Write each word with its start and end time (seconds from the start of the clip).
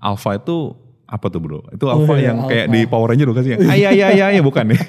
Alpha 0.00 0.40
itu 0.40 0.72
apa 1.04 1.26
tuh 1.28 1.40
bro? 1.44 1.60
Itu 1.76 1.92
Alpha 1.92 2.12
Oh 2.12 2.16
iya, 2.16 2.32
yang 2.32 2.48
kayak 2.48 2.66
Alpha. 2.72 2.74
di 2.74 2.80
Power 2.88 3.06
Ranger 3.12 3.28
bukan 3.36 3.42
sih? 3.44 3.52
Ayah 3.60 3.92
ayah 3.92 4.06
ayah 4.16 4.26
ayah 4.32 4.42
bukan 4.42 4.64
ya? 4.72 4.80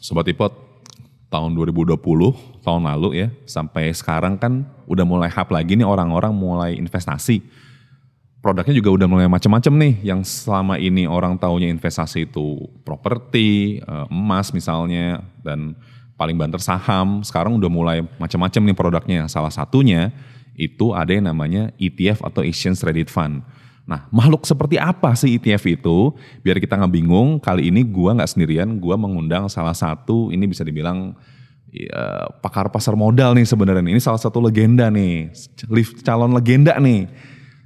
Sobat 0.00 0.30
Ipot, 0.30 0.54
tahun 1.28 1.50
2020, 1.58 1.98
tahun 2.62 2.82
lalu 2.86 3.26
ya, 3.26 3.28
sampai 3.42 3.90
sekarang 3.90 4.38
kan 4.38 4.62
udah 4.86 5.02
mulai 5.02 5.26
hype 5.26 5.50
lagi 5.50 5.74
nih 5.74 5.82
orang-orang 5.84 6.30
mulai 6.30 6.78
investasi. 6.78 7.42
Produknya 8.46 8.78
juga 8.78 8.94
udah 8.94 9.08
mulai 9.10 9.26
macam-macam 9.26 9.74
nih, 9.74 9.94
yang 10.06 10.22
selama 10.22 10.78
ini 10.78 11.02
orang 11.02 11.34
taunya 11.34 11.66
investasi 11.66 12.30
itu 12.30 12.62
properti, 12.86 13.82
eh, 13.82 14.06
emas 14.06 14.54
misalnya, 14.54 15.18
dan 15.42 15.74
paling 16.14 16.38
banter 16.38 16.62
saham. 16.62 17.26
Sekarang 17.26 17.58
udah 17.58 17.66
mulai 17.66 18.06
macam-macam 18.22 18.62
nih 18.70 18.76
produknya. 18.78 19.20
Salah 19.26 19.50
satunya 19.50 20.14
itu 20.54 20.94
ada 20.94 21.10
yang 21.10 21.26
namanya 21.26 21.74
ETF 21.74 22.22
atau 22.22 22.46
Exchange 22.46 22.78
Traded 22.78 23.10
Fund. 23.10 23.42
Nah, 23.82 24.06
makhluk 24.14 24.46
seperti 24.46 24.78
apa 24.78 25.18
sih 25.18 25.42
ETF 25.42 25.66
itu? 25.66 26.14
Biar 26.46 26.62
kita 26.62 26.78
nggak 26.78 26.94
bingung, 26.94 27.42
kali 27.42 27.74
ini 27.74 27.82
gua 27.82 28.14
nggak 28.14 28.30
sendirian, 28.30 28.78
gua 28.78 28.94
mengundang 28.94 29.50
salah 29.50 29.74
satu, 29.74 30.30
ini 30.30 30.46
bisa 30.46 30.62
dibilang 30.62 31.18
ya, 31.74 32.30
pakar 32.46 32.70
pasar 32.70 32.94
modal 32.94 33.34
nih 33.34 33.42
sebenarnya. 33.42 33.82
Ini 33.82 33.98
salah 33.98 34.22
satu 34.22 34.38
legenda 34.38 34.86
nih, 34.86 35.34
calon 36.06 36.30
legenda 36.30 36.78
nih 36.78 37.10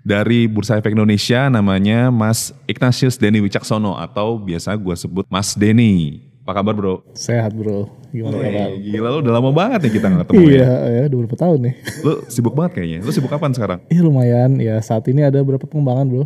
dari 0.00 0.44
Bursa 0.44 0.76
Efek 0.76 0.92
Indonesia 0.92 1.46
namanya 1.46 2.08
Mas 2.08 2.52
Ignatius 2.64 3.16
Denny 3.16 3.38
Wicaksono 3.38 3.94
atau 3.94 4.36
biasa 4.36 4.72
gua 4.74 4.94
sebut 4.94 5.24
Mas 5.28 5.52
Denny. 5.52 6.24
Apa 6.40 6.56
kabar 6.56 6.74
bro? 6.74 6.94
Sehat 7.14 7.52
bro, 7.52 7.86
gimana 8.10 8.40
kabar? 8.40 8.68
Gila 8.74 9.08
lu 9.12 9.18
udah 9.22 9.34
lama 9.38 9.50
banget 9.52 9.86
nih 9.86 9.92
kita 9.96 10.06
nggak 10.08 10.20
ketemu 10.26 10.42
ya. 10.42 10.50
Iya, 10.50 10.72
ya 10.88 11.02
udah 11.06 11.18
berapa 11.22 11.36
tahun 11.38 11.58
nih? 11.62 11.74
Lu 12.08 12.12
sibuk 12.26 12.54
banget 12.56 12.72
kayaknya. 12.80 12.98
Lu 13.06 13.10
sibuk 13.12 13.30
kapan 13.30 13.50
sekarang? 13.54 13.78
Iya 13.86 14.00
lumayan, 14.02 14.50
ya 14.58 14.80
saat 14.82 15.06
ini 15.06 15.22
ada 15.22 15.38
beberapa 15.44 15.68
pengembangan 15.68 16.06
bro. 16.10 16.24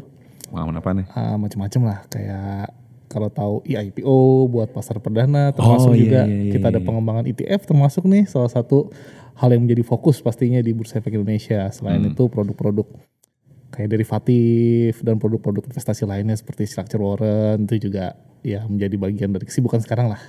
Pengalaman 0.48 0.77
apa 0.80 0.91
nih? 0.97 1.06
Ah, 1.12 1.36
macam-macam 1.36 1.80
lah, 1.84 1.98
kayak 2.08 2.72
kalau 3.11 3.28
tahu 3.28 3.55
IPO 3.69 4.17
buat 4.48 4.70
pasar 4.70 4.97
perdana, 4.98 5.50
termasuk 5.52 5.92
Oh, 5.92 5.95
iya, 5.95 6.00
juga 6.00 6.20
iya, 6.25 6.34
iya, 6.47 6.52
kita 6.56 6.67
ada 6.72 6.80
iya. 6.80 6.86
pengembangan 6.86 7.25
ETF 7.28 7.61
termasuk 7.69 8.02
nih 8.06 8.25
salah 8.25 8.48
satu 8.48 8.89
hal 9.34 9.50
yang 9.50 9.67
menjadi 9.67 9.83
fokus 9.83 10.19
pastinya 10.19 10.58
di 10.58 10.70
Bursa 10.72 11.02
Efek 11.02 11.11
Indonesia. 11.12 11.69
Selain 11.69 12.00
Hmm. 12.00 12.11
itu 12.11 12.22
produk-produk 12.27 12.86
kayak 13.75 13.91
derivatif 13.91 15.03
dan 15.03 15.19
produk-produk 15.19 15.67
investasi 15.67 16.06
lainnya 16.06 16.39
seperti 16.39 16.70
structure 16.70 17.03
warrant 17.03 17.67
itu 17.67 17.91
juga 17.91 18.14
ya 18.47 18.62
menjadi 18.70 18.97
bagian 18.97 19.30
dari 19.34 19.44
kesibukan 19.44 19.83
sekarang 19.83 20.14
lah. 20.14 20.22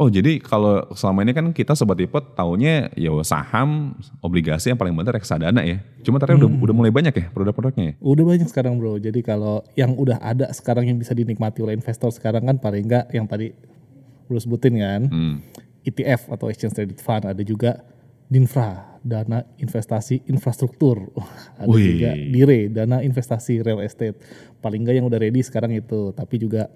Oh 0.00 0.08
jadi 0.08 0.40
kalau 0.40 0.88
selama 0.96 1.28
ini 1.28 1.36
kan 1.36 1.46
kita 1.52 1.76
sobat 1.76 2.00
ipot 2.00 2.32
taunya 2.32 2.88
ya 2.96 3.12
saham, 3.20 3.92
obligasi 4.24 4.72
yang 4.72 4.80
paling 4.80 4.96
bener 4.96 5.12
reksadana 5.12 5.60
ya. 5.60 5.84
Cuma 6.00 6.16
ternyata 6.16 6.48
udah, 6.48 6.50
udah 6.56 6.74
mulai 6.74 6.88
banyak 6.88 7.12
ya 7.12 7.26
produk-produknya 7.28 7.84
ya. 7.84 7.94
Udah 8.00 8.24
banyak 8.24 8.48
sekarang 8.48 8.80
bro. 8.80 8.96
Jadi 8.96 9.20
kalau 9.20 9.60
yang 9.76 9.92
udah 9.92 10.16
ada 10.24 10.48
sekarang 10.56 10.88
yang 10.88 10.96
bisa 10.96 11.12
dinikmati 11.12 11.60
oleh 11.60 11.76
investor 11.76 12.08
sekarang 12.16 12.48
kan 12.48 12.56
paling 12.56 12.88
enggak 12.88 13.12
yang 13.12 13.28
tadi 13.28 13.52
bro 14.24 14.40
sebutin 14.40 14.80
kan. 14.80 15.02
Hmm. 15.12 15.36
ETF 15.84 16.32
atau 16.32 16.48
Exchange 16.48 16.80
Traded 16.80 17.00
Fund. 17.04 17.28
Ada 17.28 17.44
juga 17.44 17.84
DINFRA, 18.30 19.02
dana 19.02 19.42
investasi 19.58 20.22
infrastruktur. 20.30 21.10
ada 21.60 21.66
Wih. 21.66 21.98
juga 21.98 22.10
DIRE, 22.14 22.70
dana 22.70 23.02
investasi 23.02 23.60
real 23.60 23.82
estate. 23.82 24.16
Paling 24.62 24.86
enggak 24.86 24.96
yang 25.02 25.06
udah 25.10 25.18
ready 25.18 25.42
sekarang 25.42 25.74
itu. 25.74 26.14
Tapi 26.14 26.38
juga 26.38 26.70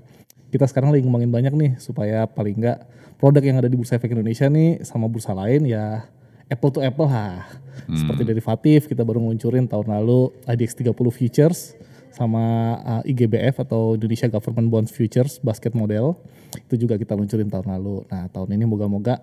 kita 0.51 0.67
sekarang 0.67 0.91
lagi 0.91 1.07
ngembangin 1.07 1.31
banyak 1.31 1.55
nih 1.55 1.73
supaya 1.79 2.27
paling 2.27 2.59
enggak 2.59 2.85
produk 3.23 3.43
yang 3.43 3.57
ada 3.63 3.71
di 3.71 3.79
Bursa 3.79 3.97
Efek 3.97 4.13
Indonesia 4.13 4.51
nih 4.51 4.83
sama 4.83 5.07
bursa 5.07 5.33
lain 5.33 5.65
ya 5.65 6.05
apple 6.51 6.71
to 6.75 6.81
apple 6.83 7.09
lah. 7.09 7.47
Seperti 7.91 8.23
derivatif 8.23 8.87
kita 8.87 9.03
baru 9.03 9.21
ngeluncurin 9.23 9.67
tahun 9.67 9.91
lalu 9.95 10.31
IDX 10.47 10.79
30 10.79 10.95
futures 11.11 11.75
sama 12.15 12.79
uh, 12.87 13.03
IGBF 13.03 13.67
atau 13.67 13.99
Indonesia 13.99 14.31
Government 14.31 14.71
Bonds 14.71 14.91
Futures 14.95 15.43
basket 15.43 15.75
model 15.75 16.15
itu 16.55 16.87
juga 16.87 16.95
kita 16.95 17.19
luncurin 17.19 17.51
tahun 17.51 17.75
lalu. 17.75 18.07
Nah 18.07 18.31
tahun 18.31 18.55
ini 18.55 18.65
moga-moga 18.71 19.19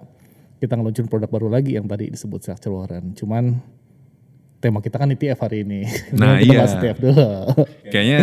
kita 0.61 0.77
ngeluncurin 0.77 1.09
produk 1.09 1.29
baru 1.29 1.47
lagi 1.49 1.73
yang 1.73 1.89
tadi 1.89 2.13
disebut 2.13 2.37
structure 2.37 2.69
warrant. 2.69 3.17
Cuman 3.17 3.57
tema 4.61 4.77
kita 4.77 5.01
kan 5.01 5.09
ETF 5.09 5.49
hari 5.49 5.65
ini. 5.65 5.89
Nah, 6.13 6.37
iya. 6.37 6.69
ETF 6.69 6.97
dulu. 7.01 7.17
Kayaknya 7.89 8.19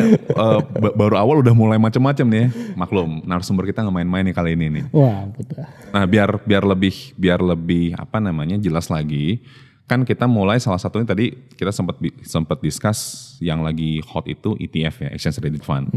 ba- 0.79 0.95
baru 0.95 1.19
awal 1.19 1.37
udah 1.43 1.51
mulai 1.51 1.83
macam-macam 1.83 2.27
nih 2.31 2.41
ya. 2.47 2.49
Maklum, 2.79 3.27
narasumber 3.27 3.67
kita 3.67 3.83
nggak 3.83 3.97
main-main 3.99 4.23
nih 4.23 4.37
kali 4.39 4.55
ini 4.55 4.67
nih. 4.71 4.85
Wah 4.95 5.27
betul. 5.35 5.67
Nah 5.91 6.07
biar 6.07 6.39
biar 6.47 6.63
lebih 6.63 6.95
biar 7.19 7.43
lebih 7.43 7.99
apa 7.99 8.23
namanya 8.23 8.55
jelas 8.55 8.87
lagi 8.87 9.43
kan 9.89 10.05
kita 10.05 10.29
mulai 10.29 10.61
salah 10.61 10.77
satunya 10.79 11.09
tadi 11.09 11.33
kita 11.57 11.73
sempat 11.73 11.97
sempat 12.23 12.61
discuss 12.61 13.35
yang 13.41 13.65
lagi 13.65 14.05
hot 14.05 14.29
itu 14.29 14.53
ETF 14.61 15.09
ya 15.09 15.11
Exchange 15.17 15.43
Traded 15.43 15.65
Fund. 15.67 15.91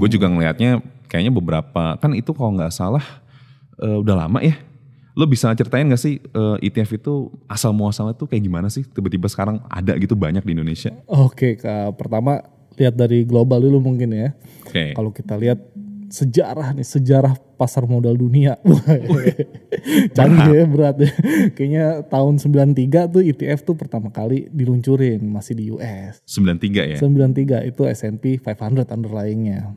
Gue 0.00 0.08
juga 0.08 0.30
ngelihatnya 0.30 0.80
kayaknya 1.04 1.34
beberapa 1.36 2.00
kan 2.00 2.16
itu 2.16 2.32
kalau 2.32 2.56
nggak 2.56 2.72
salah 2.72 3.04
eh, 3.76 3.98
udah 4.00 4.24
lama 4.24 4.40
ya. 4.40 4.56
Lo 5.12 5.28
bisa 5.28 5.52
ceritain 5.52 5.84
gak 5.88 6.00
sih 6.00 6.18
eh, 6.18 6.56
ETF 6.64 6.90
itu 6.96 7.14
asal 7.44 7.76
muasalnya 7.76 8.16
tuh 8.16 8.28
kayak 8.28 8.42
gimana 8.48 8.72
sih 8.72 8.84
tiba-tiba 8.84 9.28
sekarang 9.28 9.60
ada 9.68 9.92
gitu 10.00 10.16
banyak 10.16 10.40
di 10.44 10.52
Indonesia? 10.56 10.92
Oke, 11.04 11.60
Kak. 11.60 12.00
pertama 12.00 12.40
lihat 12.80 12.96
dari 12.96 13.28
global 13.28 13.60
dulu 13.60 13.92
mungkin 13.92 14.12
ya. 14.12 14.28
Oke. 14.64 14.96
Kalau 14.96 15.12
kita 15.12 15.36
lihat 15.36 15.60
sejarah 16.12 16.76
nih, 16.76 16.84
sejarah 16.84 17.34
pasar 17.56 17.88
modal 17.88 18.16
dunia. 18.16 18.60
Canggih 20.16 20.52
ya, 20.52 20.64
berat 20.68 20.96
ya. 21.00 21.10
Kayaknya 21.56 21.86
tahun 22.08 22.36
93 22.36 23.12
tuh 23.12 23.22
ETF 23.24 23.60
tuh 23.64 23.76
pertama 23.76 24.12
kali 24.12 24.52
diluncurin 24.52 25.24
masih 25.24 25.54
di 25.56 25.64
US. 25.72 26.20
93 26.28 26.96
ya. 26.96 26.98
93 27.00 27.70
itu 27.72 27.82
S&P 27.88 28.24
500 28.44 28.92
underlyingnya. 28.92 29.72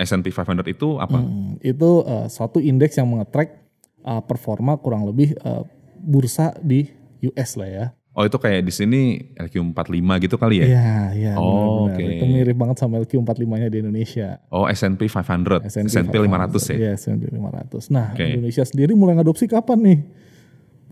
S&P 0.00 0.26
500 0.32 0.66
itu 0.66 0.98
apa? 0.98 1.22
Hmm, 1.22 1.60
itu 1.62 2.02
uh, 2.02 2.26
suatu 2.26 2.58
indeks 2.58 2.98
yang 2.98 3.06
mengetrack 3.06 3.69
uh, 4.04 4.22
performa 4.24 4.76
kurang 4.80 5.06
lebih 5.08 5.36
uh, 5.44 5.64
bursa 6.00 6.56
di 6.60 6.88
US 7.24 7.56
lah 7.60 7.68
ya. 7.68 7.86
Oh 8.10 8.26
itu 8.26 8.34
kayak 8.42 8.66
di 8.66 8.72
sini 8.74 9.00
LQ45 9.38 10.08
gitu 10.26 10.34
kali 10.34 10.60
ya? 10.60 10.66
Iya, 10.66 10.94
iya. 11.14 11.32
Oh, 11.38 11.86
oke. 11.86 12.02
Itu 12.02 12.26
mirip 12.26 12.58
banget 12.58 12.82
sama 12.82 12.98
LQ45-nya 13.06 13.70
di 13.70 13.86
Indonesia. 13.86 14.42
Oh 14.50 14.66
S&P 14.66 15.06
500, 15.06 15.62
S&P 15.70 16.10
500 16.18 16.74
ya? 16.74 16.76
Iya, 16.76 16.90
S&P 16.98 17.30
500. 17.30 17.94
Nah, 17.94 18.10
Oke. 18.10 18.26
Indonesia 18.34 18.66
sendiri 18.66 18.98
mulai 18.98 19.14
ngadopsi 19.14 19.46
kapan 19.46 19.78
nih? 19.78 19.98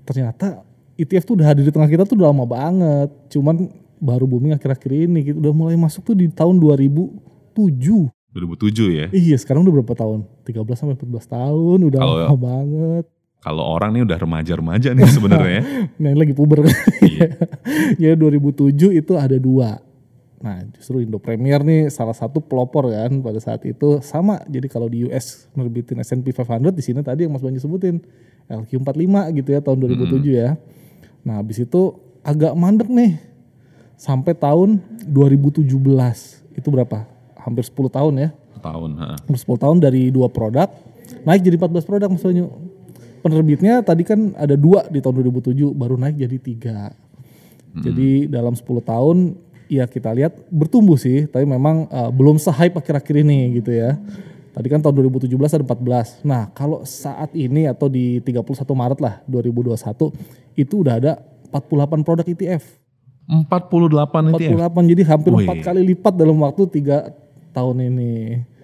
Ternyata 0.07 0.63
ETF 0.95 1.25
tuh 1.27 1.35
udah 1.43 1.47
hadir 1.51 1.67
di 1.67 1.75
tengah 1.75 1.91
kita 1.91 2.07
tuh 2.07 2.15
udah 2.15 2.31
lama 2.31 2.47
banget. 2.47 3.11
Cuman 3.35 3.67
baru 3.99 4.31
booming 4.31 4.55
akhir-akhir 4.55 4.91
ini 4.95 5.35
gitu. 5.35 5.43
Udah 5.43 5.51
mulai 5.51 5.75
masuk 5.75 6.07
tuh 6.07 6.15
di 6.15 6.31
tahun 6.31 6.63
2007. 6.63 7.19
2007 8.39 8.95
ya? 8.95 9.07
Iya, 9.11 9.37
sekarang 9.41 9.67
udah 9.67 9.75
berapa 9.83 9.95
tahun? 9.95 10.25
13 10.47 10.79
sampai 10.79 10.95
14 10.95 11.27
tahun, 11.27 11.79
udah 11.91 12.01
Kalau- 12.01 12.19
lama 12.31 12.39
banget. 12.39 13.05
Kalau 13.39 13.63
orang 13.63 13.95
nih 13.95 14.03
udah 14.03 14.19
remaja-remaja 14.19 14.99
nih 14.99 15.07
sebenarnya. 15.15 15.63
ya. 15.63 15.63
Nah, 16.03 16.09
ini 16.11 16.19
lagi 16.19 16.35
puber. 16.35 16.67
Iya. 17.07 17.27
ya 18.11 18.19
2007 18.19 18.75
itu 18.99 19.13
ada 19.15 19.39
dua. 19.39 19.79
Nah 20.39 20.63
justru 20.71 21.03
Indo 21.03 21.19
Premier 21.19 21.63
nih 21.67 21.91
salah 21.91 22.15
satu 22.15 22.39
pelopor 22.39 22.91
kan 22.91 23.11
pada 23.23 23.39
saat 23.43 23.63
itu 23.67 23.99
sama. 24.03 24.39
Jadi 24.47 24.67
kalau 24.71 24.87
di 24.87 25.03
US 25.07 25.51
nerbitin 25.55 25.99
S&P 25.99 26.31
500 26.31 26.71
di 26.71 26.83
sini 26.83 27.03
tadi 27.03 27.27
yang 27.27 27.35
Mas 27.35 27.43
Banyu 27.43 27.59
sebutin 27.59 27.99
LQ45 28.47 29.35
gitu 29.35 29.49
ya 29.51 29.61
tahun 29.63 29.79
2007 29.83 30.23
ya. 30.31 30.55
Nah 31.27 31.43
habis 31.43 31.59
itu 31.59 31.95
agak 32.23 32.55
mandek 32.55 32.87
nih 32.87 33.19
sampai 33.99 34.35
tahun 34.35 34.79
2017 35.11 35.67
itu 36.55 36.69
berapa? 36.71 37.07
Hampir 37.39 37.65
10 37.67 37.89
tahun 37.91 38.13
ya. 38.19 38.29
Tahun. 38.59 38.91
ha. 38.99 39.17
Hampir 39.19 39.41
10 39.41 39.63
tahun 39.63 39.77
dari 39.79 40.11
dua 40.11 40.27
produk 40.27 40.67
naik 41.25 41.41
jadi 41.45 41.57
14 41.57 41.89
produk 41.89 42.09
Mas 42.13 42.25
Banyu. 42.25 42.47
Penerbitnya 43.19 43.83
tadi 43.83 44.07
kan 44.07 44.31
ada 44.39 44.55
dua 44.55 44.87
di 44.87 45.03
tahun 45.03 45.27
2007 45.27 45.75
baru 45.75 45.99
naik 45.99 46.17
jadi 46.21 46.37
tiga. 46.39 46.79
Jadi 47.79 48.27
dalam 48.27 48.59
10 48.59 48.65
tahun 48.83 49.17
ya 49.71 49.85
kita 49.87 50.11
lihat 50.17 50.35
bertumbuh 50.51 50.99
sih, 50.99 51.29
tapi 51.31 51.47
memang 51.47 51.87
uh, 51.93 52.11
belum 52.11 52.41
se-hype 52.41 52.75
akhir-akhir 52.75 53.23
ini 53.23 53.61
gitu 53.61 53.71
ya. 53.71 53.95
Tadi 54.51 54.67
kan 54.67 54.83
tahun 54.83 55.07
2017 55.07 55.31
ada 55.39 55.63
14. 55.63 56.27
Nah, 56.27 56.51
kalau 56.51 56.83
saat 56.83 57.31
ini 57.39 57.71
atau 57.71 57.87
di 57.87 58.19
31 58.19 58.43
Maret 58.75 58.99
lah 58.99 59.15
2021 59.31 59.79
itu 60.59 60.75
udah 60.83 60.95
ada 60.99 61.13
48 61.55 62.03
produk 62.03 62.27
ETF. 62.27 62.65
48 63.29 64.35
itu 64.35 64.43
ya? 64.57 64.67
48 64.67 64.91
jadi 64.97 65.03
hampir 65.05 65.31
Wih. 65.37 65.45
empat 65.45 65.57
kali 65.61 65.81
lipat 65.95 66.15
dalam 66.17 66.37
waktu 66.41 66.63
tiga 66.73 67.13
tahun 67.59 67.77
ini. 67.91 68.15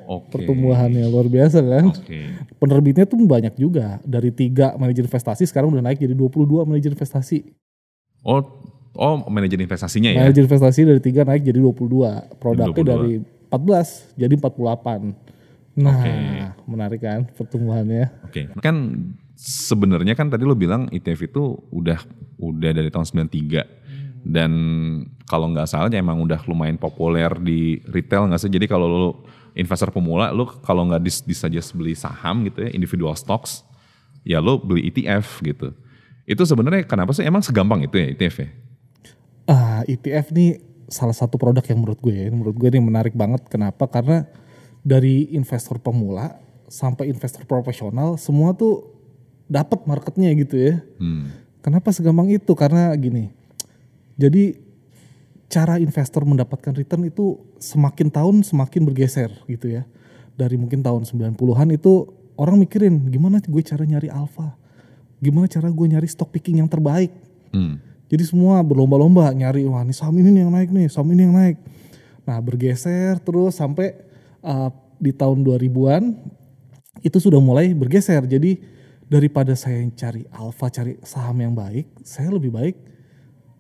Oke. 0.05 0.37
Pertumbuhannya 0.37 1.05
luar 1.09 1.27
biasa 1.27 1.65
kan. 1.65 1.91
Oke. 1.91 2.21
Penerbitnya 2.61 3.05
tuh 3.09 3.19
banyak 3.25 3.55
juga. 3.57 3.99
Dari 4.05 4.31
tiga 4.31 4.77
manajer 4.79 5.09
investasi 5.09 5.49
sekarang 5.49 5.73
udah 5.73 5.83
naik 5.83 5.99
jadi 5.99 6.15
22 6.15 6.69
manajer 6.69 6.93
investasi. 6.93 7.51
Oh, 8.23 8.41
oh 8.95 9.17
manajer 9.27 9.59
investasinya 9.59 10.13
ya? 10.13 10.29
Manajer 10.29 10.45
investasi 10.45 10.81
dari 10.85 11.01
tiga 11.01 11.25
naik 11.25 11.43
jadi 11.43 11.59
22. 11.59 12.39
Produknya 12.39 12.85
22. 12.85 12.93
dari 12.93 13.13
14 13.49 14.21
jadi 14.21 14.35
48. 14.39 15.35
Nah, 15.75 15.99
Oke. 15.99 16.13
menarik 16.71 17.01
kan 17.03 17.27
pertumbuhannya. 17.35 18.13
Oke. 18.29 18.47
Kan 18.63 18.77
sebenarnya 19.35 20.15
kan 20.15 20.31
tadi 20.31 20.47
lo 20.47 20.55
bilang 20.55 20.87
ETF 20.95 21.21
itu 21.27 21.43
udah 21.75 21.99
udah 22.39 22.71
dari 22.71 22.91
tahun 22.93 23.27
93 23.27 23.84
dan 24.25 24.51
kalau 25.29 25.53
nggak 25.53 25.69
salah 25.69 25.93
ya 25.93 26.01
emang 26.01 26.19
udah 26.25 26.41
lumayan 26.49 26.81
populer 26.81 27.29
di 27.45 27.85
retail 27.85 28.27
nggak 28.33 28.41
sih 28.41 28.51
jadi 28.51 28.65
kalau 28.65 28.89
lo 28.89 29.11
investor 29.53 29.93
pemula 29.93 30.33
lo 30.33 30.49
kalau 30.65 30.89
nggak 30.89 31.05
dis, 31.05 31.21
dis 31.23 31.39
saja 31.39 31.61
beli 31.77 31.93
saham 31.93 32.49
gitu 32.49 32.65
ya 32.65 32.73
individual 32.73 33.13
stocks 33.15 33.63
ya 34.25 34.41
lo 34.41 34.57
beli 34.57 34.89
ETF 34.89 35.45
gitu 35.45 35.77
itu 36.25 36.43
sebenarnya 36.43 36.89
kenapa 36.89 37.13
sih 37.13 37.23
emang 37.23 37.45
segampang 37.45 37.85
itu 37.85 38.01
ya 38.01 38.09
ETF 38.17 38.37
ya 38.41 38.49
Ah, 39.45 39.85
ETF 39.85 40.33
nih 40.33 40.57
salah 40.89 41.13
satu 41.13 41.37
produk 41.37 41.61
yang 41.69 41.85
menurut 41.85 42.01
gue 42.01 42.17
ya, 42.17 42.29
menurut 42.33 42.57
gue 42.57 42.69
ini 42.73 42.81
menarik 42.81 43.13
banget. 43.13 43.45
Kenapa? 43.53 43.85
Karena 43.89 44.25
dari 44.81 45.29
investor 45.37 45.77
pemula 45.81 46.41
sampai 46.69 47.13
investor 47.13 47.45
profesional 47.45 48.17
semua 48.17 48.57
tuh 48.57 48.89
dapat 49.45 49.85
marketnya 49.85 50.33
gitu 50.33 50.57
ya. 50.57 50.75
hmm. 50.97 51.45
Kenapa 51.61 51.93
segampang 51.93 52.29
itu? 52.33 52.53
Karena 52.57 52.93
gini. 52.97 53.33
Jadi 54.15 54.55
cara 55.51 55.79
investor 55.79 56.27
mendapatkan 56.27 56.75
return 56.75 57.07
itu 57.07 57.39
semakin 57.63 58.11
tahun 58.11 58.43
semakin 58.43 58.83
bergeser 58.87 59.31
gitu 59.47 59.71
ya. 59.71 59.83
Dari 60.35 60.59
mungkin 60.59 60.83
tahun 60.83 61.07
90-an 61.07 61.69
itu 61.79 62.11
orang 62.35 62.59
mikirin 62.59 63.07
gimana 63.11 63.39
gue 63.39 63.63
cara 63.63 63.87
nyari 63.87 64.11
alpha. 64.11 64.59
Gimana 65.23 65.47
cara 65.47 65.71
gue 65.71 65.87
nyari 65.87 66.09
stock 66.11 66.35
picking 66.35 66.59
yang 66.59 66.71
terbaik. 66.71 67.15
Hmm. 67.55 67.79
Jadi 68.11 68.27
semua 68.27 68.61
berlomba-lomba 68.67 69.31
nyari 69.31 69.63
wah 69.67 69.87
ini 69.87 69.95
saham 69.95 70.19
ini 70.19 70.43
yang 70.43 70.51
naik 70.51 70.71
nih, 70.75 70.91
saham 70.91 71.11
ini 71.15 71.23
yang 71.27 71.35
naik. 71.35 71.57
Nah 72.27 72.39
bergeser 72.43 73.23
terus 73.23 73.59
sampai 73.59 73.95
uh, 74.43 74.71
di 74.99 75.15
tahun 75.15 75.43
2000-an 75.47 76.19
itu 77.03 77.19
sudah 77.23 77.39
mulai 77.39 77.71
bergeser. 77.71 78.27
Jadi 78.27 78.59
daripada 79.07 79.55
saya 79.55 79.87
cari 79.95 80.27
alfa, 80.35 80.67
cari 80.71 80.99
saham 81.07 81.39
yang 81.39 81.55
baik, 81.55 81.87
saya 82.03 82.35
lebih 82.35 82.51
baik 82.51 82.94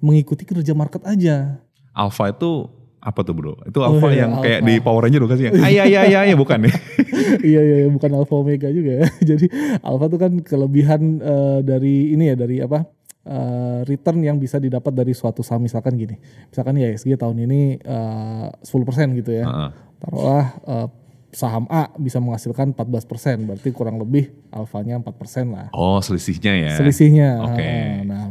mengikuti 0.04 0.44
kerja 0.44 0.76
market 0.76 1.00
aja. 1.08 1.56
Alpha 1.96 2.28
itu 2.28 2.68
apa 3.00 3.20
tuh 3.20 3.32
bro? 3.32 3.54
Itu 3.64 3.80
Oh, 3.80 3.88
alpha 3.88 4.08
iya, 4.12 4.24
yang 4.28 4.40
kayak 4.40 4.60
alpha. 4.60 4.68
di 4.68 4.74
Power 4.80 5.00
Ranger 5.04 5.20
bukan 5.24 5.36
sih? 5.36 5.46
Ah, 5.64 5.70
iya 5.72 5.84
iya 5.84 6.00
iya 6.04 6.20
iya 6.28 6.36
bukan 6.36 6.68
ya? 6.68 6.72
iya 7.52 7.60
iya 7.60 7.76
iya, 7.84 7.88
bukan 7.88 8.10
alfa 8.12 8.34
omega 8.36 8.68
juga 8.68 9.04
ya. 9.04 9.06
Jadi 9.34 9.46
alfa 9.80 10.04
itu 10.08 10.18
kan 10.20 10.32
kelebihan 10.40 11.00
eh, 11.20 11.58
dari 11.64 12.12
ini 12.12 12.32
ya 12.32 12.36
dari 12.36 12.60
apa? 12.60 12.84
eh, 13.24 13.80
return 13.88 14.20
yang 14.20 14.36
bisa 14.36 14.60
didapat 14.60 14.92
dari 14.92 15.16
suatu 15.16 15.40
saham 15.40 15.64
misalkan 15.64 15.96
gini. 15.96 16.16
Misalkan 16.52 16.76
ya 16.76 16.92
ISG 16.92 17.16
tahun 17.16 17.40
ini 17.48 17.80
eh, 17.80 18.46
10% 18.60 19.20
gitu 19.20 19.32
ya. 19.32 19.44
Heeh. 19.48 19.70
Taruhlah 20.00 20.44
eh, 20.60 20.86
saham 21.34 21.66
A 21.66 21.90
bisa 21.98 22.22
menghasilkan 22.22 22.72
14%, 22.72 23.42
berarti 23.42 23.68
kurang 23.74 23.98
lebih 23.98 24.30
alfanya 24.54 25.02
4% 25.02 25.50
lah. 25.50 25.66
Oh 25.74 25.98
selisihnya 25.98 26.54
ya? 26.54 26.72
Selisihnya. 26.78 27.30
Oke. 27.42 27.66
Ah, 27.66 28.00
Nah, 28.06 28.24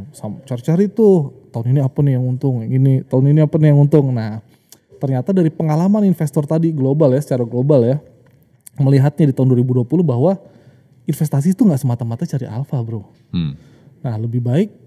cari-cari 0.48 0.88
tuh 0.88 1.36
tahun 1.52 1.76
ini 1.76 1.80
apa 1.84 2.00
nih 2.00 2.16
yang 2.16 2.26
untung, 2.26 2.64
ini 2.64 3.04
tahun 3.04 3.36
ini 3.36 3.40
apa 3.44 3.56
nih 3.60 3.76
yang 3.76 3.80
untung. 3.84 4.16
Nah, 4.16 4.40
ternyata 4.98 5.36
dari 5.36 5.52
pengalaman 5.52 6.08
investor 6.08 6.48
tadi 6.48 6.72
global 6.72 7.12
ya, 7.12 7.20
secara 7.20 7.44
global 7.44 7.84
ya, 7.84 8.00
melihatnya 8.80 9.30
di 9.30 9.34
tahun 9.36 9.52
2020 9.52 9.86
bahwa 10.02 10.40
investasi 11.04 11.52
itu 11.52 11.68
nggak 11.68 11.84
semata-mata 11.84 12.24
cari 12.24 12.48
alfa, 12.48 12.80
bro. 12.80 13.04
Hmm. 13.36 13.60
Nah, 14.00 14.16
lebih 14.16 14.40
baik 14.40 14.84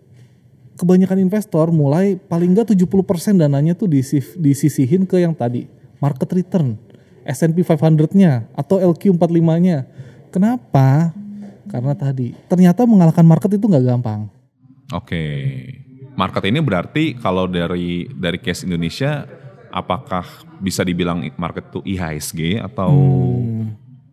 kebanyakan 0.77 1.19
investor 1.25 1.73
mulai 1.73 2.21
paling 2.21 2.53
nggak 2.53 2.77
70% 2.77 3.41
dananya 3.41 3.73
tuh 3.73 3.89
disisihin 4.37 5.09
ke 5.09 5.25
yang 5.25 5.33
tadi, 5.33 5.65
market 5.99 6.29
return, 6.37 6.77
S&P 7.27 7.67
500-nya 7.67 8.47
atau 8.55 8.79
LQ45-nya. 8.79 9.85
Kenapa? 10.31 11.13
Karena 11.67 11.93
tadi 11.99 12.33
ternyata 12.47 12.87
mengalahkan 12.87 13.27
market 13.27 13.59
itu 13.59 13.67
nggak 13.67 13.85
gampang. 13.85 14.31
Oke. 14.95 15.25
Market 16.17 16.49
ini 16.49 16.63
berarti 16.63 17.19
kalau 17.19 17.45
dari 17.51 18.09
dari 18.15 18.39
case 18.41 18.65
Indonesia 18.65 19.27
apakah 19.69 20.25
bisa 20.63 20.81
dibilang 20.81 21.21
market 21.37 21.69
itu 21.69 21.81
IHSG 21.85 22.63
atau 22.63 22.89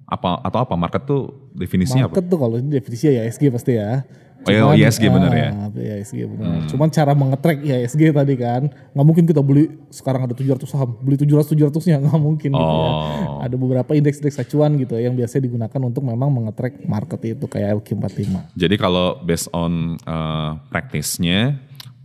apa 0.04 0.44
atau 0.44 0.59
apa 0.68 0.75
market 0.75 1.07
tuh 1.07 1.51
definisinya 1.56 2.12
apa? 2.12 2.19
Market 2.19 2.25
tuh 2.27 2.39
kalau 2.42 2.56
ini 2.59 2.69
definisi 2.75 3.07
ya 3.07 3.24
ISG 3.24 3.48
pasti 3.54 3.80
ya. 3.80 4.04
Oh, 4.44 4.75
iya, 4.75 4.91
ISG 4.91 5.07
bener 5.07 5.31
ya? 5.31 5.50
ah, 5.56 5.69
ISG 5.71 6.27
bener. 6.27 6.68
Cuman 6.68 6.91
cara 6.91 7.15
mengetrack 7.15 7.63
ISG 7.63 8.12
tadi 8.12 8.35
kan, 8.35 8.68
nggak 8.68 9.06
mungkin 9.07 9.24
kita 9.24 9.39
beli 9.39 9.71
sekarang 9.88 10.27
ada 10.27 10.35
700 10.35 10.68
saham, 10.68 11.00
beli 11.00 11.15
700 11.15 11.56
700-nya 11.56 11.97
nggak 12.03 12.19
mungkin 12.19 12.51
gitu 12.51 12.59
ya. 12.75 12.91
Oh. 12.91 13.39
Ada 13.39 13.56
beberapa 13.56 13.91
indeks-indeks 13.95 14.44
acuan 14.44 14.75
gitu 14.75 15.00
yang 15.00 15.15
biasanya 15.15 15.47
digunakan 15.47 15.80
untuk 15.88 16.03
memang 16.03 16.27
mengetrack 16.27 16.83
market 16.83 17.39
itu 17.39 17.45
kayak 17.47 17.80
LQ45. 17.80 18.51
Jadi 18.59 18.75
kalau 18.75 19.24
based 19.24 19.47
on 19.56 19.95
uh, 20.03 20.59
practice-nya 20.68 21.56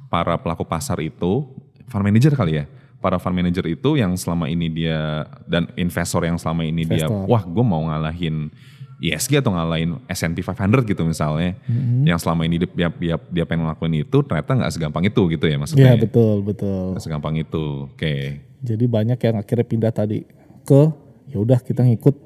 para 0.07 0.39
pelaku 0.39 0.63
pasar 0.63 1.03
itu 1.03 1.51
fund 1.91 2.05
manager 2.07 2.39
kali 2.39 2.63
ya. 2.63 2.65
Para 2.99 3.19
fund 3.23 3.35
manager 3.35 3.67
itu 3.67 3.95
yang 3.95 4.15
selama 4.19 4.51
ini 4.51 4.67
dia 4.71 5.27
dan 5.47 5.71
investor 5.79 6.27
yang 6.27 6.35
selama 6.35 6.67
ini 6.67 6.83
dia 6.83 7.07
Investor. 7.07 7.31
wah 7.31 7.43
gue 7.47 7.65
mau 7.67 7.83
ngalahin 7.87 8.51
ISG 8.99 9.39
atau 9.39 9.55
ngalahin 9.55 10.03
S&P 10.11 10.43
500 10.43 10.83
gitu 10.83 11.07
misalnya. 11.07 11.55
Yang 12.03 12.27
selama 12.27 12.43
ini 12.51 12.59
dia, 12.59 12.91
dia, 12.91 13.17
dia 13.19 13.45
pengen 13.47 13.71
ngelakuin 13.71 14.03
itu 14.03 14.19
ternyata 14.27 14.59
nggak 14.59 14.73
segampang 14.75 15.05
itu 15.07 15.23
gitu 15.31 15.45
ya 15.47 15.57
maksudnya. 15.59 15.95
Iya 15.95 16.03
betul 16.03 16.37
betul. 16.43 16.99
Nggak 16.99 17.05
segampang 17.07 17.35
itu. 17.39 17.87
Oke. 17.95 18.43
Jadi 18.59 18.85
banyak 18.91 19.19
yang 19.23 19.37
akhirnya 19.39 19.67
pindah 19.67 19.93
tadi 19.95 20.27
ke 20.67 20.83
ya 21.31 21.39
udah 21.39 21.63
kita 21.63 21.87
ngikut 21.87 22.17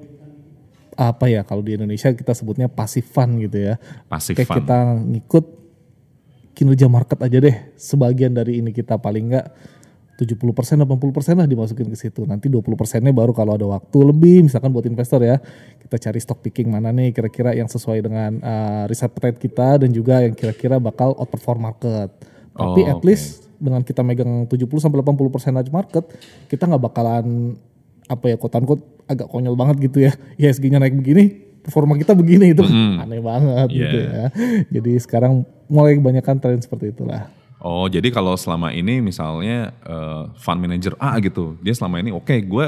apa 0.97 1.25
ya 1.29 1.41
kalau 1.45 1.65
di 1.65 1.77
Indonesia 1.77 2.13
kita 2.13 2.33
sebutnya 2.33 2.73
passive 2.73 3.05
fund 3.05 3.45
gitu 3.45 3.59
ya. 3.61 3.75
Passive 4.09 4.37
Kayak 4.41 4.49
fund. 4.49 4.59
kita 4.65 4.79
ngikut 5.13 5.45
kinerja 6.57 6.87
market 6.89 7.19
aja 7.21 7.37
deh. 7.37 7.57
Sebagian 7.77 8.33
dari 8.33 8.65
ini 8.65 8.73
kita 8.73 8.97
paling 8.97 9.29
enggak 9.29 9.53
70% 10.23 10.83
80% 10.83 10.87
lah 11.35 11.45
dimasukin 11.45 11.87
ke 11.87 11.99
situ. 11.99 12.23
Nanti 12.23 12.47
20 12.47 12.63
persennya 12.75 13.11
baru 13.11 13.31
kalau 13.31 13.55
ada 13.55 13.67
waktu 13.67 13.99
lebih 14.03 14.47
misalkan 14.47 14.71
buat 14.71 14.87
investor 14.87 15.21
ya. 15.21 15.43
Kita 15.79 15.99
cari 15.99 16.19
stock 16.19 16.41
picking 16.41 16.71
mana 16.71 16.91
nih 16.91 17.11
kira-kira 17.11 17.53
yang 17.53 17.67
sesuai 17.67 17.99
dengan 18.01 18.39
uh, 18.39 18.83
risk 18.87 19.03
appetite 19.03 19.39
kita 19.39 19.83
dan 19.83 19.91
juga 19.91 20.23
yang 20.23 20.33
kira-kira 20.33 20.79
bakal 20.79 21.13
outperform 21.17 21.61
market. 21.67 22.09
Tapi 22.53 22.81
Oh, 22.85 22.93
at 22.93 23.01
least 23.03 23.49
dengan 23.57 23.81
kita 23.81 24.03
megang 24.03 24.45
70 24.45 24.67
sampai 24.77 24.99
80 25.01 25.31
percentage 25.31 25.71
market, 25.71 26.05
kita 26.47 26.67
nggak 26.67 26.83
bakalan 26.83 27.57
apa 28.05 28.25
ya 28.27 28.37
quote 28.37 28.59
unquote 28.59 28.85
agak 29.07 29.27
konyol 29.27 29.55
banget 29.55 29.77
gitu 29.83 30.05
ya. 30.05 30.13
ISG-nya 30.41 30.77
naik 30.77 30.93
begini, 30.93 31.33
performa 31.63 31.95
kita 31.95 32.13
begini 32.13 32.53
itu 32.53 32.61
aneh 33.03 33.21
banget 33.21 33.69
gitu 33.71 33.97
Yeah. 33.99 34.29
ya. 34.29 34.67
Jadi 34.69 34.93
sekarang 34.99 35.43
mulai 35.67 35.97
kebanyakan 35.97 36.37
tren 36.39 36.61
seperti 36.61 36.93
itulah. 36.93 37.31
Oh, 37.63 37.87
jadi 37.87 38.11
kalau 38.11 38.35
selama 38.35 38.75
ini 38.75 38.99
misalnya 38.99 39.71
eh, 39.87 40.23
fund 40.35 40.59
manager 40.59 40.99
A 40.99 41.15
gitu, 41.23 41.55
dia 41.63 41.71
selama 41.71 42.03
ini 42.03 42.11
oke 42.11 42.35
gue 42.43 42.67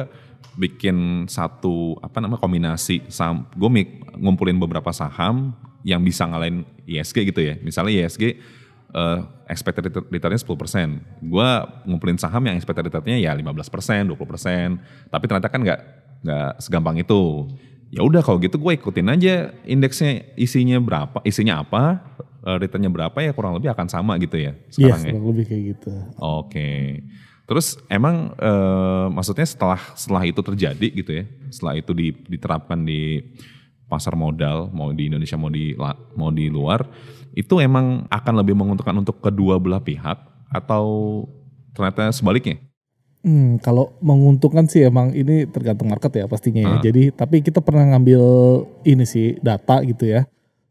bikin 0.54 1.26
satu 1.26 1.98
apa 1.98 2.22
namanya 2.22 2.38
kombinasi 2.38 3.02
saham, 3.10 3.42
gue 3.58 3.68
ngumpulin 4.14 4.54
beberapa 4.54 4.94
saham 4.94 5.50
yang 5.82 5.98
bisa 5.98 6.22
ngalahin 6.30 6.62
ISG 6.86 7.26
gitu 7.26 7.42
ya. 7.42 7.58
Misalnya 7.58 8.06
ISG 8.06 8.38
eh, 8.94 9.18
expected 9.50 9.90
return- 9.90 10.06
returnnya 10.14 10.38
10%. 10.38 11.26
Gue 11.26 11.50
ngumpulin 11.90 12.14
saham 12.14 12.46
yang 12.46 12.54
expected 12.54 12.86
returnnya 12.86 13.18
ya 13.18 13.34
15%, 13.34 14.14
20%. 14.14 15.10
Tapi 15.10 15.24
ternyata 15.26 15.50
kan 15.50 15.58
nggak 15.58 15.80
nggak 16.22 16.50
segampang 16.62 17.02
itu. 17.02 17.50
Ya 17.90 18.06
udah 18.06 18.22
kalau 18.22 18.38
gitu 18.38 18.62
gue 18.62 18.78
ikutin 18.78 19.10
aja 19.10 19.50
indeksnya 19.66 20.22
isinya 20.38 20.78
berapa, 20.78 21.18
isinya 21.26 21.62
apa, 21.66 22.02
returnnya 22.44 22.92
berapa 22.92 23.16
ya 23.24 23.32
kurang 23.32 23.56
lebih 23.56 23.72
akan 23.72 23.88
sama 23.88 24.20
gitu 24.20 24.36
ya 24.36 24.52
Iya, 24.52 24.94
sekarang 24.94 25.00
ya. 25.00 25.12
kurang 25.16 25.26
lebih 25.32 25.44
kayak 25.48 25.62
gitu. 25.74 25.92
Oke. 26.20 26.70
Terus 27.44 27.76
emang 27.88 28.32
eh, 28.36 29.06
maksudnya 29.12 29.44
setelah 29.44 29.80
setelah 29.92 30.22
itu 30.24 30.40
terjadi 30.40 30.88
gitu 30.92 31.10
ya, 31.12 31.24
setelah 31.52 31.74
itu 31.76 31.92
di- 31.92 32.16
diterapkan 32.28 32.80
di 32.80 33.20
pasar 33.84 34.16
modal 34.16 34.72
mau 34.72 34.88
di 34.96 35.12
Indonesia 35.12 35.36
mau 35.36 35.52
di 35.52 35.76
mau 36.16 36.32
di 36.32 36.48
luar, 36.48 36.88
itu 37.36 37.60
emang 37.60 38.08
akan 38.08 38.34
lebih 38.40 38.56
menguntungkan 38.56 38.96
untuk 38.96 39.20
kedua 39.20 39.60
belah 39.60 39.84
pihak 39.84 40.16
atau 40.48 40.84
ternyata 41.76 42.08
sebaliknya? 42.16 42.56
Hmm, 43.24 43.56
kalau 43.60 43.92
menguntungkan 44.00 44.68
sih 44.68 44.84
emang 44.84 45.12
ini 45.16 45.48
tergantung 45.48 45.88
market 45.88 46.12
ya 46.12 46.24
pastinya 46.24 46.60
ya. 46.64 46.74
Ah. 46.76 46.82
Jadi 46.84 47.08
tapi 47.12 47.40
kita 47.40 47.60
pernah 47.60 47.92
ngambil 47.92 48.20
ini 48.84 49.04
sih 49.04 49.36
data 49.40 49.80
gitu 49.84 50.08
ya. 50.08 50.24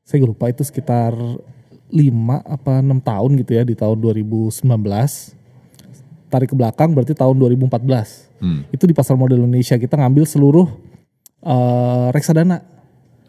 Saya 0.05 0.25
lupa 0.25 0.49
itu 0.49 0.65
sekitar 0.65 1.13
5 1.93 2.41
apa 2.41 2.81
6 2.81 3.05
tahun 3.05 3.31
gitu 3.45 3.51
ya 3.53 3.61
di 3.61 3.77
tahun 3.77 4.01
2019. 4.01 4.65
Tarik 6.33 6.49
ke 6.49 6.55
belakang 6.57 6.97
berarti 6.97 7.13
tahun 7.13 7.37
2014. 7.37 8.41
Hmm. 8.41 8.65
Itu 8.73 8.89
di 8.89 8.97
pasar 8.97 9.13
modal 9.13 9.37
Indonesia 9.37 9.77
kita 9.77 9.93
ngambil 10.01 10.25
seluruh 10.25 10.65
eh, 11.45 12.07
reksadana 12.09 12.65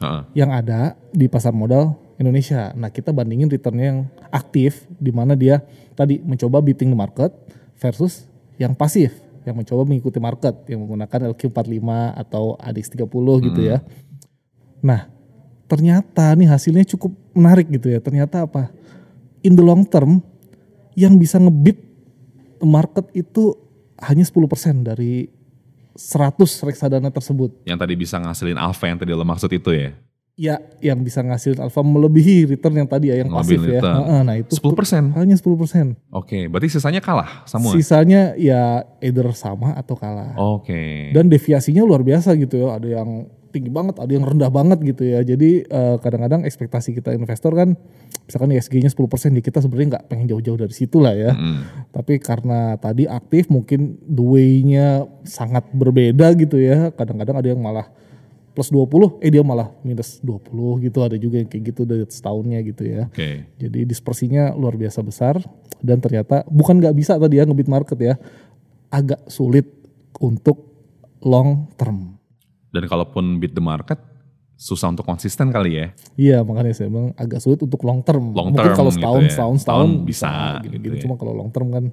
Heeh. 0.00 0.22
yang 0.32 0.48
ada 0.48 0.96
di 1.12 1.28
pasar 1.28 1.52
modal 1.52 2.00
Indonesia. 2.16 2.72
Nah 2.72 2.88
kita 2.88 3.12
bandingin 3.12 3.52
returnnya 3.52 3.86
yang 3.92 4.00
aktif, 4.32 4.88
di 4.96 5.12
mana 5.12 5.36
dia 5.36 5.60
tadi 5.92 6.22
mencoba 6.24 6.64
beating 6.64 6.94
the 6.94 6.98
market 6.98 7.30
versus 7.76 8.24
yang 8.56 8.72
pasif, 8.72 9.12
yang 9.44 9.58
mencoba 9.58 9.84
mengikuti 9.84 10.16
market, 10.22 10.54
yang 10.70 10.86
menggunakan 10.86 11.34
LQ45 11.34 11.90
atau 12.16 12.56
ADX30 12.56 13.26
gitu 13.52 13.60
ya. 13.60 13.84
Nah 14.80 15.10
ternyata 15.68 16.32
nih 16.38 16.48
hasilnya 16.48 16.86
cukup 16.86 17.23
menarik 17.34 17.68
gitu 17.68 17.90
ya. 17.90 18.00
Ternyata 18.00 18.46
apa? 18.46 18.70
In 19.44 19.58
the 19.58 19.64
long 19.66 19.84
term 19.84 20.22
yang 20.94 21.18
bisa 21.18 21.36
ngebit 21.42 21.76
market 22.62 23.10
itu 23.12 23.58
hanya 24.00 24.24
10% 24.24 24.86
dari 24.86 25.28
100 25.94 26.66
reksadana 26.66 27.10
tersebut. 27.10 27.62
Yang 27.68 27.78
tadi 27.78 27.94
bisa 27.94 28.16
ngasilin 28.18 28.58
alpha 28.58 28.88
yang 28.90 28.98
tadi 28.98 29.14
lo 29.14 29.22
maksud 29.22 29.50
itu 29.52 29.70
ya? 29.70 29.90
Ya, 30.34 30.58
yang 30.82 30.98
bisa 31.06 31.22
ngasilin 31.22 31.62
alpha 31.62 31.78
melebihi 31.78 32.50
return 32.50 32.74
yang 32.74 32.90
tadi 32.90 33.14
ya, 33.14 33.22
yang 33.22 33.30
pasif 33.30 33.54
Melebihi 33.54 33.78
ya. 33.78 34.26
Nah 34.26 34.34
itu 34.34 34.58
10%? 34.58 35.14
hanya 35.14 35.38
10%. 35.38 35.94
Oke, 36.10 36.50
berarti 36.50 36.74
sisanya 36.74 36.98
kalah 36.98 37.46
semua? 37.46 37.70
Sisanya 37.70 38.34
ya 38.34 38.82
either 38.98 39.30
sama 39.30 39.78
atau 39.78 39.94
kalah. 39.94 40.34
Oke. 40.34 41.14
Dan 41.14 41.30
deviasinya 41.30 41.86
luar 41.86 42.02
biasa 42.02 42.34
gitu 42.34 42.66
ya. 42.66 42.74
Ada 42.74 42.98
yang 42.98 43.30
tinggi 43.54 43.70
banget, 43.70 44.02
ada 44.02 44.10
yang 44.10 44.26
rendah 44.26 44.50
banget 44.50 44.82
gitu 44.82 45.06
ya. 45.06 45.22
Jadi 45.22 45.62
eh, 45.62 45.96
kadang-kadang 46.02 46.42
ekspektasi 46.42 46.98
kita 46.98 47.14
investor 47.14 47.54
kan, 47.54 47.78
misalkan 48.26 48.50
ISG-nya 48.50 48.90
10% 48.90 49.38
di 49.38 49.42
kita 49.46 49.62
sebenarnya 49.62 49.88
nggak 49.98 50.06
pengen 50.10 50.26
jauh-jauh 50.34 50.58
dari 50.58 50.74
situ 50.74 50.98
lah 50.98 51.14
ya. 51.14 51.30
Mm. 51.30 51.88
Tapi 51.94 52.18
karena 52.18 52.74
tadi 52.82 53.06
aktif 53.06 53.46
mungkin 53.46 54.02
the 54.02 54.24
way-nya 54.26 55.06
sangat 55.22 55.62
berbeda 55.70 56.34
gitu 56.34 56.58
ya. 56.58 56.90
Kadang-kadang 56.90 57.38
ada 57.38 57.48
yang 57.54 57.62
malah 57.62 57.86
plus 58.54 58.70
20, 58.70 59.18
eh 59.22 59.30
dia 59.30 59.42
malah 59.46 59.70
minus 59.86 60.18
20 60.22 60.82
gitu. 60.82 60.98
Ada 61.06 61.14
juga 61.14 61.38
yang 61.38 61.48
kayak 61.50 61.62
gitu 61.70 61.82
dari 61.86 62.02
setahunnya 62.06 62.58
gitu 62.66 62.82
ya. 62.82 63.06
Oke. 63.06 63.46
Jadi 63.62 63.86
dispersinya 63.86 64.50
luar 64.58 64.74
biasa 64.74 64.98
besar 65.06 65.38
dan 65.78 66.02
ternyata 66.02 66.42
bukan 66.50 66.82
nggak 66.82 66.94
bisa 66.98 67.14
tadi 67.14 67.38
ya 67.38 67.46
ngebit 67.46 67.70
market 67.70 67.98
ya. 68.02 68.14
Agak 68.90 69.26
sulit 69.30 69.66
untuk 70.22 70.74
long 71.24 71.66
term. 71.74 72.23
Dan 72.74 72.90
kalaupun 72.90 73.38
beat 73.38 73.54
the 73.54 73.62
market, 73.62 74.02
susah 74.58 74.90
untuk 74.90 75.06
konsisten 75.06 75.50
kali 75.54 75.78
ya? 75.78 75.86
Iya 76.18 76.38
makanya 76.42 76.74
saya 76.74 76.90
bilang 76.90 77.14
agak 77.14 77.38
sulit 77.38 77.62
untuk 77.62 77.82
long 77.86 78.02
term. 78.02 78.34
Long 78.34 78.50
Mungkin 78.50 78.74
term 78.74 78.74
kalau 78.74 78.90
gitu 78.90 78.98
setahun, 78.98 79.22
ya. 79.22 79.30
setahun, 79.30 79.56
Setahun 79.62 79.86
setahun 79.86 80.06
bisa 80.06 80.30
gitu, 80.66 80.76
gitu 80.82 80.94
ya. 80.98 81.02
Cuma 81.06 81.14
kalau 81.14 81.32
long 81.34 81.50
term 81.54 81.70
kan 81.70 81.84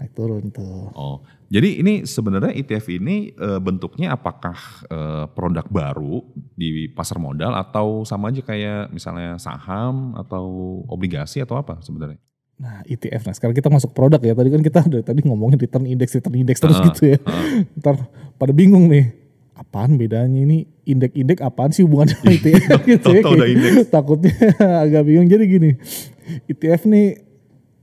naik 0.00 0.12
turun 0.16 0.48
tuh. 0.48 0.88
Oh, 0.96 1.20
jadi 1.52 1.84
ini 1.84 2.08
sebenarnya 2.08 2.56
ETF 2.56 2.88
ini 2.88 3.36
eh, 3.36 3.60
bentuknya 3.60 4.16
apakah 4.16 4.56
eh, 4.88 5.24
produk 5.36 5.66
baru 5.68 6.24
di 6.56 6.88
pasar 6.88 7.20
modal 7.20 7.52
atau 7.52 8.00
sama 8.08 8.32
aja 8.32 8.40
kayak 8.40 8.88
misalnya 8.96 9.36
saham 9.36 10.16
atau 10.16 10.80
obligasi 10.88 11.44
atau 11.44 11.60
apa 11.60 11.84
sebenarnya? 11.84 12.16
Nah 12.60 12.84
ETF, 12.88 13.28
nah 13.28 13.34
sekarang 13.36 13.56
kita 13.56 13.68
masuk 13.68 13.92
produk 13.92 14.20
ya. 14.24 14.32
Tadi 14.32 14.48
kan 14.48 14.60
kita 14.64 14.80
dari 14.88 15.04
tadi 15.04 15.20
ngomongin 15.24 15.60
return 15.60 15.84
index, 15.84 16.16
return 16.16 16.36
index 16.36 16.60
terus 16.60 16.80
Heeh, 16.80 16.88
gitu 16.92 17.02
ya. 17.12 17.18
Ntar 17.76 18.08
pada 18.40 18.52
bingung 18.56 18.88
nih. 18.88 19.19
Apaan 19.60 20.00
bedanya 20.00 20.40
ini 20.40 20.64
indeks-indeks 20.88 21.44
apaan 21.44 21.68
sih 21.68 21.84
hubungannya 21.84 22.16
sama 22.16 22.32
ETF 22.32 22.80
gitu 22.96 23.08
ya. 23.12 23.20
Kayak. 23.20 23.86
Takutnya 23.94 24.32
agak 24.88 25.02
bingung. 25.04 25.28
Jadi 25.28 25.44
gini, 25.44 25.70
ETF 26.48 26.88
nih 26.88 27.20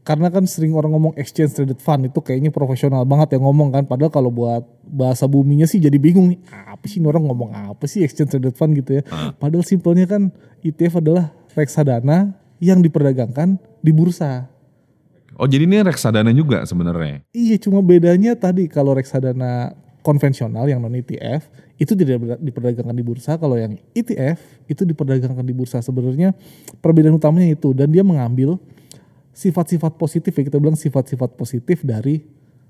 karena 0.01 0.33
kan 0.33 0.49
sering 0.49 0.73
orang 0.73 0.95
ngomong 0.95 1.13
exchange 1.19 1.53
traded 1.53 1.77
fund 1.77 2.09
itu 2.09 2.17
kayaknya 2.17 2.49
profesional 2.49 3.05
banget 3.05 3.37
yang 3.37 3.45
ngomong 3.45 3.69
kan. 3.69 3.85
Padahal 3.85 4.09
kalau 4.09 4.33
buat 4.33 4.65
bahasa 4.89 5.29
buminya 5.29 5.69
sih 5.69 5.77
jadi 5.77 6.01
bingung 6.01 6.33
nih. 6.33 6.39
Apa 6.49 6.89
sih 6.89 6.97
ini 6.97 7.05
orang 7.13 7.29
ngomong 7.29 7.53
apa 7.53 7.85
sih 7.85 8.01
exchange 8.01 8.33
traded 8.33 8.57
fund 8.57 8.73
gitu 8.73 8.97
ya. 8.97 9.01
Padahal 9.37 9.61
simpelnya 9.61 10.09
kan 10.09 10.33
ETF 10.65 10.97
adalah 10.97 11.29
reksadana 11.53 12.33
yang 12.57 12.81
diperdagangkan 12.81 13.61
di 13.85 13.91
bursa. 13.93 14.49
Oh, 15.37 15.45
jadi 15.45 15.69
ini 15.69 15.85
reksadana 15.85 16.33
juga 16.33 16.65
sebenarnya. 16.65 17.21
Iya, 17.29 17.61
cuma 17.61 17.85
bedanya 17.85 18.33
tadi 18.33 18.65
kalau 18.65 18.97
reksadana 18.97 19.77
konvensional 20.07 20.63
yang 20.71 20.79
non 20.79 20.95
ETF 20.95 21.51
itu 21.75 21.91
tidak 21.91 22.39
diperdagangkan 22.39 22.95
di 22.95 23.03
bursa. 23.03 23.35
Kalau 23.35 23.59
yang 23.59 23.75
ETF 23.91 24.39
itu 24.71 24.87
diperdagangkan 24.87 25.43
di 25.43 25.51
bursa. 25.51 25.83
Sebenarnya 25.83 26.31
perbedaan 26.79 27.19
utamanya 27.19 27.51
itu 27.51 27.75
dan 27.75 27.91
dia 27.91 28.07
mengambil 28.07 28.55
sifat-sifat 29.35 29.99
positif 29.99 30.31
ya 30.31 30.47
kita 30.47 30.63
bilang 30.63 30.79
sifat-sifat 30.79 31.35
positif 31.35 31.83
dari 31.83 32.23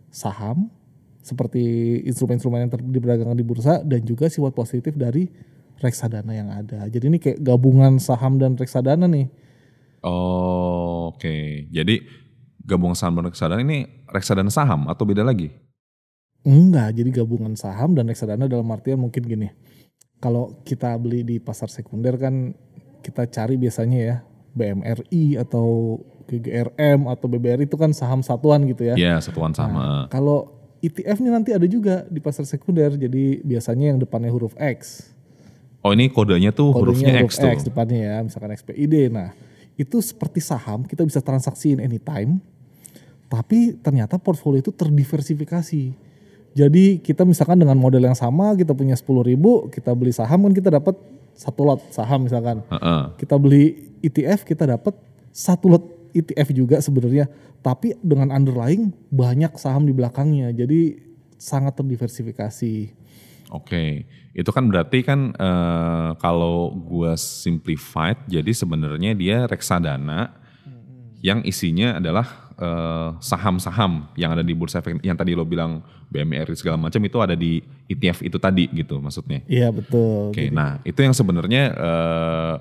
saham 0.09 0.73
seperti 1.21 1.61
instrumen-instrumen 2.09 2.65
yang 2.65 2.71
diperdagangkan 2.73 3.37
di 3.37 3.45
bursa 3.45 3.85
dan 3.85 4.01
juga 4.01 4.33
sifat 4.33 4.57
positif 4.57 4.97
dari 4.97 5.29
reksadana 5.77 6.33
yang 6.33 6.49
ada. 6.49 6.89
Jadi 6.89 7.05
ini 7.05 7.21
kayak 7.21 7.37
gabungan 7.37 8.01
saham 8.01 8.41
dan 8.41 8.57
reksadana 8.57 9.05
nih. 9.05 9.29
Oh, 10.01 11.13
oke. 11.13 11.69
Jadi 11.69 12.01
gabungan 12.65 12.97
saham 12.97 13.21
dan 13.21 13.29
reksadana 13.29 13.61
ini 13.61 13.85
reksadana 14.09 14.49
saham 14.49 14.89
atau 14.89 15.05
beda 15.05 15.21
lagi? 15.21 15.66
Enggak, 16.47 16.95
jadi 16.95 17.09
gabungan 17.11 17.59
saham 17.59 17.91
dan 17.91 18.07
reksadana 18.07 18.47
dalam 18.47 18.71
artian 18.71 19.03
mungkin 19.03 19.19
gini. 19.27 19.51
Kalau 20.23 20.63
kita 20.63 20.95
beli 20.95 21.27
di 21.27 21.43
pasar 21.43 21.67
sekunder 21.67 22.15
kan 22.15 22.55
kita 23.03 23.27
cari 23.27 23.59
biasanya 23.59 23.99
ya 23.99 24.15
BMRI 24.55 25.35
atau 25.43 25.99
GGRM 26.27 27.11
atau 27.11 27.25
BBRI 27.27 27.67
itu 27.67 27.75
kan 27.75 27.91
saham 27.91 28.23
satuan 28.23 28.63
gitu 28.63 28.87
ya. 28.87 28.95
Iya, 28.95 29.19
satuan 29.19 29.51
sama. 29.51 30.07
Kalau 30.07 30.55
ETF 30.79 31.19
nih 31.19 31.31
nanti 31.35 31.51
ada 31.51 31.67
juga 31.67 32.07
di 32.07 32.23
pasar 32.23 32.47
sekunder. 32.47 32.95
Jadi 32.95 33.43
biasanya 33.43 33.91
yang 33.91 33.99
depannya 33.99 34.31
huruf 34.31 34.55
X. 34.55 35.11
Oh, 35.83 35.91
ini 35.91 36.07
kodenya 36.09 36.55
tuh 36.55 36.71
hurufnya 36.71 37.11
Kodenya 37.11 37.27
X 37.27 37.37
huruf 37.37 37.43
tuh. 37.43 37.51
X 37.53 37.59
depannya 37.67 37.99
ya, 37.99 38.15
misalkan 38.23 38.51
XPID. 38.55 38.95
Nah, 39.11 39.35
itu 39.75 39.99
seperti 39.99 40.39
saham, 40.39 40.87
kita 40.87 41.03
bisa 41.03 41.19
transaksiin 41.19 41.83
anytime. 41.83 42.39
Tapi 43.27 43.75
ternyata 43.83 44.15
portfolio 44.15 44.63
itu 44.63 44.71
terdiversifikasi. 44.71 46.06
Jadi 46.57 46.97
kita 47.05 47.21
misalkan 47.21 47.61
dengan 47.61 47.77
model 47.77 48.01
yang 48.01 48.17
sama, 48.17 48.57
kita 48.57 48.73
punya 48.73 48.97
10 48.97 49.05
ribu, 49.21 49.69
kita 49.69 49.93
beli 49.93 50.09
saham 50.09 50.49
kan 50.49 50.53
kita 50.57 50.73
dapat 50.73 50.97
satu 51.37 51.61
lot 51.69 51.81
saham 51.93 52.25
misalkan. 52.25 52.65
Heeh. 52.73 53.01
Kita 53.21 53.37
beli 53.37 53.93
ETF, 54.01 54.41
kita 54.41 54.65
dapat 54.65 54.97
satu 55.29 55.69
lot 55.69 55.85
ETF 56.17 56.49
juga 56.57 56.81
sebenarnya. 56.81 57.29
Tapi 57.61 57.93
dengan 58.01 58.33
underlying 58.33 58.89
banyak 59.13 59.53
saham 59.61 59.85
di 59.85 59.93
belakangnya. 59.93 60.49
Jadi 60.49 60.97
sangat 61.37 61.77
terdiversifikasi. 61.77 63.05
Oke, 63.53 64.09
itu 64.33 64.49
kan 64.49 64.65
berarti 64.67 65.05
kan 65.05 65.31
eh, 65.37 66.09
kalau 66.17 66.73
gua 66.73 67.13
simplified, 67.15 68.17
jadi 68.27 68.49
sebenarnya 68.49 69.13
dia 69.13 69.45
reksadana 69.45 70.35
yang 71.21 71.45
isinya 71.47 72.01
adalah 72.01 72.46
saham-saham 73.21 74.09
yang 74.17 74.33
ada 74.33 74.41
di 74.41 74.53
bursa 74.57 74.81
efek 74.81 74.97
yang 75.05 75.13
tadi 75.13 75.37
lo 75.37 75.45
bilang 75.45 75.85
BMRI 76.09 76.57
segala 76.57 76.77
macam 76.79 76.97
itu 77.03 77.17
ada 77.21 77.37
di 77.37 77.61
ETF 77.85 78.25
itu 78.25 78.37
tadi 78.41 78.65
gitu 78.73 78.97
maksudnya. 78.97 79.45
Iya 79.45 79.69
betul. 79.69 80.33
Oke, 80.33 80.49
nah 80.49 80.81
itu 80.81 80.97
yang 81.05 81.13
sebenarnya 81.13 81.63
eh 81.73 82.55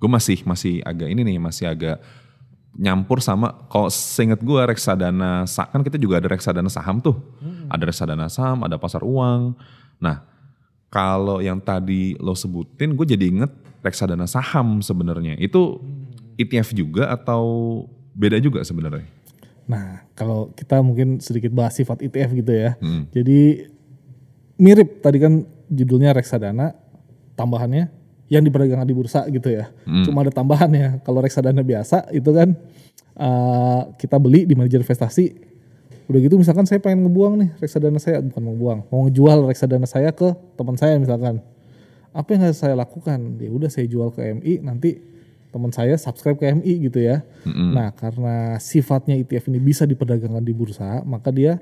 gue 0.00 0.10
masih 0.10 0.42
masih 0.48 0.80
agak 0.82 1.12
ini 1.12 1.20
nih 1.22 1.36
masih 1.36 1.68
agak 1.68 2.00
nyampur 2.74 3.20
sama 3.20 3.52
kalau 3.68 3.90
seinget 3.92 4.40
gue 4.40 4.60
reksadana 4.64 5.44
sa- 5.44 5.68
kan 5.68 5.82
kita 5.84 6.00
juga 6.00 6.22
ada 6.22 6.28
reksadana 6.30 6.70
saham 6.72 6.98
tuh, 7.02 7.18
ada 7.68 7.82
reksadana 7.84 8.26
saham, 8.32 8.64
ada 8.64 8.80
pasar 8.80 9.04
uang. 9.04 9.54
Nah 10.00 10.24
kalau 10.88 11.38
yang 11.38 11.60
tadi 11.62 12.16
lo 12.18 12.34
sebutin, 12.34 12.96
gue 12.98 13.06
jadi 13.06 13.24
inget 13.30 13.52
reksadana 13.84 14.26
saham 14.26 14.80
sebenarnya 14.82 15.36
itu 15.38 15.78
ETF 16.40 16.72
juga 16.72 17.12
atau 17.12 17.84
beda 18.16 18.40
juga 18.40 18.64
sebenarnya? 18.64 19.04
Nah, 19.66 20.06
kalau 20.16 20.52
kita 20.56 20.80
mungkin 20.80 21.18
sedikit 21.18 21.50
bahas 21.52 21.76
sifat 21.76 22.04
ETF 22.04 22.30
gitu 22.36 22.52
ya. 22.52 22.76
Hmm. 22.80 23.06
Jadi 23.12 23.66
mirip 24.60 25.00
tadi 25.00 25.18
kan 25.20 25.46
judulnya 25.70 26.12
reksadana, 26.12 26.76
tambahannya 27.34 27.88
yang 28.30 28.46
diperdagangkan 28.46 28.86
di 28.86 28.94
bursa 28.94 29.26
gitu 29.26 29.50
ya. 29.50 29.68
Hmm. 29.84 30.06
Cuma 30.06 30.22
ada 30.22 30.30
tambahannya. 30.30 31.02
Kalau 31.02 31.18
reksadana 31.18 31.66
biasa 31.66 32.10
itu 32.14 32.30
kan 32.30 32.54
eh, 33.18 33.82
kita 33.98 34.16
beli 34.22 34.46
di 34.46 34.54
manajer 34.54 34.82
investasi. 34.82 35.50
Udah 36.10 36.18
gitu 36.18 36.34
misalkan 36.38 36.66
saya 36.66 36.82
pengen 36.82 37.06
ngebuang 37.06 37.34
nih 37.38 37.50
reksadana 37.62 38.02
saya, 38.02 38.18
bukan 38.18 38.42
mau 38.42 38.56
buang, 38.58 38.80
mau 38.90 39.06
ngejual 39.06 39.46
reksadana 39.46 39.86
saya 39.86 40.10
ke 40.10 40.34
teman 40.58 40.74
saya 40.74 40.98
misalkan. 40.98 41.42
Apa 42.10 42.34
yang 42.34 42.50
harus 42.50 42.58
saya 42.58 42.74
lakukan? 42.74 43.38
Ya 43.38 43.54
udah 43.54 43.70
saya 43.70 43.86
jual 43.86 44.10
ke 44.10 44.34
MI, 44.34 44.66
nanti 44.66 44.98
teman 45.50 45.74
saya 45.74 45.98
subscribe 45.98 46.38
ke 46.38 46.46
MI 46.50 46.90
gitu 46.90 47.02
ya. 47.02 47.26
Mm-mm. 47.44 47.74
Nah, 47.74 47.90
karena 47.92 48.56
sifatnya 48.62 49.18
ETF 49.18 49.50
ini 49.50 49.58
bisa 49.58 49.82
diperdagangkan 49.84 50.42
di 50.42 50.54
bursa, 50.54 51.02
maka 51.02 51.34
dia 51.34 51.58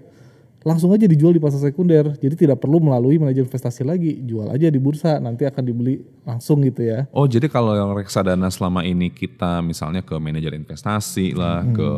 langsung 0.66 0.90
aja 0.92 1.08
dijual 1.08 1.32
di 1.32 1.40
pasar 1.40 1.72
sekunder. 1.72 2.18
Jadi 2.20 2.34
tidak 2.46 2.60
perlu 2.60 2.82
melalui 2.82 3.16
manajer 3.16 3.48
investasi 3.48 3.86
lagi, 3.86 4.20
jual 4.22 4.52
aja 4.52 4.68
di 4.68 4.76
bursa, 4.76 5.16
nanti 5.22 5.48
akan 5.48 5.62
dibeli 5.64 6.04
langsung 6.28 6.60
gitu 6.66 6.84
ya. 6.84 7.08
Oh 7.16 7.24
jadi 7.24 7.48
kalau 7.48 7.72
yang 7.72 7.96
reksadana 7.96 8.52
selama 8.52 8.84
ini 8.84 9.08
kita 9.08 9.64
misalnya 9.64 10.04
ke 10.04 10.14
manajer 10.20 10.52
investasi 10.52 11.32
lah, 11.32 11.64
ke 11.64 11.90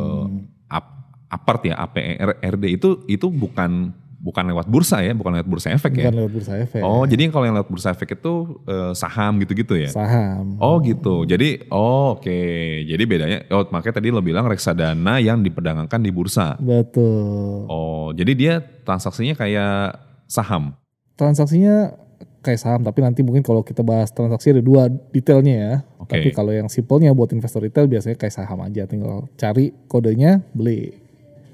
ap- 0.71 1.11
apart 1.27 1.61
ya 1.67 1.75
APRD 1.79 2.65
itu 2.79 2.89
itu 3.07 3.27
bukan 3.27 3.95
bukan 4.21 4.53
lewat 4.53 4.69
bursa 4.69 5.01
ya, 5.01 5.17
bukan 5.17 5.33
lewat 5.33 5.49
bursa 5.49 5.73
efek 5.73 5.97
ya. 5.97 6.07
Bukan 6.07 6.15
lewat 6.21 6.31
bursa 6.31 6.53
efek. 6.61 6.81
Oh 6.85 7.03
jadi 7.09 7.33
kalau 7.33 7.49
yang 7.49 7.57
lewat 7.57 7.69
bursa 7.73 7.89
efek 7.89 8.21
itu 8.21 8.61
eh, 8.69 8.93
saham 8.93 9.41
gitu-gitu 9.41 9.73
ya? 9.73 9.89
Saham. 9.89 10.61
Oh 10.61 10.77
gitu. 10.85 11.25
Jadi 11.25 11.65
oh 11.73 12.21
oke. 12.21 12.39
Jadi 12.85 13.03
bedanya 13.09 13.41
oh 13.49 13.65
makanya 13.73 13.97
tadi 13.97 14.13
lo 14.13 14.21
bilang 14.21 14.45
reksadana 14.45 15.17
yang 15.17 15.41
diperdagangkan 15.41 15.99
di 15.99 16.11
bursa. 16.13 16.55
Betul. 16.61 17.65
Oh 17.65 18.13
jadi 18.13 18.31
dia 18.37 18.53
transaksinya 18.61 19.33
kayak 19.33 19.97
saham. 20.29 20.77
Transaksinya 21.17 21.97
kayak 22.41 22.57
saham 22.61 22.81
tapi 22.85 23.01
nanti 23.01 23.21
mungkin 23.25 23.41
kalau 23.45 23.61
kita 23.61 23.81
bahas 23.85 24.09
transaksi 24.13 24.53
ada 24.53 24.61
dua 24.61 24.85
detailnya 24.89 25.55
ya. 25.57 25.73
Oke. 25.97 26.13
Tapi 26.13 26.29
kalau 26.29 26.53
yang 26.53 26.69
simpelnya 26.69 27.09
buat 27.17 27.33
investor 27.33 27.65
retail 27.65 27.89
biasanya 27.89 28.17
kayak 28.21 28.33
saham 28.33 28.61
aja 28.61 28.85
tinggal 28.85 29.25
cari 29.33 29.73
kodenya 29.89 30.45
beli. 30.53 31.00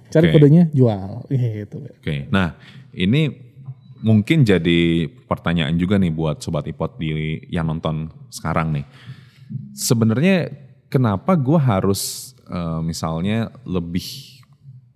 Cari 0.08 0.32
Oke. 0.32 0.34
kodenya 0.40 0.64
jual. 0.72 1.26
Gitu. 1.62 1.78
Oke, 1.84 2.28
nah 2.32 2.56
ini 2.96 3.32
mungkin 4.02 4.46
jadi 4.46 5.10
pertanyaan 5.26 5.74
juga 5.76 5.98
nih 5.98 6.14
buat 6.14 6.40
sobat 6.40 6.70
ipot 6.70 7.02
di 7.02 7.42
yang 7.50 7.68
nonton 7.68 8.10
sekarang 8.30 8.72
nih. 8.74 8.86
Sebenarnya 9.74 10.52
kenapa 10.88 11.36
gue 11.36 11.60
harus 11.60 12.34
eh, 12.48 12.82
misalnya 12.84 13.52
lebih 13.68 14.38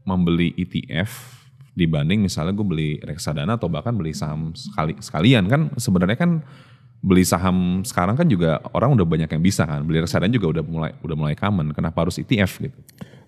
membeli 0.05 0.53
ETF 0.57 1.39
dibanding 1.71 2.19
misalnya 2.19 2.51
gue 2.51 2.67
beli 2.67 2.91
reksadana 2.99 3.55
atau 3.55 3.71
bahkan 3.71 3.95
beli 3.95 4.11
saham 4.11 4.51
sekali 4.51 4.91
sekalian 4.99 5.47
kan 5.47 5.61
sebenarnya 5.79 6.19
kan 6.19 6.43
beli 6.99 7.23
saham 7.23 7.79
sekarang 7.87 8.19
kan 8.19 8.27
juga 8.27 8.59
orang 8.75 8.91
udah 8.99 9.07
banyak 9.07 9.31
yang 9.31 9.39
bisa 9.39 9.63
kan 9.63 9.79
beli 9.87 10.03
reksadana 10.03 10.27
juga 10.35 10.59
udah 10.59 10.63
mulai 10.67 10.91
udah 10.99 11.15
mulai 11.15 11.35
common 11.39 11.71
kenapa 11.71 12.03
harus 12.03 12.19
ETF 12.19 12.59
gitu 12.59 12.79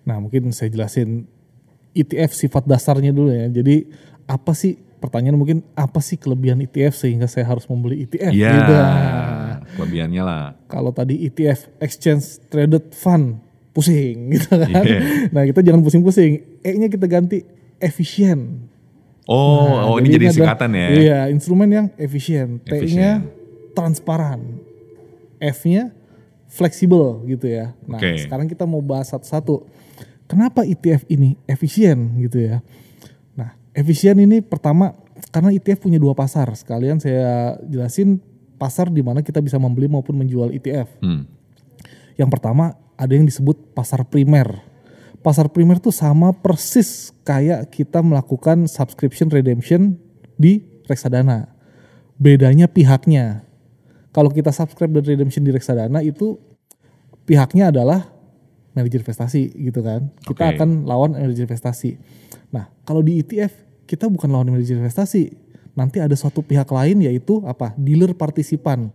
Nah 0.04 0.20
mungkin 0.20 0.52
saya 0.52 0.68
jelasin 0.68 1.24
ETF 1.94 2.34
sifat 2.34 2.66
dasarnya 2.66 3.14
dulu 3.14 3.30
ya. 3.30 3.46
Jadi 3.48 3.86
apa 4.26 4.52
sih 4.52 4.76
pertanyaan 4.98 5.36
mungkin 5.38 5.62
apa 5.78 6.00
sih 6.02 6.18
kelebihan 6.18 6.58
ETF 6.64 6.96
sehingga 6.96 7.30
saya 7.30 7.46
harus 7.46 7.64
membeli 7.70 8.04
ETF? 8.04 8.32
ya 8.34 8.52
Gitu. 8.52 8.74
kelebihannya 9.74 10.22
lah 10.22 10.54
Kalau 10.70 10.92
tadi 10.94 11.24
ETF 11.24 11.80
Exchange 11.82 12.46
Traded 12.52 12.92
Fund 12.94 13.40
pusing 13.74 14.28
gitu 14.34 14.54
kan. 14.54 14.70
Iya. 14.70 15.00
Nah 15.34 15.42
kita 15.46 15.60
jangan 15.62 15.82
pusing-pusing. 15.82 16.62
E-nya 16.62 16.86
kita 16.90 17.06
ganti 17.10 17.42
efisien. 17.82 18.70
oh 19.24 19.66
Nah, 19.66 19.84
oh 19.88 19.96
ini 19.98 20.14
jadi 20.14 20.30
singkatan 20.30 20.70
ya 20.76 20.86
Iya, 20.92 21.18
instrumen 21.32 21.68
yang 21.72 21.86
efisien. 21.96 22.60
T-nya 22.62 23.24
transparan. 23.74 24.62
F-nya 25.42 25.90
fleksibel 26.46 27.26
gitu 27.26 27.50
ya. 27.50 27.74
Nah, 27.84 27.98
Oke. 27.98 28.22
sekarang 28.22 28.46
kita 28.46 28.62
mau 28.64 28.78
bahas 28.78 29.10
satu-satu. 29.10 29.66
Kenapa 30.24 30.64
ETF 30.64 31.04
ini 31.12 31.36
efisien 31.44 32.16
gitu 32.20 32.40
ya? 32.40 32.64
Nah, 33.36 33.52
efisien 33.76 34.16
ini 34.16 34.40
pertama 34.40 34.96
karena 35.28 35.52
ETF 35.52 35.84
punya 35.84 36.00
dua 36.00 36.16
pasar. 36.16 36.48
Sekalian 36.56 36.96
saya 36.98 37.60
jelasin 37.68 38.22
pasar 38.56 38.88
di 38.88 39.04
mana 39.04 39.20
kita 39.20 39.44
bisa 39.44 39.60
membeli 39.60 39.90
maupun 39.90 40.16
menjual 40.16 40.54
ETF. 40.54 40.88
Hmm. 41.04 41.28
Yang 42.16 42.30
pertama 42.32 42.78
ada 42.94 43.12
yang 43.12 43.26
disebut 43.26 43.74
pasar 43.74 44.06
primer. 44.06 44.62
Pasar 45.24 45.48
primer 45.50 45.80
tuh 45.80 45.92
sama 45.92 46.36
persis 46.36 47.12
kayak 47.24 47.72
kita 47.72 48.04
melakukan 48.04 48.68
subscription 48.68 49.32
redemption 49.32 49.96
di 50.36 50.64
reksadana. 50.86 51.50
Bedanya 52.20 52.70
pihaknya. 52.70 53.42
Kalau 54.14 54.30
kita 54.30 54.54
subscribe 54.54 54.94
dan 54.94 55.04
redemption 55.04 55.42
di 55.42 55.50
reksadana 55.50 56.04
itu 56.04 56.38
pihaknya 57.26 57.74
adalah 57.74 58.13
manajer 58.74 59.00
investasi 59.00 59.54
gitu 59.54 59.80
kan. 59.80 60.10
Kita 60.26 60.44
Oke. 60.50 60.54
akan 60.58 60.84
lawan 60.84 61.14
manajer 61.14 61.46
investasi. 61.46 61.96
Nah, 62.50 62.68
kalau 62.82 63.00
di 63.00 63.22
ETF 63.22 63.64
kita 63.86 64.08
bukan 64.10 64.28
lawan 64.32 64.50
manajer 64.50 64.76
investasi. 64.76 65.32
Nanti 65.74 65.98
ada 65.98 66.14
suatu 66.14 66.38
pihak 66.38 66.70
lain 66.70 67.02
yaitu 67.02 67.42
apa? 67.42 67.74
Dealer 67.74 68.14
partisipan. 68.14 68.94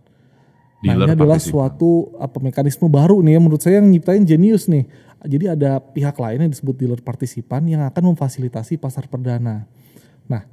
Nah, 0.80 0.96
Dealer 0.96 1.12
ini 1.12 1.12
adalah 1.12 1.36
partisipan. 1.36 1.52
suatu 1.52 1.90
apa 2.16 2.40
mekanisme 2.40 2.88
baru 2.88 3.20
nih 3.20 3.36
ya 3.36 3.40
menurut 3.40 3.60
saya 3.60 3.84
yang 3.84 3.88
nyiptain 3.92 4.24
jenius 4.24 4.64
nih. 4.64 4.88
Jadi 5.20 5.44
ada 5.52 5.76
pihak 5.76 6.16
lain 6.16 6.48
yang 6.48 6.52
disebut 6.52 6.80
dealer 6.80 7.00
partisipan 7.04 7.68
yang 7.68 7.84
akan 7.84 8.16
memfasilitasi 8.16 8.80
pasar 8.80 9.04
perdana. 9.04 9.68
Nah, 10.24 10.48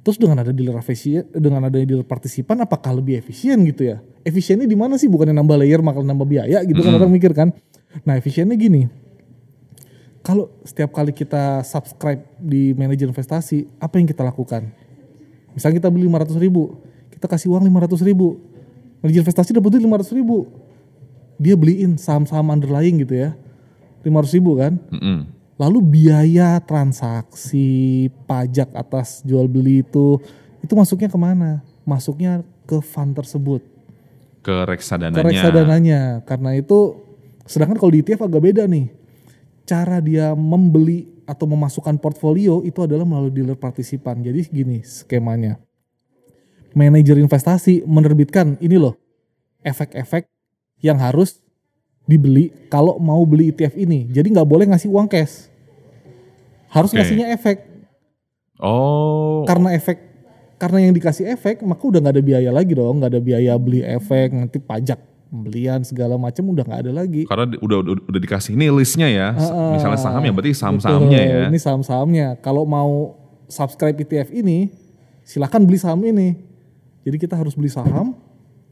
terus 0.00 0.16
dengan 0.16 0.40
ada 0.40 0.48
dealer 0.48 0.80
efisien, 0.80 1.28
dengan 1.28 1.68
ada 1.68 1.76
dealer 1.76 2.08
partisipan 2.08 2.56
apakah 2.64 2.96
lebih 2.96 3.20
efisien 3.20 3.60
gitu 3.68 3.92
ya? 3.92 4.00
Efisiennya 4.24 4.64
di 4.64 4.72
mana 4.72 4.96
sih? 4.96 5.12
Bukannya 5.12 5.36
nambah 5.36 5.60
layer 5.60 5.84
makan 5.84 6.08
nambah 6.08 6.24
biaya 6.24 6.64
gitu 6.64 6.80
kan 6.80 6.96
orang 6.96 7.12
mikir 7.12 7.36
kan. 7.36 7.52
Nah, 8.04 8.16
efisiennya 8.16 8.56
gini. 8.58 8.88
Kalau 10.20 10.52
setiap 10.60 10.92
kali 10.92 11.14
kita 11.16 11.64
subscribe 11.64 12.20
di 12.36 12.76
manajer 12.76 13.08
investasi, 13.08 13.64
apa 13.80 13.96
yang 13.96 14.04
kita 14.04 14.20
lakukan? 14.20 14.68
Misalnya 15.56 15.80
kita 15.80 15.88
beli 15.88 16.04
500 16.04 16.36
ribu, 16.36 16.76
kita 17.08 17.24
kasih 17.24 17.48
uang 17.48 17.64
500 17.64 18.04
ribu. 18.04 18.36
Manajer 19.00 19.24
investasi 19.24 19.56
dapat 19.56 19.78
duit 19.78 19.84
500 19.88 20.18
ribu. 20.18 20.46
Dia 21.40 21.54
beliin 21.56 21.96
saham-saham 21.96 22.52
underlying 22.52 23.00
gitu 23.00 23.14
ya. 23.16 23.32
500 24.04 24.36
ribu 24.36 24.58
kan. 24.60 24.76
Mm-mm. 24.92 25.18
Lalu 25.58 25.78
biaya 25.82 26.62
transaksi, 26.62 28.06
pajak 28.28 28.70
atas 28.78 29.26
jual 29.26 29.50
beli 29.50 29.82
itu, 29.82 30.22
itu 30.62 30.72
masuknya 30.78 31.10
ke 31.10 31.18
mana? 31.18 31.66
Masuknya 31.82 32.46
ke 32.62 32.78
fund 32.78 33.16
tersebut, 33.16 33.64
ke 34.44 34.54
ke 34.54 34.66
reksadananya. 34.70 35.24
reksadananya. 35.24 36.02
Karena 36.22 36.54
itu, 36.54 37.07
sedangkan 37.48 37.80
kalau 37.80 37.90
di 37.96 38.04
ETF 38.04 38.28
agak 38.28 38.42
beda 38.44 38.68
nih. 38.68 38.92
Cara 39.64 40.00
dia 40.04 40.32
membeli 40.36 41.08
atau 41.28 41.44
memasukkan 41.44 42.00
portfolio 42.00 42.64
itu 42.64 42.80
adalah 42.84 43.04
melalui 43.04 43.32
dealer 43.32 43.56
partisipan. 43.56 44.20
Jadi 44.20 44.48
gini 44.48 44.80
skemanya. 44.80 45.60
Manajer 46.72 47.20
investasi 47.20 47.84
menerbitkan 47.84 48.60
ini 48.60 48.76
loh, 48.76 48.96
efek-efek 49.64 50.28
yang 50.84 51.00
harus 51.00 51.40
dibeli 52.08 52.48
kalau 52.72 52.96
mau 52.96 53.20
beli 53.28 53.52
ETF 53.52 53.76
ini. 53.76 54.08
Jadi 54.08 54.32
nggak 54.32 54.48
boleh 54.48 54.64
ngasih 54.72 54.88
uang 54.88 55.08
cash. 55.08 55.52
Harus 56.72 56.92
Oke. 56.92 57.00
ngasihnya 57.00 57.32
efek. 57.32 57.64
Oh, 58.60 59.44
Karena 59.48 59.72
efek 59.76 60.08
karena 60.58 60.82
yang 60.82 60.92
dikasih 60.92 61.30
efek 61.30 61.62
maka 61.62 61.78
udah 61.86 62.02
nggak 62.02 62.14
ada 62.18 62.24
biaya 62.24 62.50
lagi 62.50 62.74
dong, 62.74 62.98
nggak 62.98 63.10
ada 63.14 63.22
biaya 63.22 63.52
beli 63.54 63.80
efek, 63.86 64.34
nanti 64.34 64.58
pajak 64.58 64.98
pembelian 65.28 65.84
segala 65.84 66.16
macam 66.16 66.44
udah 66.48 66.64
nggak 66.64 66.80
ada 66.88 66.92
lagi. 66.92 67.22
karena 67.28 67.52
udah, 67.60 67.78
udah 67.84 67.94
udah 68.08 68.20
dikasih 68.20 68.56
ini 68.56 68.72
listnya 68.72 69.08
ya. 69.08 69.28
Ah, 69.36 69.76
Misalnya 69.76 70.00
saham 70.00 70.22
ya 70.24 70.32
berarti 70.32 70.52
saham-sahamnya 70.56 71.20
ya. 71.20 71.40
Ini 71.52 71.58
saham-sahamnya. 71.60 72.26
Kalau 72.40 72.64
mau 72.64 73.16
subscribe 73.48 73.96
ETF 73.96 74.32
ini, 74.32 74.72
silakan 75.24 75.68
beli 75.68 75.76
saham 75.80 76.00
ini. 76.04 76.36
Jadi 77.04 77.16
kita 77.16 77.36
harus 77.36 77.56
beli 77.56 77.72
saham, 77.72 78.16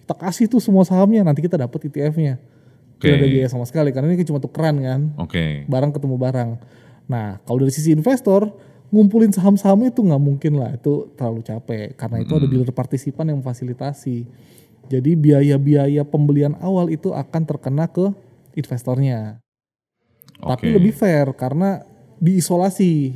kita 0.00 0.12
kasih 0.16 0.44
tuh 0.48 0.60
semua 0.60 0.84
sahamnya, 0.84 1.24
nanti 1.24 1.40
kita 1.40 1.56
dapat 1.56 1.88
ETF-nya. 1.88 2.36
Oke. 2.96 3.08
Tidak 3.08 3.16
ada 3.20 3.28
biaya 3.28 3.48
sama 3.48 3.64
sekali 3.68 3.92
karena 3.92 4.08
ini 4.12 4.24
cuma 4.24 4.40
tukeran 4.40 4.76
kan, 4.80 5.00
Oke. 5.20 5.64
barang 5.68 5.92
ketemu 5.92 6.16
barang. 6.16 6.50
Nah, 7.08 7.38
kalau 7.44 7.60
dari 7.64 7.72
sisi 7.72 7.92
investor, 7.92 8.48
ngumpulin 8.88 9.32
saham-saham 9.32 9.88
itu 9.88 10.00
nggak 10.00 10.22
mungkin 10.22 10.52
lah, 10.56 10.72
itu 10.76 11.12
terlalu 11.16 11.44
capek 11.44 11.92
karena 11.96 12.24
itu 12.24 12.32
ada 12.32 12.46
dealer 12.48 12.72
partisipan 12.72 13.28
yang 13.28 13.38
memfasilitasi. 13.44 14.24
Jadi 14.86 15.18
biaya-biaya 15.18 16.06
pembelian 16.06 16.54
awal 16.62 16.90
itu 16.92 17.10
akan 17.10 17.42
terkena 17.42 17.90
ke 17.90 18.14
investornya. 18.54 19.42
Tapi 20.38 20.70
Oke. 20.70 20.74
lebih 20.78 20.92
fair 20.94 21.32
karena 21.34 21.82
diisolasi, 22.22 23.12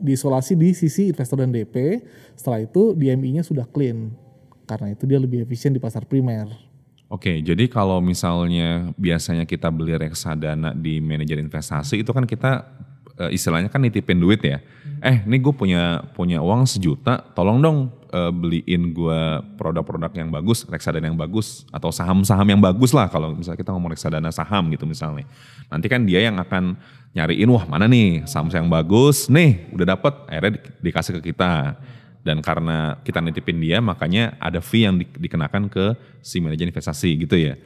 diisolasi 0.00 0.56
di 0.56 0.72
sisi 0.72 1.12
investor 1.12 1.42
dan 1.42 1.52
DP. 1.52 2.00
Setelah 2.38 2.64
itu 2.64 2.96
DMI-nya 2.96 3.44
sudah 3.44 3.68
clean. 3.68 4.14
Karena 4.64 4.94
itu 4.94 5.04
dia 5.04 5.18
lebih 5.20 5.44
efisien 5.44 5.74
di 5.74 5.82
pasar 5.82 6.06
primer. 6.08 6.48
Oke, 7.12 7.44
jadi 7.44 7.68
kalau 7.68 8.00
misalnya 8.00 8.88
biasanya 8.96 9.44
kita 9.44 9.68
beli 9.68 9.92
reksadana 10.00 10.72
di 10.72 10.96
manajer 10.96 11.36
investasi 11.44 12.00
itu 12.00 12.08
kan 12.08 12.24
kita 12.24 12.64
eh, 13.18 13.30
istilahnya 13.34 13.68
kan 13.68 13.82
nitipin 13.82 14.20
duit 14.20 14.40
ya. 14.44 14.62
Eh, 15.02 15.18
ini 15.26 15.42
gue 15.42 15.50
punya 15.50 15.98
punya 16.14 16.38
uang 16.38 16.62
sejuta, 16.62 17.18
tolong 17.34 17.58
dong 17.58 17.78
eh, 18.14 18.30
beliin 18.30 18.94
gue 18.94 19.20
produk-produk 19.58 20.14
yang 20.14 20.30
bagus, 20.30 20.62
reksadana 20.70 21.10
yang 21.10 21.18
bagus 21.18 21.66
atau 21.74 21.90
saham-saham 21.90 22.46
yang 22.46 22.62
bagus 22.62 22.94
lah 22.94 23.10
kalau 23.10 23.34
misalnya 23.34 23.58
kita 23.58 23.74
ngomong 23.74 23.90
reksadana 23.92 24.30
saham 24.30 24.70
gitu 24.70 24.86
misalnya. 24.86 25.26
Nanti 25.66 25.90
kan 25.90 26.06
dia 26.06 26.22
yang 26.22 26.38
akan 26.38 26.78
nyariin 27.12 27.50
wah 27.50 27.66
mana 27.66 27.90
nih 27.90 28.24
saham 28.30 28.48
yang 28.48 28.70
bagus, 28.70 29.26
nih 29.26 29.68
udah 29.74 29.86
dapet 29.98 30.14
akhirnya 30.30 30.52
di- 30.56 30.64
dikasih 30.88 31.18
ke 31.18 31.34
kita. 31.34 31.76
Dan 32.22 32.38
karena 32.38 33.02
kita 33.02 33.18
nitipin 33.18 33.58
dia, 33.58 33.82
makanya 33.82 34.38
ada 34.38 34.62
fee 34.62 34.86
yang 34.86 34.94
di- 34.94 35.10
dikenakan 35.10 35.66
ke 35.66 35.98
si 36.22 36.38
manajer 36.38 36.70
investasi 36.70 37.18
gitu 37.26 37.34
ya. 37.34 37.58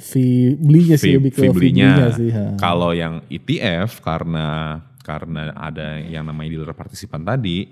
Fee 0.00 0.56
belinya 0.56 0.96
sih 0.96 1.12
Fee, 1.12 1.16
lebih 1.20 1.32
ke 1.32 1.40
fee 1.44 1.52
belinya. 1.52 2.12
sih. 2.14 2.30
ha. 2.32 2.56
Kalau 2.56 2.96
yang 2.96 3.24
ETF 3.28 4.00
karena 4.00 4.80
karena 5.02 5.50
ada 5.52 5.98
yang 5.98 6.24
namanya 6.24 6.56
dealer 6.56 6.76
partisipan 6.76 7.26
tadi, 7.26 7.68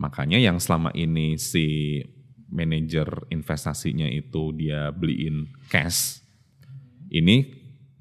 makanya 0.00 0.40
yang 0.40 0.56
selama 0.56 0.90
ini 0.96 1.36
si 1.36 2.00
manajer 2.50 3.06
investasinya 3.30 4.08
itu 4.10 4.50
dia 4.56 4.90
beliin 4.90 5.46
cash. 5.70 6.24
Ini 7.12 7.46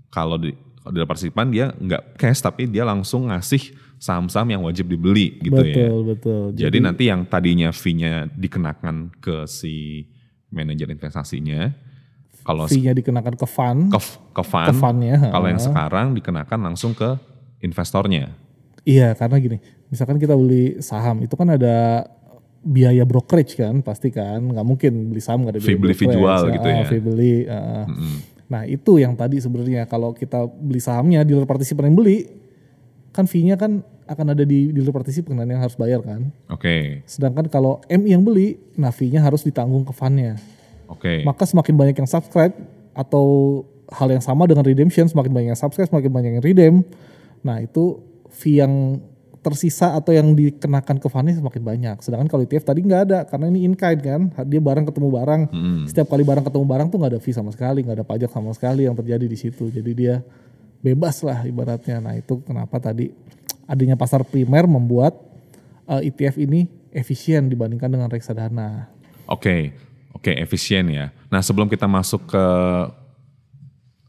kalau 0.09 0.41
di 0.41 0.55
kalau 0.81 0.91
dealer 0.95 1.09
partisipan 1.09 1.47
dia 1.53 1.75
nggak 1.75 2.17
cash 2.17 2.41
tapi 2.41 2.65
dia 2.65 2.87
langsung 2.87 3.29
ngasih 3.29 3.75
saham-saham 3.99 4.47
yang 4.55 4.63
wajib 4.63 4.87
dibeli 4.87 5.35
gitu 5.43 5.59
ya. 5.59 5.75
betul, 5.75 5.97
betul. 6.07 6.43
Jadi, 6.55 6.77
nanti 6.79 7.03
yang 7.11 7.27
tadinya 7.27 7.69
fee-nya 7.69 8.31
dikenakan 8.31 9.11
ke 9.19 9.43
si 9.43 10.07
manajer 10.49 10.87
investasinya, 10.89 11.69
kalau 12.49 12.65
fee-nya 12.65 12.91
dikenakan 12.91 13.35
ke 13.35 13.45
fund. 13.45 13.81
ke, 13.87 13.99
ke 14.33 14.41
fund, 14.41 14.65
Ke 14.65 14.73
fund-nya, 14.73 15.29
kalau 15.29 15.45
yang 15.45 15.61
sekarang 15.61 16.07
dikenakan 16.11 16.59
langsung 16.63 16.91
ke 16.91 17.13
investornya. 17.59 18.33
Iya, 18.81 19.13
karena 19.13 19.37
gini, 19.37 19.57
misalkan 19.87 20.17
kita 20.17 20.33
beli 20.33 20.81
saham, 20.81 21.21
itu 21.21 21.35
kan 21.35 21.45
ada 21.47 22.09
biaya 22.59 23.03
brokerage 23.03 23.55
kan 23.55 23.79
pasti 23.79 24.09
kan 24.09 24.41
nggak 24.41 24.65
mungkin 24.65 24.91
beli 25.07 25.21
saham 25.21 25.45
nggak 25.45 25.53
ada 25.53 25.59
biaya 25.59 25.69
Fee 25.69 25.79
beli, 25.79 25.93
fee 25.93 26.07
brokerage. 26.07 26.19
jual 26.19 26.41
gitu 26.51 26.67
Ah, 26.67 26.75
ya. 26.75 26.83
fee 26.83 26.99
beli 26.99 27.33
ah. 27.47 27.85
nah 28.47 28.61
itu 28.65 28.91
yang 28.97 29.13
tadi 29.13 29.37
sebenarnya 29.37 29.85
kalau 29.85 30.11
kita 30.11 30.43
beli 30.43 30.81
sahamnya 30.81 31.23
dealer 31.23 31.45
partisipan 31.45 31.87
yang 31.87 31.95
beli 31.95 32.27
kan 33.11 33.23
fee-nya 33.23 33.55
kan 33.55 33.79
akan 34.03 34.25
ada 34.33 34.43
di 34.43 34.73
dealer 34.73 34.91
partisipan 34.91 35.39
yang 35.39 35.61
harus 35.61 35.77
bayar 35.77 36.01
kan 36.01 36.35
Oke, 36.49 36.99
sedangkan 37.05 37.47
kalau 37.47 37.79
MI 37.85 38.11
yang 38.11 38.25
beli 38.25 38.59
nah 38.73 38.89
fee-nya 38.89 39.21
harus 39.21 39.39
ditanggung 39.39 39.85
ke 39.85 39.93
fund-nya 39.93 40.35
oke. 40.89 41.23
maka 41.23 41.45
semakin 41.45 41.73
banyak 41.77 41.95
yang 42.01 42.09
subscribe 42.09 42.53
atau 42.97 43.61
hal 43.89 44.09
yang 44.09 44.21
sama 44.21 44.45
dengan 44.45 44.61
redemption 44.61 45.09
semakin 45.09 45.31
banyak 45.33 45.49
yang 45.55 45.59
subscribe 45.59 45.89
semakin 45.89 46.11
banyak 46.13 46.31
yang 46.37 46.43
redeem. 46.43 46.75
Nah 47.41 47.61
itu 47.63 48.01
fee 48.29 48.61
yang 48.61 49.01
tersisa 49.39 49.95
atau 49.95 50.11
yang 50.11 50.35
dikenakan 50.35 50.99
ke 50.99 51.07
fundnya 51.07 51.39
semakin 51.39 51.63
banyak. 51.63 51.97
Sedangkan 52.03 52.27
kalau 52.27 52.43
ETF 52.43 52.67
tadi 52.67 52.83
nggak 52.83 53.01
ada 53.09 53.19
karena 53.25 53.45
ini 53.49 53.65
in 53.65 53.73
kind 53.73 53.99
kan. 54.03 54.21
Dia 54.45 54.61
barang 54.61 54.85
ketemu 54.91 55.09
barang. 55.09 55.41
Setiap 55.89 56.07
kali 56.11 56.23
barang 56.27 56.45
ketemu 56.45 56.65
barang 56.67 56.87
tuh 56.91 56.97
nggak 56.99 57.11
ada 57.17 57.21
fee 57.23 57.35
sama 57.35 57.49
sekali 57.55 57.81
nggak 57.81 58.03
ada 58.03 58.05
pajak 58.05 58.29
sama 58.29 58.51
sekali 58.53 58.85
yang 58.85 58.93
terjadi 58.93 59.25
di 59.25 59.37
situ. 59.39 59.71
Jadi 59.71 59.91
dia 59.95 60.21
bebas 60.83 61.23
lah 61.25 61.47
ibaratnya. 61.47 62.03
Nah 62.03 62.13
itu 62.19 62.43
kenapa 62.43 62.77
tadi 62.83 63.09
adanya 63.65 63.95
pasar 63.95 64.27
primer 64.27 64.67
membuat 64.67 65.15
eh, 65.87 66.11
ETF 66.11 66.35
ini 66.37 66.67
efisien 66.91 67.47
dibandingkan 67.47 67.89
dengan 67.89 68.09
reksadana. 68.11 68.91
Oke, 69.29 69.71
oke 70.13 70.31
efisien 70.33 70.85
ya. 70.89 71.13
Nah 71.29 71.39
sebelum 71.43 71.69
kita 71.69 71.85
masuk 71.85 72.29
ke 72.29 72.45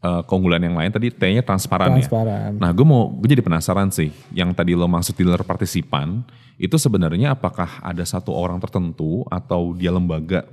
eh, 0.01 0.23
keunggulan 0.27 0.61
yang 0.61 0.77
lain 0.77 0.91
tadi 0.91 1.13
T-nya 1.13 1.45
transparan, 1.45 1.95
ya. 1.95 2.05
transparan 2.05 2.57
Nah 2.57 2.71
gue 2.73 2.87
mau, 2.87 3.13
gue 3.13 3.29
jadi 3.31 3.45
penasaran 3.45 3.93
sih, 3.93 4.11
yang 4.33 4.51
tadi 4.57 4.73
lo 4.73 4.89
maksud 4.89 5.15
dealer 5.15 5.45
partisipan, 5.45 6.25
itu 6.61 6.77
sebenarnya 6.77 7.33
apakah 7.37 7.81
ada 7.81 8.05
satu 8.05 8.33
orang 8.33 8.61
tertentu 8.61 9.25
atau 9.29 9.73
dia 9.77 9.93
lembaga 9.93 10.45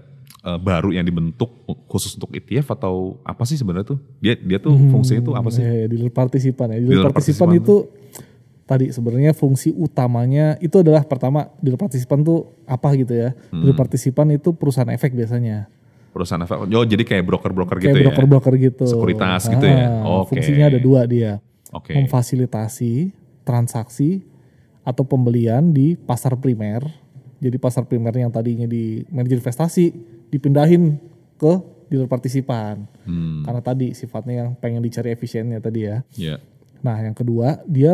eh, 0.44 0.60
baru 0.60 0.92
yang 0.96 1.04
dibentuk 1.08 1.50
khusus 1.88 2.16
untuk 2.16 2.32
ETF 2.36 2.76
atau 2.76 3.20
apa 3.24 3.44
sih 3.48 3.60
sebenarnya 3.60 3.96
tuh? 3.96 4.00
Dia 4.20 4.36
dia 4.36 4.60
tuh 4.60 4.76
fungsinya 4.92 5.22
tuh 5.24 5.36
apa 5.36 5.50
sih? 5.52 5.64
Ya, 5.64 5.74
ya, 5.84 5.86
dealer 5.88 6.12
partisipan 6.12 6.68
ya. 6.72 6.78
Dealer, 6.80 6.92
Dealer 6.92 7.06
partisipan, 7.12 7.48
partisipan. 7.52 7.64
itu 7.64 7.76
tadi 8.67 8.91
sebenarnya 8.91 9.32
fungsi 9.32 9.71
utamanya 9.71 10.60
itu 10.60 10.84
adalah 10.84 11.08
pertama 11.08 11.47
dealer 11.63 11.80
partisipan 11.80 12.19
tuh 12.21 12.51
apa 12.67 12.91
gitu 12.99 13.15
ya. 13.15 13.32
Hmm. 13.49 13.63
Dealer 13.63 13.77
partisipan 13.80 14.27
itu 14.36 14.51
perusahaan 14.51 14.91
efek 14.91 15.15
biasanya. 15.15 15.71
Perusahaan 16.12 16.43
efek, 16.43 16.67
oh 16.67 16.86
jadi 16.86 17.03
kayak 17.06 17.23
broker-broker 17.23 17.77
gitu 17.80 17.93
Kayak 17.93 18.03
ya? 18.03 18.08
broker-broker 18.12 18.53
gitu. 18.60 18.86
Sekuritas 18.86 19.47
gitu 19.47 19.65
ya? 19.65 19.88
Ah, 20.03 20.21
Oke. 20.21 20.36
Fungsinya 20.36 20.65
ada 20.67 20.80
dua 20.82 21.08
dia. 21.08 21.39
Oke, 21.71 21.95
Memfasilitasi 21.95 23.12
transaksi 23.43 24.23
atau 24.84 25.03
pembelian 25.08 25.71
di 25.71 25.95
pasar 25.95 26.36
primer. 26.36 26.84
Jadi 27.38 27.56
pasar 27.62 27.86
primer 27.86 28.12
yang 28.17 28.32
tadinya 28.34 28.65
di 28.65 29.06
manajer 29.08 29.38
investasi 29.39 29.93
dipindahin 30.27 30.97
ke 31.38 31.53
dealer 31.88 32.10
partisipan. 32.10 32.84
hmm, 33.06 33.45
Karena 33.45 33.62
tadi 33.62 33.93
sifatnya 33.93 34.43
yang 34.43 34.49
pengen 34.58 34.82
dicari 34.82 35.13
efisiennya 35.13 35.62
tadi 35.62 35.86
ya. 35.86 36.01
ya, 36.17 36.36
Nah, 36.82 36.97
yang 36.99 37.13
kedua, 37.13 37.62
dia 37.63 37.93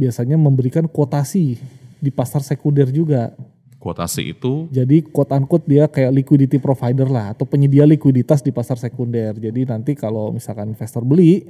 biasanya 0.00 0.40
memberikan 0.40 0.88
kuotasi 0.88 1.60
di 2.00 2.10
pasar 2.10 2.40
sekunder 2.40 2.88
juga. 2.88 3.36
kuotasi 3.80 4.36
itu, 4.36 4.68
Jadi 4.68 5.08
quote 5.08 5.32
unquote 5.32 5.64
dia 5.64 5.88
kayak 5.88 6.12
liquidity 6.12 6.60
provider 6.60 7.08
lah 7.08 7.32
atau 7.32 7.48
penyedia 7.48 7.88
likuiditas 7.88 8.44
di 8.44 8.52
pasar 8.52 8.76
sekunder. 8.76 9.32
Jadi 9.40 9.64
nanti 9.64 9.96
kalau 9.96 10.28
misalkan 10.28 10.76
investor 10.76 11.00
beli, 11.00 11.48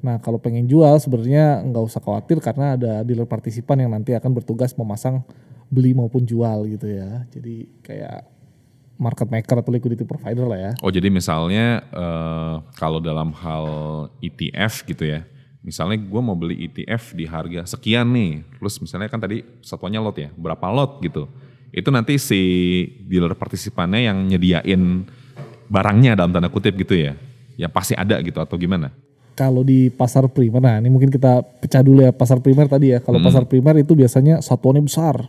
nah 0.00 0.16
kalau 0.16 0.40
pengen 0.40 0.64
jual 0.64 0.96
sebenarnya 0.96 1.60
nggak 1.68 1.84
usah 1.84 2.00
khawatir 2.00 2.40
karena 2.40 2.80
ada 2.80 3.04
dealer 3.04 3.28
partisipan 3.28 3.76
yang 3.84 3.92
nanti 3.92 4.16
akan 4.16 4.32
bertugas 4.32 4.72
memasang 4.72 5.20
beli 5.68 5.92
maupun 5.92 6.24
jual 6.24 6.64
gitu 6.64 6.88
ya. 6.88 7.28
Jadi 7.28 7.68
kayak 7.84 8.24
market 8.96 9.28
maker 9.28 9.60
atau 9.60 9.72
liquidity 9.72 10.08
provider 10.08 10.48
lah 10.48 10.58
ya. 10.58 10.72
oh 10.80 10.88
jadi 10.88 11.12
misalnya 11.12 11.84
eh, 11.92 12.54
kalau 12.80 12.98
dalam 12.98 13.30
hal 13.36 13.66
ETF 14.24 14.88
gitu 14.88 15.04
ya, 15.04 15.28
misalnya 15.66 15.98
gue 15.98 16.20
mau 16.22 16.38
beli 16.38 16.70
ETF 16.70 17.18
di 17.18 17.26
harga 17.26 17.66
sekian 17.66 18.06
nih, 18.14 18.46
terus 18.62 18.78
misalnya 18.78 19.10
kan 19.10 19.18
tadi 19.18 19.42
satuannya 19.66 19.98
lot 19.98 20.14
ya, 20.14 20.30
berapa 20.38 20.70
lot 20.70 21.02
gitu, 21.02 21.26
itu 21.74 21.88
nanti 21.90 22.22
si 22.22 22.40
dealer 23.02 23.34
partisipannya 23.34 24.06
yang 24.06 24.30
nyediain 24.30 25.02
barangnya 25.66 26.14
dalam 26.14 26.30
tanda 26.30 26.46
kutip 26.46 26.78
gitu 26.78 26.94
ya, 26.94 27.18
yang 27.58 27.74
pasti 27.74 27.98
ada 27.98 28.22
gitu 28.22 28.38
atau 28.38 28.54
gimana? 28.54 28.94
kalau 29.36 29.60
di 29.60 29.92
pasar 29.92 30.24
primer, 30.32 30.64
nah 30.64 30.80
ini 30.80 30.88
mungkin 30.88 31.12
kita 31.12 31.44
pecah 31.60 31.84
dulu 31.84 32.00
ya 32.00 32.08
pasar 32.08 32.40
primer 32.40 32.72
tadi 32.72 32.96
ya. 32.96 33.04
Kalau 33.04 33.20
pasar 33.20 33.44
primer 33.44 33.76
itu 33.76 33.92
biasanya 33.92 34.40
satuannya 34.40 34.88
besar, 34.88 35.28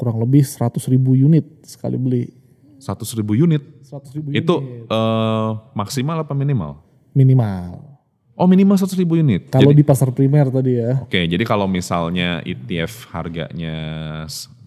kurang 0.00 0.16
lebih 0.16 0.40
100 0.48 0.80
ribu 0.88 1.12
unit 1.12 1.44
sekali 1.60 2.00
beli. 2.00 2.32
100 2.80 3.04
ribu 3.20 3.36
unit, 3.36 3.60
100 3.84 4.16
ribu 4.16 4.32
itu 4.32 4.54
unit 4.56 4.88
eh, 4.88 5.50
maksimal 5.76 6.24
apa 6.24 6.32
minimal? 6.32 6.80
minimal. 7.12 7.97
Oh 8.38 8.46
minimal 8.46 8.78
100 8.78 8.94
ribu 8.94 9.18
unit. 9.18 9.50
Kalau 9.50 9.74
di 9.74 9.82
pasar 9.82 10.14
primer 10.14 10.46
tadi 10.46 10.78
ya, 10.78 11.02
Oke, 11.02 11.26
jadi 11.26 11.42
kalau 11.42 11.66
misalnya 11.66 12.38
ETF 12.46 13.10
harganya 13.10 13.74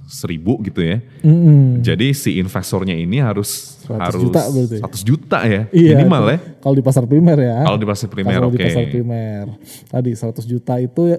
seribu 0.04 0.60
gitu 0.60 0.84
ya, 0.84 1.00
Mm-mm. 1.24 1.80
jadi 1.80 2.12
si 2.12 2.36
investornya 2.36 2.92
ini 2.92 3.24
harus 3.24 3.80
100 3.88 3.96
harus 3.96 4.22
juta 4.28 4.42
berarti. 4.52 4.78
100 4.84 5.08
juta 5.08 5.40
ya, 5.48 5.62
Iya, 5.72 5.96
minimal 5.96 6.24
itu. 6.28 6.32
ya. 6.36 6.38
Kalau 6.60 6.76
di 6.76 6.84
pasar 6.84 7.04
primer 7.08 7.38
ya. 7.40 7.58
Kalau 7.64 7.80
di 7.80 7.88
pasar 7.88 8.08
primer 8.12 8.40
oke. 8.44 8.52
di 8.52 8.60
pasar 8.60 8.84
primer. 8.92 9.44
Tadi 9.88 10.12
100 10.12 10.44
juta 10.44 10.74
itu 10.84 11.02
ya, 11.08 11.18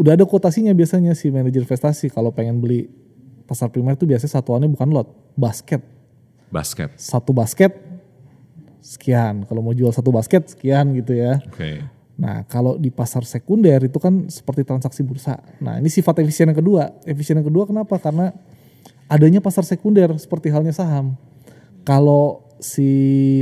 udah 0.00 0.12
ada 0.16 0.24
kuotasinya 0.24 0.72
biasanya 0.72 1.12
si 1.12 1.28
manajer 1.28 1.60
investasi 1.60 2.08
kalau 2.08 2.32
pengen 2.32 2.56
beli 2.56 2.88
pasar 3.44 3.68
primer 3.68 4.00
itu 4.00 4.08
biasanya 4.08 4.40
satuannya 4.40 4.72
bukan 4.72 4.88
lot, 4.96 5.12
basket. 5.36 5.84
Basket. 6.48 6.88
Satu 6.96 7.36
basket 7.36 7.91
sekian. 8.82 9.46
Kalau 9.46 9.62
mau 9.62 9.72
jual 9.72 9.94
satu 9.94 10.10
basket 10.10 10.50
sekian 10.52 10.92
gitu 10.98 11.14
ya. 11.14 11.38
Oke. 11.46 11.86
Nah, 12.18 12.44
kalau 12.44 12.76
di 12.76 12.92
pasar 12.92 13.24
sekunder 13.24 13.80
itu 13.82 13.96
kan 13.96 14.28
seperti 14.28 14.66
transaksi 14.66 15.00
bursa. 15.00 15.40
Nah, 15.62 15.80
ini 15.80 15.88
sifat 15.88 16.20
efisien 16.20 16.50
yang 16.50 16.58
kedua. 16.58 16.92
Efisien 17.08 17.40
yang 17.40 17.48
kedua 17.48 17.64
kenapa? 17.64 17.96
Karena 17.96 18.34
adanya 19.08 19.40
pasar 19.40 19.64
sekunder 19.64 20.12
seperti 20.20 20.52
halnya 20.52 20.74
saham. 20.74 21.16
Kalau 21.82 22.52
si 22.62 22.86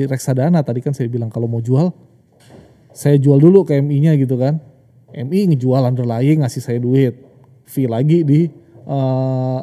reksadana 0.09 0.64
tadi 0.64 0.81
kan 0.81 0.96
saya 0.96 1.11
bilang 1.11 1.29
kalau 1.29 1.50
mau 1.50 1.61
jual, 1.61 1.92
saya 2.94 3.20
jual 3.20 3.37
dulu 3.37 3.66
ke 3.66 3.76
MI-nya 3.83 4.16
gitu 4.16 4.38
kan. 4.38 4.62
MI 5.11 5.50
ngejual 5.53 5.83
underlying 5.90 6.46
ngasih 6.46 6.62
saya 6.62 6.79
duit. 6.79 7.18
Fee 7.66 7.90
lagi 7.90 8.22
di 8.22 8.46
eh, 8.87 9.61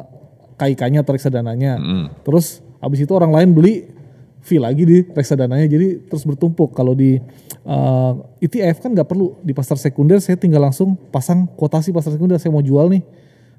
KIK-nya 0.58 1.02
atau 1.02 1.12
reksadananya. 1.16 1.72
Mm. 1.80 2.06
Terus 2.22 2.60
habis 2.78 3.02
itu 3.02 3.12
orang 3.16 3.32
lain 3.34 3.50
beli 3.56 3.97
fee 4.48 4.56
lagi 4.56 4.88
di 4.88 5.04
reksadananya 5.04 5.68
jadi 5.68 6.08
terus 6.08 6.24
bertumpuk. 6.24 6.72
Kalau 6.72 6.96
di 6.96 7.20
eh, 7.68 8.12
ETF 8.40 8.88
kan 8.88 8.96
nggak 8.96 9.08
perlu 9.08 9.36
di 9.44 9.52
pasar 9.52 9.76
sekunder 9.76 10.24
saya 10.24 10.40
tinggal 10.40 10.64
langsung 10.64 10.96
pasang 11.12 11.44
kuotasi 11.44 11.92
pasar 11.92 12.16
sekunder 12.16 12.40
saya 12.40 12.48
mau 12.48 12.64
jual 12.64 12.88
nih. 12.88 13.04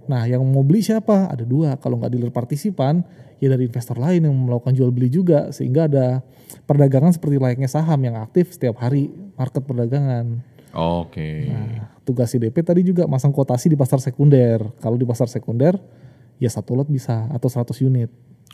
Nah 0.10 0.26
yang 0.26 0.42
mau 0.42 0.66
beli 0.66 0.82
siapa? 0.82 1.30
Ada 1.30 1.46
dua. 1.46 1.78
Kalau 1.78 2.02
nggak 2.02 2.10
dealer 2.10 2.34
partisipan 2.34 3.06
ya 3.38 3.54
dari 3.54 3.70
investor 3.70 4.02
lain 4.02 4.26
yang 4.26 4.34
melakukan 4.34 4.74
jual 4.74 4.90
beli 4.90 5.14
juga 5.14 5.54
sehingga 5.54 5.86
ada 5.86 6.26
perdagangan 6.66 7.14
seperti 7.14 7.38
layaknya 7.38 7.70
saham 7.70 8.02
yang 8.02 8.18
aktif 8.18 8.58
setiap 8.58 8.82
hari 8.82 9.14
market 9.38 9.62
perdagangan. 9.62 10.42
Oke. 10.74 11.50
Nah, 11.50 11.94
tugas 12.06 12.30
IDP 12.34 12.62
tadi 12.62 12.86
juga 12.86 13.10
masang 13.10 13.34
kuotasi 13.34 13.74
di 13.74 13.78
pasar 13.78 14.02
sekunder. 14.02 14.62
Kalau 14.82 14.98
di 14.98 15.06
pasar 15.06 15.30
sekunder 15.30 15.78
ya 16.38 16.50
satu 16.50 16.74
lot 16.74 16.90
bisa 16.90 17.26
atau 17.30 17.50
100 17.50 17.74
unit. 17.86 18.10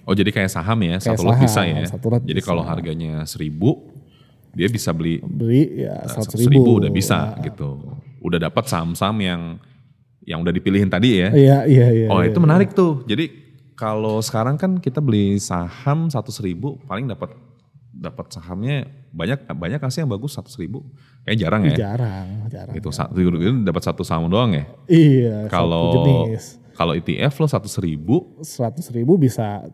Oh 0.06 0.13
jadi 0.13 0.30
kayak 0.30 0.48
saham 0.48 0.78
ya, 0.80 0.98
Kayak 0.98 1.18
satu 1.18 1.22
lot 1.26 1.38
bisa 1.38 1.62
ya. 1.62 1.82
satu 1.89 2.08
lot 2.08 2.22
jadi 2.22 2.38
bisa. 2.38 2.48
kalau 2.48 2.62
harganya 2.62 3.26
seribu, 3.26 3.89
dia 4.54 4.70
bisa 4.70 4.94
beli 4.94 5.18
Beli 5.20 5.82
ya 5.82 6.06
100 6.06 6.13
seratus 6.13 6.39
ribu. 6.39 6.52
ribu 6.54 6.70
udah 6.80 6.91
bisa 6.94 7.20
gitu. 7.41 7.70
Udah 8.22 8.39
dapat 8.39 8.65
saham-saham 8.65 9.18
yang 9.20 9.41
yang 10.22 10.41
udah 10.41 10.50
dipilihin 10.50 10.89
tadi 10.89 11.22
ya. 11.22 11.30
Iya 11.30 11.58
iya 11.65 11.88
iya. 11.91 12.08
Oh 12.10 12.22
iya. 12.22 12.30
itu 12.30 12.38
menarik 12.38 12.74
tuh. 12.74 13.02
Jadi 13.06 13.30
kalau 13.74 14.22
sekarang 14.22 14.56
kan 14.56 14.78
kita 14.78 15.02
beli 15.02 15.36
saham 15.38 16.08
satu 16.08 16.30
ribu 16.39 16.78
paling 16.86 17.06
dapat 17.06 17.34
dapat 17.89 18.28
sahamnya 18.30 18.86
banyak 19.10 19.48
banyak 19.48 19.80
kasih 19.80 20.04
yang 20.06 20.12
bagus 20.12 20.34
satu 20.34 20.50
ribu. 20.58 20.86
Kayak 21.24 21.38
jarang 21.41 21.62
ya. 21.65 21.76
Jarang, 21.91 22.28
jarang. 22.48 22.74
Itu 22.74 22.89
satu 22.89 23.18
itu 23.18 23.34
dapat 23.62 23.82
satu 23.82 24.06
saham 24.06 24.30
doang 24.30 24.54
ya. 24.54 24.65
Iya, 24.86 25.50
Kalau 25.50 25.89
satu 25.89 25.98
jenis. 26.30 26.44
kalau 26.74 26.94
ETF 26.94 27.34
lo 27.39 27.48
satu 27.48 27.70
ribu 27.82 28.15
100 28.39 28.82
ribu 28.94 29.18
bisa 29.18 29.65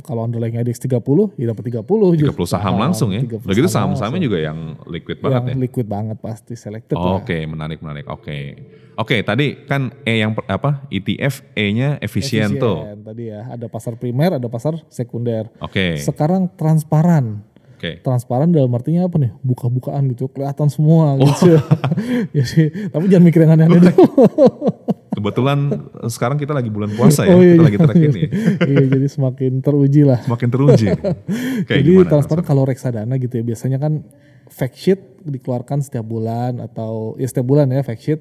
kalau 0.00 0.22
underlying 0.22 0.54
IDX 0.56 0.78
30 0.80 1.02
ya 1.34 1.50
dapat 1.50 1.64
30 1.66 1.82
30 1.82 2.34
saham 2.46 2.74
langsung 2.76 3.10
ya. 3.10 3.20
30 3.20 3.42
Udah 3.42 3.54
gitu 3.54 3.66
saham 3.66 3.90
saham-sahamnya 3.90 4.22
juga 4.22 4.38
yang 4.38 4.58
liquid 4.86 5.18
banget 5.18 5.42
yang 5.46 5.48
ya. 5.50 5.54
liquid 5.60 5.86
banget 5.86 6.16
pasti 6.18 6.54
selected 6.54 6.94
Oh. 6.94 7.18
Oke, 7.18 7.42
menarik 7.42 7.78
menarik. 7.78 8.06
Oke. 8.06 8.54
Oke, 8.94 9.20
tadi 9.20 9.64
kan 9.64 9.90
E 10.02 10.20
yang 10.20 10.36
apa? 10.44 10.84
ETF 10.88 11.42
E-nya 11.52 11.96
efisien, 11.98 12.54
tuh. 12.54 12.84
Tadi 13.00 13.28
ya, 13.28 13.48
ada 13.48 13.64
pasar 13.64 13.96
primer, 13.96 14.36
ada 14.36 14.44
pasar 14.46 14.76
sekunder. 14.86 15.48
Oke. 15.58 15.96
Sekarang 15.96 16.52
transparan. 16.52 17.40
Oke. 17.74 17.96
Transparan 17.98 18.52
dalam 18.52 18.68
artinya 18.70 19.08
apa 19.08 19.16
nih? 19.16 19.32
Buka-bukaan 19.40 20.04
gitu, 20.12 20.28
kelihatan 20.28 20.68
semua 20.68 21.16
Oh. 21.16 21.24
gitu. 21.24 21.56
Jadi, 22.36 22.92
tapi 22.92 23.04
jangan 23.08 23.24
mikir 23.24 23.40
yang 23.40 23.56
aneh-aneh 23.56 23.80
dulu. 23.80 23.94
Kebetulan 25.10 25.58
eh, 25.74 26.10
sekarang 26.10 26.38
kita 26.38 26.54
lagi 26.54 26.70
bulan 26.70 26.94
puasa 26.94 27.26
ya, 27.26 27.34
Oh, 27.34 27.42
iya, 27.42 27.58
kita 27.58 27.62
iya. 27.62 27.68
lagi 27.68 27.78
track 27.82 27.96
ini. 27.98 28.22
iya 28.70 28.84
jadi 28.86 29.06
semakin 29.10 29.52
teruji 29.58 30.02
lah. 30.06 30.20
Semakin 30.22 30.48
teruji. 30.48 30.86
Kayak 31.66 31.80
jadi 31.82 31.90
gimana? 31.90 32.10
transparan 32.10 32.44
kalau 32.46 32.62
reksadana 32.62 33.14
gitu 33.18 33.34
ya 33.40 33.44
biasanya 33.44 33.78
kan 33.82 34.06
fact 34.50 34.76
sheet 34.78 35.00
dikeluarkan 35.26 35.82
setiap 35.82 36.06
bulan 36.06 36.58
atau 36.62 37.14
ya 37.18 37.26
setiap 37.26 37.46
bulan 37.46 37.70
ya 37.70 37.82
fact 37.86 38.02
sheet 38.02 38.20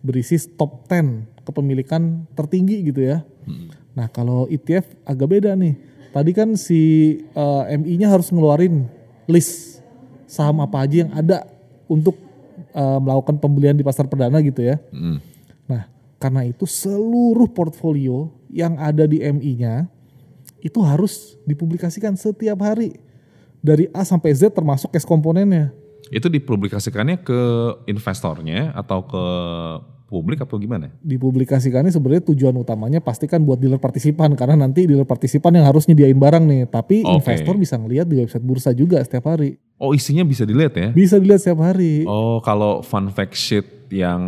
berisi 0.00 0.36
top 0.56 0.88
10 0.88 1.44
kepemilikan 1.44 2.24
tertinggi 2.32 2.88
gitu 2.88 3.04
ya. 3.04 3.24
Nah 3.96 4.06
kalau 4.08 4.48
ETF 4.48 4.86
agak 5.04 5.28
beda 5.28 5.52
nih. 5.56 5.76
Tadi 6.10 6.30
kan 6.34 6.58
si 6.58 6.80
eh, 7.22 7.62
MI-nya 7.78 8.10
harus 8.10 8.32
ngeluarin 8.34 8.88
list 9.30 9.78
saham 10.26 10.58
apa 10.62 10.82
aja 10.82 11.06
yang 11.06 11.12
ada 11.14 11.46
untuk 11.86 12.18
eh, 12.74 12.98
melakukan 12.98 13.38
pembelian 13.38 13.76
di 13.78 13.86
pasar 13.86 14.10
perdana 14.10 14.38
gitu 14.42 14.62
ya. 14.62 14.78
Mm. 14.90 15.18
Nah, 15.70 15.82
karena 16.20 16.44
itu 16.44 16.68
seluruh 16.68 17.48
portfolio 17.48 18.28
yang 18.52 18.76
ada 18.76 19.08
di 19.08 19.24
MI-nya 19.24 19.88
itu 20.60 20.84
harus 20.84 21.40
dipublikasikan 21.48 22.12
setiap 22.12 22.60
hari. 22.60 23.00
Dari 23.64 23.88
A 23.96 24.04
sampai 24.04 24.36
Z 24.36 24.52
termasuk 24.52 24.92
cash 24.92 25.08
komponennya. 25.08 25.72
Itu 26.12 26.28
dipublikasikannya 26.28 27.24
ke 27.24 27.40
investornya 27.88 28.76
atau 28.76 29.00
ke 29.04 29.24
publik 30.12 30.44
atau 30.44 30.60
gimana? 30.60 30.92
Dipublikasikannya 31.00 31.88
sebenarnya 31.88 32.28
tujuan 32.34 32.52
utamanya 32.60 33.00
pasti 33.00 33.24
kan 33.24 33.40
buat 33.40 33.56
dealer 33.56 33.80
partisipan 33.80 34.36
karena 34.36 34.60
nanti 34.60 34.84
dealer 34.84 35.08
partisipan 35.08 35.56
yang 35.56 35.64
harus 35.64 35.88
nyediain 35.88 36.18
barang 36.18 36.44
nih. 36.44 36.68
Tapi 36.68 37.00
Oke. 37.06 37.16
investor 37.16 37.56
bisa 37.56 37.80
ngelihat 37.80 38.04
di 38.10 38.20
website 38.20 38.44
bursa 38.44 38.76
juga 38.76 39.00
setiap 39.00 39.30
hari. 39.32 39.56
Oh 39.80 39.96
isinya 39.96 40.26
bisa 40.26 40.44
dilihat 40.44 40.76
ya? 40.76 40.88
Bisa 40.92 41.16
dilihat 41.16 41.40
setiap 41.40 41.64
hari. 41.64 42.04
Oh 42.04 42.44
kalau 42.44 42.84
fun 42.84 43.08
fact 43.08 43.38
sheet 43.38 43.79
yang 43.90 44.20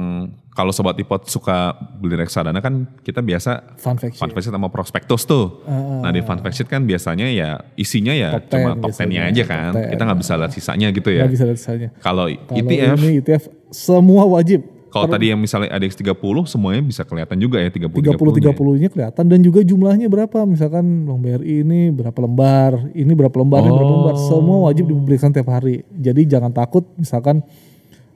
kalau 0.53 0.68
sobat 0.68 1.01
ipot 1.01 1.25
suka 1.25 1.72
beli 1.96 2.12
reksadana 2.12 2.61
kan 2.61 2.85
kita 3.01 3.25
biasa 3.25 3.72
Fun 3.81 3.96
fact 3.96 4.20
fun 4.20 4.29
fact 4.29 4.44
sheet 4.44 4.53
sama 4.53 4.68
prospektus 4.68 5.25
tuh. 5.25 5.64
Nah 6.05 6.12
di 6.12 6.20
fun 6.20 6.37
fact 6.38 6.53
sheet 6.55 6.68
kan 6.68 6.85
biasanya 6.85 7.25
ya 7.33 7.57
isinya 7.72 8.12
ya 8.12 8.37
Top 8.37 8.61
cuma 8.61 8.77
10 8.77 8.85
top 8.85 8.90
10-nya 8.92 9.09
biasanya, 9.09 9.33
aja 9.33 9.42
kan. 9.48 9.72
10. 9.81 9.92
Kita 9.96 10.03
nggak 10.05 10.20
bisa 10.20 10.33
lihat 10.37 10.53
sisanya 10.53 10.88
gitu 10.92 11.09
ya. 11.09 11.25
Nggak 11.25 11.33
bisa 11.33 11.44
lihat 11.48 11.59
sisanya. 11.59 11.88
Kalau 12.05 12.27
ETF, 12.29 12.96
ini 13.01 13.11
ETF 13.25 13.42
semua 13.72 14.29
wajib. 14.29 14.61
kalau 14.92 15.09
tadi 15.09 15.33
yang 15.33 15.40
misalnya 15.40 15.72
ADX 15.72 15.96
30 16.05 16.20
semuanya 16.44 16.85
bisa 16.85 17.01
kelihatan 17.09 17.40
juga 17.40 17.57
ya 17.57 17.72
30 17.72 18.12
30 18.12 18.53
30 18.53 18.77
nya 18.77 18.88
kelihatan 18.92 19.25
dan 19.25 19.40
juga 19.40 19.64
jumlahnya 19.64 20.05
berapa 20.12 20.44
misalkan 20.44 21.09
Bank 21.09 21.25
BRI 21.25 21.64
ini 21.64 21.88
berapa 21.88 22.18
lembar 22.20 22.92
ini 22.92 23.09
berapa 23.16 23.33
lembar 23.33 23.64
ini 23.64 23.72
berapa 23.72 23.88
Oh. 23.88 23.96
lembar 24.05 24.16
semua 24.20 24.68
wajib 24.68 24.92
dipublikasikan 24.92 25.33
tiap 25.33 25.48
hari 25.48 25.81
jadi 25.96 26.37
jangan 26.37 26.53
takut 26.53 26.85
misalkan 27.01 27.40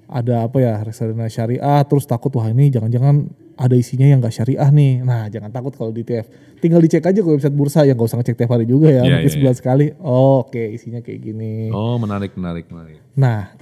ada 0.06 0.46
apa 0.46 0.62
ya 0.62 0.78
reksadana 0.82 1.26
syariah 1.26 1.82
terus 1.86 2.06
takut 2.06 2.30
wah 2.38 2.46
ini 2.46 2.70
jangan-jangan 2.70 3.26
ada 3.56 3.74
isinya 3.74 4.06
yang 4.06 4.22
gak 4.22 4.34
syariah 4.34 4.70
nih 4.70 5.02
nah 5.02 5.26
jangan 5.26 5.50
takut 5.50 5.74
kalau 5.74 5.90
di 5.90 6.06
ETF 6.06 6.30
tinggal 6.62 6.78
dicek 6.78 7.02
aja 7.02 7.20
ke 7.20 7.28
website 7.28 7.56
bursa 7.56 7.82
ya 7.82 7.92
nggak 7.92 8.06
usah 8.06 8.18
ngecek 8.22 8.36
tiap 8.38 8.50
hari 8.54 8.64
juga 8.64 8.88
ya 8.88 9.02
Iya, 9.02 9.18
mungkin 9.18 9.28
iya, 9.28 9.34
sebulan 9.34 9.56
sekali 9.58 9.86
oh, 10.00 10.46
oke 10.46 10.62
isinya 10.72 11.02
kayak 11.02 11.20
gini 11.20 11.68
Oh 11.74 11.98
menarik 11.98 12.38
menarik 12.38 12.70
menarik. 12.70 13.02
Nah, 13.16 13.52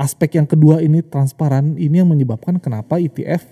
aspek 0.00 0.40
yang 0.40 0.48
kedua 0.48 0.80
ini 0.80 1.04
transparan, 1.04 1.76
ini 1.76 2.00
yang 2.00 2.08
menyebabkan 2.08 2.56
kenapa 2.56 2.96
ETF 2.96 3.44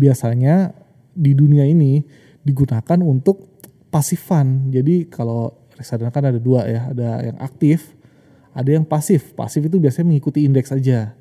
biasanya 0.00 0.72
di 1.12 1.36
dunia 1.36 1.68
ini 1.68 2.00
digunakan 2.40 2.98
untuk 3.04 3.60
pasifan. 3.92 4.72
Jadi 4.72 5.12
kalau 5.12 5.52
reksadana 5.76 6.08
kan 6.08 6.32
ada 6.32 6.40
dua 6.40 6.64
ya, 6.64 6.88
ada 6.88 7.08
yang 7.20 7.36
aktif, 7.36 7.92
ada 8.56 8.70
yang 8.72 8.88
pasif. 8.88 9.36
Pasif 9.36 9.68
itu 9.68 9.76
biasanya 9.76 10.08
mengikuti 10.08 10.48
indeks 10.48 10.72
aja. 10.72 11.12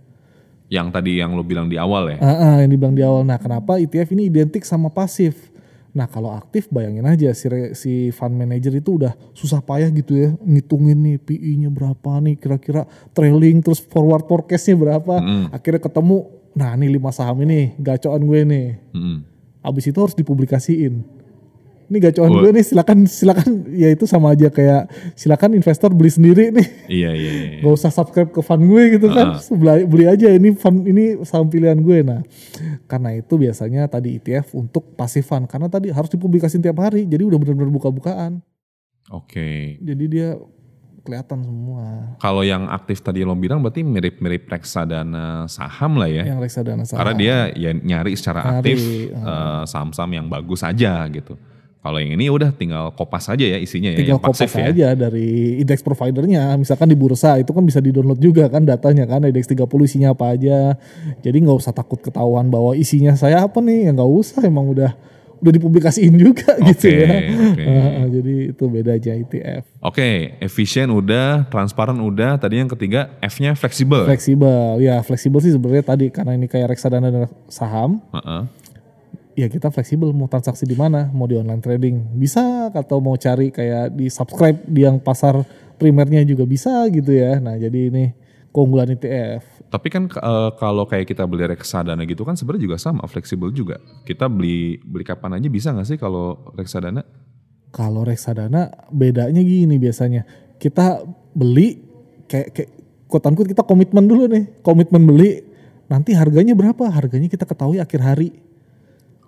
Yang 0.69 0.87
tadi 0.93 1.11
yang 1.17 1.33
lo 1.33 1.41
bilang 1.41 1.65
di 1.65 1.81
awal 1.81 2.13
ya. 2.13 2.17
Ah, 2.21 2.29
ah, 2.29 2.55
yang 2.61 2.69
dibilang 2.69 2.93
di 2.93 3.01
awal. 3.01 3.25
Nah, 3.25 3.41
kenapa 3.41 3.81
ETF 3.81 4.13
ini 4.13 4.29
identik 4.29 4.61
sama 4.61 4.93
pasif? 4.93 5.49
Nah, 5.89 6.05
kalau 6.05 6.29
aktif 6.29 6.69
bayangin 6.69 7.01
aja 7.09 7.33
si 7.33 7.49
re- 7.49 7.73
si 7.73 8.13
fund 8.13 8.37
manager 8.37 8.77
itu 8.77 9.01
udah 9.01 9.17
susah 9.33 9.57
payah 9.65 9.89
gitu 9.89 10.13
ya, 10.13 10.29
ngitungin 10.45 11.01
nih 11.01 11.17
PI-nya 11.17 11.69
berapa 11.73 12.21
nih, 12.21 12.37
kira-kira 12.37 12.85
trailing 13.17 13.65
terus 13.65 13.81
forward 13.81 14.29
forecast-nya 14.29 14.77
berapa. 14.77 15.17
Akhirnya 15.49 15.81
ketemu, 15.81 16.29
nah 16.53 16.77
ini 16.77 16.93
lima 16.93 17.09
saham 17.09 17.41
ini 17.41 17.73
gacoan 17.81 18.21
gue 18.21 18.41
nih. 18.45 18.67
Mm-mm. 18.93 19.17
Abis 19.65 19.89
itu 19.89 19.97
harus 19.97 20.13
dipublikasiin. 20.13 21.18
Ini 21.89 21.97
gacoan 21.97 22.29
Oh. 22.29 22.41
gue 22.45 22.51
nih, 22.53 22.65
silakan 22.65 23.09
silakan 23.09 23.49
ya 23.73 23.89
itu 23.89 24.05
sama 24.05 24.37
aja 24.37 24.53
kayak 24.53 24.93
silakan 25.17 25.57
investor 25.57 25.89
beli 25.89 26.13
sendiri 26.13 26.53
nih. 26.53 26.67
Iya 26.85 27.11
iya 27.17 27.31
iya. 27.33 27.59
Gak 27.65 27.73
usah 27.73 27.89
subscribe 27.89 28.29
ke 28.29 28.45
fund 28.45 28.61
gue 28.69 28.83
gitu 29.01 29.09
kan. 29.09 29.41
Beli, 29.49 29.89
beli 29.89 30.05
aja 30.05 30.29
ini 30.29 30.53
fund 30.53 30.85
ini 30.85 31.17
saham 31.25 31.49
pilihan 31.49 31.81
gue. 31.81 32.05
Nah, 32.05 32.21
karena 32.85 33.17
itu 33.17 33.33
biasanya 33.41 33.89
tadi 33.89 34.21
ETF 34.21 34.53
untuk 34.53 34.93
pasif 34.93 35.25
fund 35.25 35.49
karena 35.49 35.65
tadi 35.65 35.89
harus 35.89 36.13
dipublikasin 36.13 36.61
tiap 36.61 36.77
hari. 36.77 37.09
Jadi 37.09 37.25
udah 37.25 37.41
benar-benar 37.41 37.73
buka-bukaan. 37.73 38.45
Oke. 39.09 39.81
Jadi 39.81 40.05
dia 40.05 40.37
kelihatan 41.01 41.41
semua. 41.41 42.13
Kalau 42.21 42.45
yang 42.45 42.69
aktif 42.69 43.01
tadi 43.01 43.25
lo 43.25 43.33
bilang 43.33 43.65
berarti 43.65 43.81
mirip-mirip 43.81 44.45
reksadana 44.45 45.49
saham 45.49 45.97
lah 45.97 46.05
ya. 46.05 46.23
Yang 46.29 46.39
reksadana 46.45 46.83
saham. 46.85 47.01
Karena 47.01 47.13
dia 47.17 47.35
ya 47.57 47.71
nyari 47.73 48.13
secara 48.13 48.45
Nyari, 48.45 48.53
aktif 48.61 48.77
uh. 49.17 49.65
saham-saham 49.65 50.11
yang 50.13 50.27
bagus 50.29 50.61
aja 50.61 51.01
gitu. 51.09 51.33
Kalau 51.79 51.95
yang 51.95 52.19
ini 52.19 52.27
udah 52.27 52.51
tinggal 52.51 52.91
kopas 52.91 53.31
aja 53.31 53.39
ya 53.39 53.55
isinya 53.55 53.95
ya, 53.95 54.03
tinggal 54.03 54.19
yang 54.19 54.23
pasif 54.23 54.51
kopas 54.51 54.67
ya. 54.67 54.71
aja 54.75 54.87
dari 54.99 55.63
index 55.63 55.79
providernya. 55.79 56.59
Misalkan 56.59 56.91
di 56.91 56.97
bursa 56.99 57.39
itu 57.39 57.55
kan 57.55 57.63
bisa 57.63 57.79
di-download 57.79 58.19
juga 58.19 58.51
kan 58.51 58.67
datanya 58.67 59.07
kan 59.07 59.23
index 59.23 59.47
30 59.47 59.63
isinya 59.87 60.11
apa 60.11 60.35
aja. 60.35 60.75
Jadi 61.23 61.37
nggak 61.39 61.55
usah 61.55 61.71
takut 61.71 62.03
ketahuan 62.03 62.51
bahwa 62.51 62.75
isinya 62.75 63.15
saya 63.15 63.47
apa 63.47 63.63
nih. 63.63 63.87
Ya 63.87 63.91
nggak 63.95 64.11
usah 64.11 64.43
emang 64.43 64.75
udah 64.75 64.91
udah 65.39 65.51
dipublikasiin 65.55 66.19
juga 66.19 66.51
gitu 66.67 66.91
Oke, 66.91 66.99
ya. 66.99 67.15
oke. 67.31 67.63
Heeh, 67.63 68.05
jadi 68.11 68.35
itu 68.51 68.63
beda 68.67 68.91
aja 68.99 69.11
ETF. 69.15 69.63
Oke, 69.79 70.35
efisien 70.43 70.91
udah, 70.91 71.47
transparan 71.47 71.95
udah. 71.95 72.35
Tadi 72.35 72.59
yang 72.59 72.67
ketiga 72.67 73.15
F-nya 73.23 73.55
fleksibel. 73.55 74.03
Fleksibel. 74.03 74.83
Ya 74.83 74.99
fleksibel 74.99 75.39
sih 75.39 75.55
sebenarnya 75.55 75.95
tadi 75.95 76.11
karena 76.11 76.35
ini 76.35 76.51
kayak 76.51 76.75
reksadana 76.75 77.07
dan 77.07 77.31
saham. 77.47 78.03
Heeh. 78.11 78.41
Ya 79.39 79.47
kita 79.47 79.71
fleksibel 79.71 80.11
mau 80.11 80.27
transaksi 80.27 80.67
di 80.67 80.75
mana, 80.75 81.07
mau 81.15 81.23
di 81.23 81.39
online 81.39 81.63
trading 81.63 82.19
bisa 82.19 82.67
atau 82.75 82.99
mau 82.99 83.15
cari 83.15 83.55
kayak 83.55 83.95
di 83.95 84.11
subscribe 84.11 84.67
di 84.67 84.83
yang 84.83 84.99
pasar 84.99 85.39
primernya 85.79 86.27
juga 86.27 86.43
bisa 86.43 86.83
gitu 86.91 87.15
ya. 87.15 87.39
Nah 87.39 87.55
jadi 87.55 87.87
ini 87.87 88.11
keunggulan 88.51 88.91
E 88.91 88.99
ETF. 88.99 89.43
Tapi 89.71 89.87
kan 89.87 90.11
eh, 90.11 90.49
kalau 90.59 90.83
kayak 90.83 91.07
kita 91.07 91.23
beli 91.23 91.47
reksadana 91.47 92.03
gitu 92.03 92.27
kan 92.27 92.35
sebenarnya 92.35 92.67
juga 92.67 92.77
sama, 92.83 93.07
fleksibel 93.07 93.47
juga. 93.55 93.79
Kita 94.03 94.27
beli 94.27 94.75
beli 94.83 95.07
kapan 95.07 95.39
aja 95.39 95.47
bisa 95.47 95.71
nggak 95.71 95.87
sih 95.87 95.95
kalau 95.95 96.51
reksadana? 96.59 97.07
Kalau 97.71 98.03
reksadana 98.03 98.91
bedanya 98.91 99.39
gini 99.39 99.79
biasanya 99.79 100.27
kita 100.59 100.99
beli 101.31 101.79
kayak 102.27 102.51
kayak 102.51 102.71
quote 103.07 103.47
kita 103.55 103.63
komitmen 103.63 104.03
dulu 104.03 104.27
nih, 104.27 104.51
komitmen 104.67 105.07
beli 105.07 105.47
nanti 105.87 106.11
harganya 106.11 106.57
berapa? 106.59 106.91
Harganya 106.91 107.31
kita 107.31 107.47
ketahui 107.47 107.79
akhir 107.79 108.03
hari. 108.03 108.48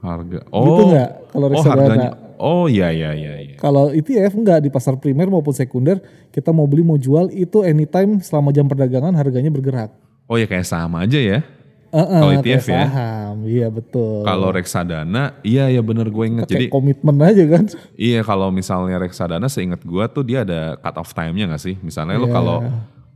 Harga. 0.01 0.39
Gitu 0.43 0.81
nggak 0.83 1.09
kalau 1.29 1.45
Oh, 1.45 1.51
reksadana? 1.51 1.81
harganya. 1.85 2.11
Oh 2.35 2.65
iya 2.65 2.89
iya 2.89 3.13
iya 3.13 3.33
iya. 3.39 3.55
Kalau 3.55 3.89
ETF 3.89 4.33
enggak 4.33 4.59
di 4.59 4.69
pasar 4.69 4.97
primer 4.97 5.27
maupun 5.27 5.51
sekunder 5.51 6.01
kita 6.27 6.49
mau 6.49 6.65
beli 6.65 6.81
mau 6.81 6.97
jual 6.97 7.29
itu 7.29 7.61
anytime 7.61 8.17
selama 8.17 8.49
jam 8.49 8.65
perdagangan 8.65 9.13
harganya 9.13 9.47
bergerak. 9.47 9.93
Oh 10.25 10.35
ya 10.35 10.45
kayak 10.45 10.63
saham 10.63 10.95
aja 10.95 11.15
ya. 11.15 11.39
Eh, 11.87 11.99
eh, 11.99 12.07
Kalau 12.15 12.31
ETF 12.33 12.65
ya? 12.65 12.83
Saham, 12.87 13.35
iya 13.45 13.67
betul. 13.67 14.23
Kalau 14.23 14.49
reksadana, 14.49 15.35
iya 15.41 15.67
ya 15.67 15.81
bener 15.81 16.07
gue 16.07 16.23
inget. 16.25 16.45
kayak 16.45 16.55
Jadi 16.55 16.65
komitmen 16.69 17.19
aja 17.19 17.43
kan. 17.45 17.65
iya 17.93 18.19
kalau 18.21 18.47
misalnya 18.47 18.95
reksadana 18.97 19.45
seingat 19.45 19.83
gue 19.83 20.03
tuh 20.07 20.23
dia 20.23 20.41
ada 20.41 20.79
cut 20.79 20.95
off 20.95 21.11
time-nya 21.11 21.45
gak 21.47 21.59
sih? 21.59 21.75
Misalnya 21.77 22.15
lo 22.15 22.25
Iya. 22.25 22.33
kalau 22.33 22.57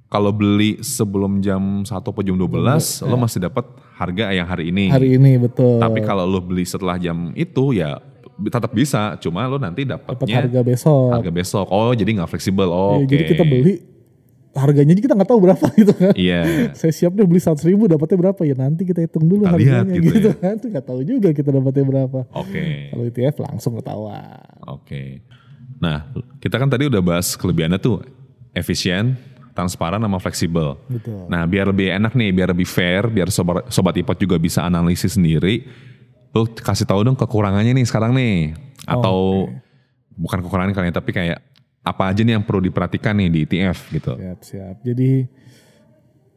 kalau 0.06 0.30
beli 0.32 0.80
sebelum 0.80 1.42
jam 1.42 1.82
1 1.82 1.90
atau 1.90 2.14
jam 2.22 2.38
12, 2.38 2.46
lo 3.04 3.16
masih 3.18 3.42
dapat 3.42 3.66
harga 3.98 4.32
yang 4.32 4.46
hari 4.46 4.70
ini. 4.70 4.88
Hari 4.94 5.18
ini 5.18 5.42
betul. 5.42 5.82
Tapi 5.82 6.00
kalau 6.02 6.24
lo 6.24 6.40
beli 6.40 6.64
setelah 6.64 6.96
jam 6.96 7.34
itu 7.34 7.74
ya 7.74 7.98
tetap 8.52 8.72
bisa, 8.72 9.16
cuma 9.18 9.48
lo 9.48 9.56
nanti 9.56 9.88
dapat 9.88 10.14
dapatnya 10.14 10.44
harga 10.46 10.62
besok. 10.62 11.10
harga 11.12 11.32
besok. 11.32 11.68
Oh 11.72 11.92
jadi 11.92 12.12
nggak 12.22 12.30
fleksibel. 12.30 12.68
Oh, 12.68 13.00
Iya, 13.00 13.08
oke. 13.08 13.12
Jadi 13.12 13.24
kita 13.26 13.44
beli 13.44 13.74
harganya 14.56 14.96
kita 14.96 15.14
nggak 15.20 15.30
tahu 15.30 15.40
berapa 15.44 15.66
gitu 15.80 15.94
kan. 15.96 16.14
Iya. 16.16 16.72
Saya 16.76 16.92
siap 16.96 17.12
deh 17.16 17.28
beli 17.28 17.44
100 17.44 17.60
ribu 17.68 17.88
dapatnya 17.92 18.18
berapa 18.30 18.42
ya 18.48 18.56
nanti 18.56 18.88
kita 18.88 19.04
hitung 19.04 19.28
dulu 19.28 19.44
Kita 19.44 19.58
lihat 19.60 19.84
harganya 19.84 20.00
gitu 20.00 20.16
gitu, 20.16 20.30
ya. 20.32 20.36
kan. 20.40 20.56
Nggak 20.60 20.86
tahu 20.86 21.00
juga 21.04 21.30
kita 21.36 21.50
dapatnya 21.52 21.84
berapa. 21.88 22.20
Oke. 22.32 22.64
Kalau 22.92 23.04
ETF 23.04 23.36
langsung 23.44 23.74
ketahuan. 23.80 24.44
Oke. 24.70 25.24
Nah, 25.76 26.08
kita 26.40 26.56
kan 26.56 26.72
tadi 26.72 26.88
udah 26.88 27.04
bahas 27.04 27.36
kelebihannya 27.36 27.80
tuh 27.84 28.00
efisien, 28.56 29.20
transparan 29.56 30.04
sama 30.04 30.20
fleksibel. 30.20 30.76
Betul. 30.92 31.32
Nah, 31.32 31.48
biar 31.48 31.72
lebih 31.72 31.88
enak 31.96 32.12
nih, 32.12 32.30
biar 32.36 32.52
lebih 32.52 32.68
fair, 32.68 33.08
biar 33.08 33.32
sobat 33.32 33.72
sobat 33.72 33.96
ipot 33.96 34.20
juga 34.20 34.36
bisa 34.36 34.68
analisis 34.68 35.16
sendiri. 35.16 35.64
Lu 36.36 36.44
kasih 36.52 36.84
tahu 36.84 37.08
dong 37.08 37.16
kekurangannya 37.16 37.72
nih 37.72 37.88
sekarang 37.88 38.12
nih. 38.12 38.52
Atau 38.84 39.48
bukan 40.20 40.44
kekurangan 40.44 40.76
kalian 40.76 40.94
tapi 40.94 41.16
kayak 41.16 41.40
apa 41.86 42.04
aja 42.12 42.22
nih 42.28 42.36
yang 42.36 42.44
perlu 42.44 42.68
diperhatikan 42.68 43.16
nih 43.16 43.30
di 43.32 43.40
ETF 43.48 43.78
gitu. 43.96 44.12
Siap, 44.20 44.40
siap. 44.44 44.76
Jadi 44.84 45.12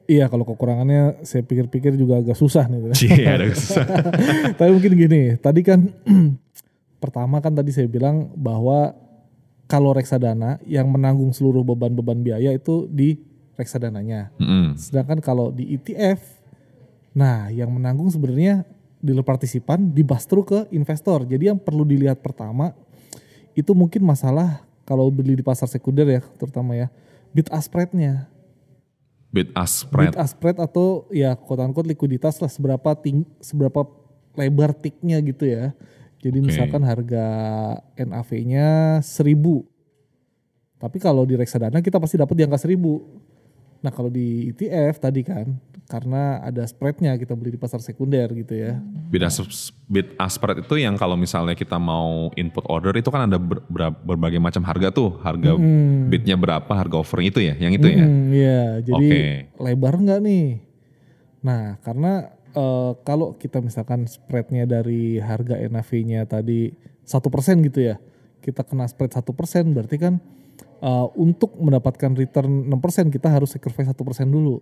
Iya 0.09 0.25
kalau 0.33 0.49
kekurangannya 0.49 1.21
saya 1.21 1.45
pikir-pikir 1.45 1.93
juga 1.93 2.25
agak 2.25 2.33
susah 2.33 2.65
nih. 2.65 2.81
Iya, 3.13 3.29
ada 3.29 3.45
susah. 3.53 3.85
Tapi 4.59 4.71
mungkin 4.73 4.97
gini, 4.97 5.37
tadi 5.37 5.61
kan 5.61 5.85
pertama 7.05 7.45
kan 7.45 7.53
tadi 7.53 7.77
saya 7.77 7.85
bilang 7.93 8.33
bahwa 8.33 8.97
kalau 9.69 9.93
reksadana 9.93 10.57
yang 10.65 10.89
menanggung 10.89 11.31
seluruh 11.31 11.61
beban-beban 11.63 12.25
biaya 12.25 12.57
itu 12.57 12.89
di 12.89 13.21
reksadananya. 13.55 14.33
Mm-mm. 14.41 14.81
Sedangkan 14.81 15.21
kalau 15.21 15.53
di 15.53 15.77
ETF, 15.77 16.25
nah 17.13 17.53
yang 17.53 17.69
menanggung 17.69 18.09
sebenarnya 18.09 18.65
dealer 18.99 19.23
partisipan 19.23 19.93
dibastru 19.93 20.43
ke 20.43 20.67
investor. 20.75 21.29
Jadi 21.29 21.53
yang 21.53 21.61
perlu 21.61 21.85
dilihat 21.85 22.25
pertama 22.25 22.73
itu 23.53 23.71
mungkin 23.77 24.03
masalah 24.09 24.65
kalau 24.89 25.13
beli 25.13 25.37
di 25.37 25.45
pasar 25.45 25.69
sekunder 25.69 26.09
ya 26.09 26.25
terutama 26.41 26.73
ya 26.73 26.89
bid 27.37 27.53
ask 27.53 27.69
spread-nya. 27.69 28.31
Bid 29.29 29.53
ask 29.53 29.85
spread. 29.85 30.15
Bid 30.15 30.19
ask 30.19 30.33
spread 30.33 30.57
atau 30.57 31.05
ya 31.13 31.37
quote 31.37 31.61
unquote 31.61 31.93
likuiditas 31.93 32.41
lah 32.41 32.49
seberapa 32.49 32.97
ting 32.97 33.29
seberapa 33.45 33.85
lebar 34.39 34.73
tiknya 34.73 35.21
gitu 35.21 35.45
ya. 35.45 35.77
Jadi 36.19 36.39
Oke. 36.43 36.47
misalkan 36.51 36.83
harga 36.83 37.27
NAV-nya 37.95 38.99
1000. 39.01 39.63
Tapi 40.79 40.97
kalau 41.03 41.27
di 41.27 41.35
reksadana 41.35 41.83
kita 41.83 41.99
pasti 41.99 42.19
dapat 42.19 42.35
di 42.35 42.43
angka 42.47 42.59
1000. 42.59 42.79
Nah, 43.79 43.95
kalau 43.95 44.11
di 44.11 44.51
ETF 44.51 44.99
tadi 44.99 45.23
kan 45.23 45.55
karena 45.89 46.45
ada 46.45 46.69
spreadnya 46.69 47.17
kita 47.17 47.33
beli 47.33 47.57
di 47.57 47.61
pasar 47.61 47.81
sekunder 47.81 48.29
gitu 48.37 48.53
ya. 48.53 48.77
Bid 49.09 49.25
ask, 49.25 49.41
bid 49.89 50.13
ask 50.21 50.37
spread 50.37 50.61
itu 50.61 50.75
yang 50.77 51.01
kalau 51.01 51.17
misalnya 51.17 51.57
kita 51.57 51.81
mau 51.81 52.29
input 52.37 52.67
order 52.69 52.93
itu 52.93 53.09
kan 53.09 53.25
ada 53.25 53.41
ber- 53.41 53.65
ber- 53.73 53.97
berbagai 54.05 54.37
macam 54.37 54.61
harga 54.69 54.93
tuh. 54.93 55.17
Harga 55.25 55.57
bidnya 56.13 56.37
berapa, 56.37 56.69
harga 56.69 56.97
offernya 57.01 57.29
itu 57.33 57.41
ya, 57.41 57.55
yang 57.57 57.73
itu 57.73 57.89
ya. 57.89 58.05
Hmm, 58.05 58.29
iya, 58.29 58.63
jadi 58.85 59.09
Oke. 59.09 59.23
lebar 59.57 59.95
nggak 59.97 60.21
nih? 60.21 60.47
Nah, 61.41 61.81
karena 61.81 62.37
eh, 62.59 62.93
kalau 63.07 63.39
kita 63.39 63.63
misalkan 63.63 64.11
spreadnya 64.11 64.67
dari 64.67 65.23
harga 65.23 65.55
NAV-nya 65.55 66.27
tadi 66.27 66.75
satu 67.07 67.31
persen 67.31 67.63
gitu 67.63 67.87
ya, 67.87 67.97
kita 68.43 68.67
kena 68.67 68.91
spread 68.91 69.15
satu 69.15 69.31
persen, 69.31 69.71
berarti 69.71 69.97
kan 69.97 70.19
eh, 70.83 71.07
untuk 71.15 71.55
mendapatkan 71.63 72.19
return 72.19 72.67
6% 72.67 73.15
kita 73.15 73.31
harus 73.31 73.55
sacrifice 73.55 73.95
satu 73.95 74.03
persen 74.03 74.27
dulu. 74.27 74.59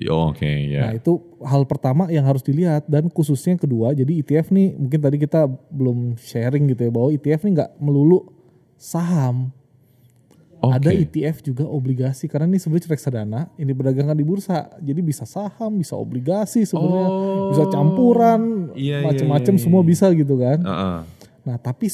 Yo, 0.00 0.32
Oke, 0.32 0.48
Nah 0.80 0.96
ya. 0.96 0.96
itu 0.96 1.20
hal 1.44 1.68
pertama 1.68 2.08
yang 2.08 2.24
harus 2.24 2.40
dilihat 2.40 2.88
dan 2.88 3.12
khususnya 3.12 3.58
yang 3.58 3.62
kedua, 3.68 3.92
jadi 3.92 4.22
ETF 4.24 4.48
nih 4.48 4.72
mungkin 4.78 5.00
tadi 5.02 5.16
kita 5.20 5.44
belum 5.68 6.16
sharing 6.16 6.72
gitu 6.72 6.88
ya 6.88 6.90
bahwa 6.94 7.08
ETF 7.12 7.40
nih 7.44 7.52
nggak 7.60 7.70
melulu 7.82 8.24
saham. 8.80 9.52
Oke. 10.60 10.76
Ada 10.76 10.90
ETF 10.92 11.40
juga 11.40 11.64
obligasi 11.64 12.28
karena 12.28 12.44
ini 12.44 12.60
sebenarnya 12.60 12.92
reksadana 12.92 13.48
ini 13.56 13.72
berdagangkan 13.72 14.12
di 14.12 14.24
bursa. 14.28 14.68
Jadi 14.76 15.00
bisa 15.00 15.24
saham, 15.24 15.80
bisa 15.80 15.96
obligasi 15.96 16.68
sebenarnya, 16.68 17.08
Oh. 17.08 17.48
bisa 17.48 17.64
campuran, 17.72 18.68
Iya, 18.76 19.00
iya, 19.00 19.06
macam-macam 19.08 19.54
iya, 19.56 19.62
semua 19.62 19.80
iya. 19.80 19.88
bisa 19.88 20.06
gitu 20.12 20.36
kan. 20.36 20.60
Heeh. 20.60 20.98
Nah, 21.48 21.56
tapi 21.56 21.88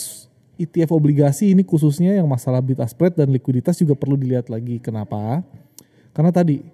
ETF 0.59 0.91
obligasi 0.99 1.55
ini 1.55 1.63
khususnya 1.63 2.19
yang 2.19 2.27
masalah 2.27 2.59
bid 2.59 2.83
spread 2.91 3.15
dan 3.15 3.31
likuiditas 3.31 3.79
juga 3.79 3.95
perlu 3.95 4.19
dilihat 4.19 4.51
lagi. 4.51 4.83
Kenapa? 4.83 5.47
Karena 6.11 6.35
tadi 6.35 6.67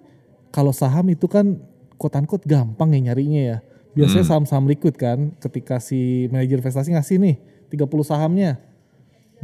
kalau 0.49 0.73
saham 0.73 1.13
itu 1.13 1.29
kan 1.29 1.61
unquote 2.01 2.49
gampang 2.49 2.89
ya 2.97 3.13
nyarinya 3.13 3.41
ya. 3.53 3.57
Biasanya 3.93 4.25
saham-saham 4.25 4.65
liquid 4.65 4.97
kan 4.97 5.29
ketika 5.37 5.77
si 5.77 6.25
manajer 6.33 6.57
investasi 6.57 6.97
ngasih 6.97 7.21
nih 7.21 7.35
30 7.69 8.01
sahamnya. 8.01 8.57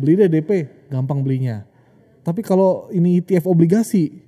Beli 0.01 0.25
deh 0.25 0.29
DP, 0.31 0.65
gampang 0.89 1.21
belinya. 1.21 1.68
Tapi 2.29 2.45
kalau 2.45 2.85
ini 2.93 3.25
ETF 3.25 3.49
obligasi, 3.49 4.21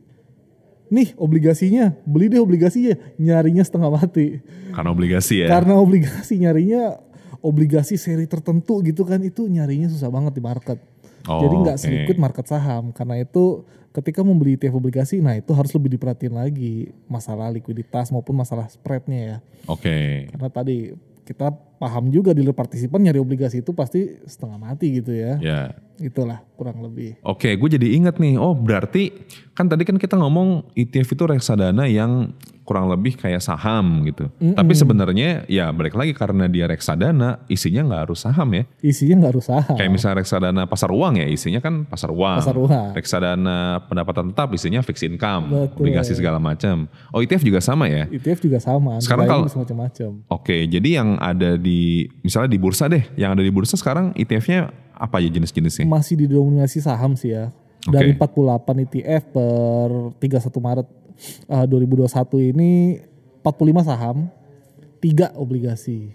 nih 0.89 1.13
obligasinya, 1.21 1.93
beli 2.01 2.33
deh 2.33 2.41
obligasinya, 2.41 2.97
nyarinya 3.21 3.61
setengah 3.61 3.93
mati. 3.93 4.41
Karena 4.73 4.89
obligasi 4.89 5.45
ya. 5.45 5.47
Karena 5.53 5.77
obligasi 5.77 6.41
nyarinya 6.41 6.97
obligasi 7.45 7.93
seri 8.01 8.25
tertentu 8.25 8.81
gitu 8.81 9.05
kan 9.05 9.21
itu 9.21 9.45
nyarinya 9.45 9.85
susah 9.85 10.09
banget 10.09 10.33
di 10.33 10.41
market. 10.41 10.81
Oh, 11.29 11.45
Jadi 11.45 11.55
nggak 11.61 11.77
oke. 11.77 11.83
sedikit 11.85 12.17
market 12.17 12.45
saham. 12.49 12.89
Karena 12.89 13.21
itu 13.21 13.61
ketika 13.93 14.25
membeli 14.25 14.57
ETF 14.57 14.81
obligasi, 14.81 15.21
nah 15.21 15.37
itu 15.37 15.53
harus 15.53 15.69
lebih 15.77 15.93
diperhatiin 15.93 16.33
lagi 16.33 16.89
masalah 17.05 17.53
likuiditas 17.53 18.09
maupun 18.09 18.33
masalah 18.33 18.65
spreadnya 18.65 19.19
ya. 19.21 19.37
Oke. 19.69 20.25
Karena 20.33 20.49
tadi 20.49 20.89
kita 21.31 21.47
paham 21.79 22.11
juga 22.11 22.35
dealer 22.35 22.51
partisipan 22.51 22.99
nyari 22.99 23.23
obligasi 23.23 23.63
itu 23.63 23.71
pasti 23.71 24.19
setengah 24.27 24.59
mati 24.59 24.99
gitu 24.99 25.15
ya. 25.15 25.39
Ya. 25.39 25.61
Itulah 25.95 26.43
kurang 26.59 26.83
lebih. 26.83 27.15
Oke, 27.23 27.55
gue 27.55 27.69
jadi 27.71 27.87
inget 27.95 28.19
nih. 28.19 28.35
Oh, 28.35 28.51
berarti 28.51 29.15
kan 29.55 29.71
tadi 29.71 29.87
kan 29.87 29.95
kita 29.95 30.19
ngomong 30.19 30.75
ETF 30.75 31.15
itu 31.15 31.23
reksadana 31.23 31.87
yang 31.87 32.35
kurang 32.71 32.87
lebih 32.87 33.19
kayak 33.19 33.43
saham 33.43 34.07
gitu. 34.07 34.31
Tapi 34.39 34.71
sebenarnya 34.71 35.43
ya 35.51 35.67
balik 35.75 35.91
lagi 35.99 36.15
karena 36.15 36.47
dia 36.47 36.71
reksadana, 36.71 37.43
isinya 37.51 37.83
nggak 37.83 38.01
harus 38.07 38.23
saham 38.23 38.47
ya. 38.55 38.63
Isinya 38.79 39.19
nggak 39.19 39.31
harus 39.35 39.45
saham. 39.51 39.75
Kayak 39.75 39.91
misalnya 39.91 40.15
reksadana 40.23 40.63
pasar 40.71 40.87
uang 40.95 41.19
ya, 41.19 41.27
isinya 41.27 41.59
kan 41.59 41.83
pasar 41.83 42.15
uang. 42.15 42.39
Pasar 42.39 42.55
uang. 42.55 42.95
Reksadana 42.95 43.83
pendapatan 43.91 44.31
tetap 44.31 44.47
isinya 44.55 44.79
fixed 44.79 45.03
income, 45.03 45.51
Betul. 45.51 45.83
obligasi 45.83 46.15
segala 46.15 46.39
macam. 46.39 46.87
Oh, 47.11 47.19
ETF 47.19 47.43
juga 47.43 47.59
sama 47.59 47.91
ya? 47.91 48.07
ETF 48.07 48.39
juga 48.39 48.63
sama. 48.63 49.03
Sekarang 49.03 49.27
kalau- 49.27 49.49
macam-macam. 49.51 50.23
Oke, 50.31 50.63
jadi 50.71 51.03
yang 51.03 51.19
ada 51.19 51.59
di 51.59 52.07
misalnya 52.23 52.55
di 52.55 52.59
bursa 52.61 52.87
deh, 52.87 53.03
yang 53.19 53.35
ada 53.35 53.43
di 53.43 53.51
bursa 53.51 53.75
sekarang 53.75 54.15
ETF-nya 54.15 54.71
apa 54.95 55.19
aja 55.19 55.27
jenis-jenisnya? 55.27 55.89
masih 55.89 56.15
didominasi 56.15 56.79
saham 56.79 57.19
sih 57.19 57.35
ya. 57.35 57.51
Dari 57.81 58.13
48 58.13 58.85
ETF 58.85 59.33
per 59.33 59.89
31 60.21 60.61
Maret 60.61 60.87
eh, 61.49 61.65
2021 61.69 62.51
ini 62.53 62.99
45 63.41 63.89
saham, 63.89 64.29
3 65.01 65.33
obligasi. 65.37 66.13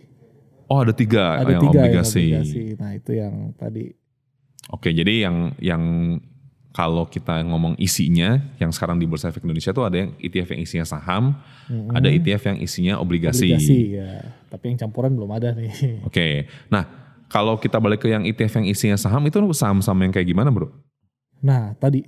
Oh, 0.67 0.83
ada 0.83 0.91
tiga 0.91 1.39
Ada 1.39 1.59
yang 1.59 1.63
tiga 1.71 1.81
obligasi. 1.87 2.25
yang 2.35 2.43
obligasi. 2.43 2.63
Nah, 2.79 2.91
itu 2.99 3.11
yang 3.15 3.35
tadi. 3.55 3.85
Oke, 4.75 4.91
jadi 4.91 5.31
yang 5.31 5.55
yang 5.63 5.83
kalau 6.75 7.09
kita 7.09 7.41
ngomong 7.41 7.79
isinya, 7.81 8.37
yang 8.61 8.69
sekarang 8.69 9.01
di 9.01 9.09
Bursa 9.09 9.33
Efek 9.33 9.47
Indonesia 9.47 9.73
tuh 9.73 9.89
ada 9.89 9.97
yang 9.97 10.11
ETF 10.21 10.53
yang 10.53 10.61
isinya 10.61 10.85
saham, 10.85 11.39
ada 11.95 12.13
ETF 12.13 12.53
yang 12.53 12.59
isinya 12.61 12.95
obligasi. 13.01 13.49
Obligasi 13.55 13.97
ya. 13.97 14.11
Tapi 14.53 14.75
yang 14.75 14.79
campuran 14.85 15.17
belum 15.17 15.31
ada 15.33 15.57
nih. 15.57 15.73
Oke, 16.09 16.51
nah 16.69 16.85
kalau 17.33 17.57
kita 17.57 17.81
balik 17.81 18.05
ke 18.05 18.13
yang 18.13 18.29
ETF 18.29 18.61
yang 18.61 18.67
isinya 18.69 18.99
saham 19.01 19.25
itu 19.25 19.41
saham-saham 19.57 20.05
yang 20.05 20.13
kayak 20.13 20.29
gimana 20.29 20.53
bro? 20.53 20.69
Nah, 21.41 21.73
tadi 21.81 22.05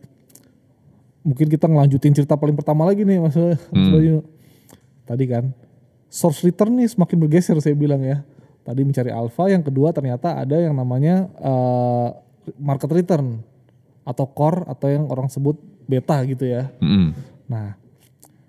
mungkin 1.28 1.46
kita 1.46 1.68
ngelanjutin 1.68 2.16
cerita 2.16 2.40
paling 2.40 2.56
pertama 2.56 2.88
lagi 2.88 3.04
nih 3.04 3.20
Mas, 3.20 3.36
Mas 3.36 3.60
Hmm. 3.68 3.92
Bayu. 3.92 4.16
Tadi 5.04 5.24
kan 5.28 5.44
source 6.08 6.40
return 6.40 6.72
nih 6.72 6.88
semakin 6.88 7.16
bergeser 7.20 7.60
saya 7.60 7.76
bilang 7.76 8.00
ya. 8.00 8.24
Tadi 8.64 8.80
mencari 8.80 9.12
alpha, 9.12 9.48
yang 9.48 9.60
kedua 9.60 9.92
ternyata 9.92 10.40
ada 10.40 10.56
yang 10.56 10.72
namanya 10.72 11.28
eh, 11.34 12.08
market 12.56 12.88
return 12.88 13.44
atau 14.04 14.24
core 14.24 14.64
atau 14.64 14.88
yang 14.88 15.04
orang 15.08 15.28
sebut 15.28 15.56
beta 15.84 16.16
gitu 16.24 16.44
ya. 16.44 16.72
Mm-mm. 16.80 17.12
Nah, 17.44 17.76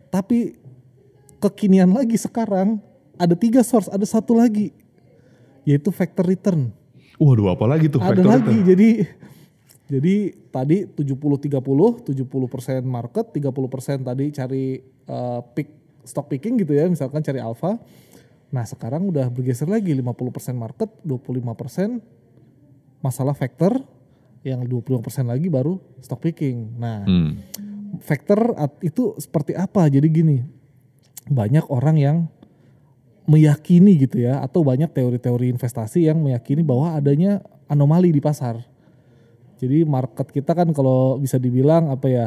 tapi 0.08 0.56
kekinian 1.40 1.92
lagi 1.92 2.16
sekarang 2.16 2.80
ada 3.16 3.36
tiga 3.36 3.60
source, 3.60 3.88
ada 3.88 4.04
satu 4.04 4.36
lagi 4.36 4.72
yaitu 5.64 5.92
factor 5.92 6.24
return. 6.24 6.72
Waduh, 7.16 7.52
apa 7.52 7.68
lagi 7.68 7.92
tuh 7.92 8.00
Ada 8.00 8.16
factor 8.16 8.28
lagi 8.28 8.56
return? 8.56 8.68
jadi 8.68 8.90
jadi 9.90 10.38
tadi 10.54 10.86
70 10.86 11.18
30, 11.18 12.06
70% 12.06 12.86
market, 12.86 13.26
30% 13.34 14.06
tadi 14.06 14.26
cari 14.30 14.66
eh, 14.86 15.42
pick 15.58 15.70
stock 16.06 16.30
picking 16.30 16.62
gitu 16.62 16.78
ya, 16.78 16.86
misalkan 16.86 17.26
cari 17.26 17.42
alpha. 17.42 17.82
Nah, 18.54 18.66
sekarang 18.66 19.10
udah 19.10 19.30
bergeser 19.34 19.66
lagi 19.66 19.94
50% 19.98 20.54
market, 20.58 20.90
25% 21.06 22.02
masalah 23.02 23.34
factor, 23.34 23.82
yang 24.46 24.64
25% 24.64 25.28
lagi 25.28 25.52
baru 25.52 25.82
stock 26.00 26.22
picking. 26.24 26.78
Nah, 26.80 27.04
Hmm. 27.04 27.42
factor 28.00 28.56
itu 28.86 29.18
seperti 29.18 29.58
apa? 29.58 29.90
Jadi 29.90 30.08
gini, 30.08 30.38
banyak 31.28 31.66
orang 31.68 31.98
yang 31.98 32.18
meyakini 33.30 33.98
gitu 34.06 34.22
ya, 34.22 34.42
atau 34.42 34.62
banyak 34.66 34.90
teori-teori 34.90 35.50
investasi 35.54 36.10
yang 36.10 36.22
meyakini 36.22 36.62
bahwa 36.66 36.98
adanya 36.98 37.42
anomali 37.70 38.10
di 38.10 38.22
pasar. 38.22 38.69
Jadi 39.60 39.84
market 39.84 40.32
kita 40.32 40.56
kan 40.56 40.72
kalau 40.72 41.20
bisa 41.20 41.36
dibilang 41.36 41.92
apa 41.92 42.08
ya 42.08 42.26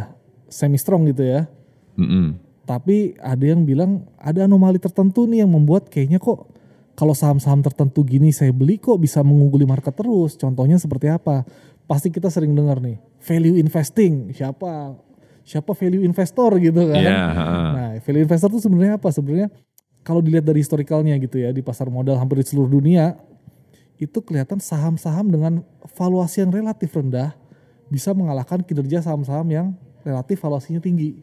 semi 0.53 0.77
strong 0.77 1.09
gitu 1.09 1.25
ya. 1.25 1.49
Mm-mm. 1.97 2.37
Tapi 2.69 3.17
ada 3.19 3.43
yang 3.43 3.65
bilang 3.65 4.05
ada 4.21 4.45
anomali 4.45 4.77
tertentu 4.77 5.25
nih 5.25 5.43
yang 5.43 5.51
membuat 5.51 5.89
kayaknya 5.89 6.21
kok 6.21 6.47
kalau 6.93 7.17
saham-saham 7.17 7.65
tertentu 7.65 8.05
gini 8.05 8.31
saya 8.31 8.53
beli 8.53 8.77
kok 8.77 9.01
bisa 9.01 9.25
mengungguli 9.25 9.65
market 9.65 9.97
terus. 9.97 10.37
Contohnya 10.37 10.77
seperti 10.77 11.09
apa? 11.09 11.43
Pasti 11.89 12.13
kita 12.13 12.29
sering 12.29 12.53
dengar 12.53 12.79
nih 12.85 13.01
value 13.25 13.57
investing. 13.57 14.31
Siapa 14.37 14.95
siapa 15.43 15.73
value 15.75 16.05
investor 16.07 16.61
gitu 16.61 16.87
kan? 16.87 17.01
Iya, 17.03 17.19
ha-ha. 17.33 17.59
Nah, 17.75 17.91
value 17.99 18.23
investor 18.29 18.49
itu 18.53 18.61
sebenarnya 18.63 18.95
apa? 19.01 19.09
Sebenarnya 19.11 19.49
kalau 20.05 20.21
dilihat 20.23 20.47
dari 20.47 20.61
historikalnya 20.61 21.19
gitu 21.19 21.41
ya 21.43 21.51
di 21.51 21.65
pasar 21.65 21.89
modal 21.89 22.21
hampir 22.21 22.43
di 22.43 22.47
seluruh 22.47 22.71
dunia 22.71 23.17
itu 24.03 24.19
kelihatan 24.19 24.59
saham-saham 24.59 25.31
dengan 25.31 25.63
valuasi 25.95 26.43
yang 26.43 26.51
relatif 26.51 26.91
rendah 26.91 27.39
bisa 27.87 28.11
mengalahkan 28.11 28.67
kinerja 28.67 28.99
saham-saham 29.07 29.47
yang 29.47 29.67
relatif 30.03 30.43
valuasinya 30.43 30.83
tinggi. 30.83 31.23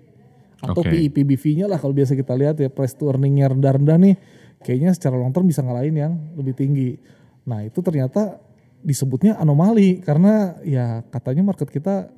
atau 0.60 0.84
Oke. 0.84 0.92
PI 0.92 1.08
PBV-nya 1.16 1.72
lah 1.72 1.80
kalau 1.80 1.96
biasa 1.96 2.20
kita 2.20 2.36
lihat 2.36 2.60
ya 2.60 2.68
price 2.68 2.92
to 2.92 3.08
earning-nya 3.08 3.48
rendah-rendah 3.48 3.96
nih 3.96 4.20
kayaknya 4.60 4.92
secara 4.92 5.16
long 5.16 5.32
term 5.32 5.48
bisa 5.48 5.64
ngalahin 5.64 5.96
yang 5.96 6.14
lebih 6.36 6.52
tinggi. 6.52 7.00
Nah 7.48 7.64
itu 7.64 7.80
ternyata 7.80 8.44
disebutnya 8.84 9.40
anomali 9.40 10.04
karena 10.04 10.60
ya 10.68 11.00
katanya 11.08 11.48
market 11.48 11.72
kita 11.72 12.12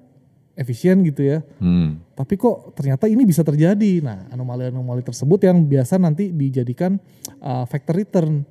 efisien 0.57 1.05
gitu 1.05 1.21
ya. 1.21 1.45
Hmm. 1.61 2.01
Tapi 2.17 2.33
kok 2.37 2.73
ternyata 2.77 3.05
ini 3.05 3.23
bisa 3.25 3.41
terjadi. 3.41 4.03
Nah, 4.03 4.29
anomali-anomali 4.29 5.01
tersebut 5.01 5.41
yang 5.47 5.63
biasa 5.65 5.97
nanti 5.97 6.29
dijadikan 6.29 6.99
uh, 7.41 7.65
factor 7.65 7.97
return 7.97 8.45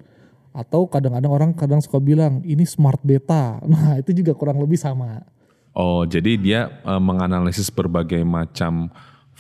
atau 0.51 0.87
kadang-kadang 0.91 1.31
orang 1.31 1.51
kadang 1.55 1.79
suka 1.79 2.03
bilang 2.03 2.43
ini 2.43 2.67
smart 2.67 3.01
beta. 3.03 3.59
Nah, 3.71 4.03
itu 4.03 4.11
juga 4.11 4.35
kurang 4.35 4.59
lebih 4.59 4.77
sama. 4.77 5.23
Oh, 5.71 6.03
jadi 6.03 6.35
dia 6.35 6.61
eh, 6.83 7.03
menganalisis 7.03 7.71
berbagai 7.71 8.27
macam 8.27 8.91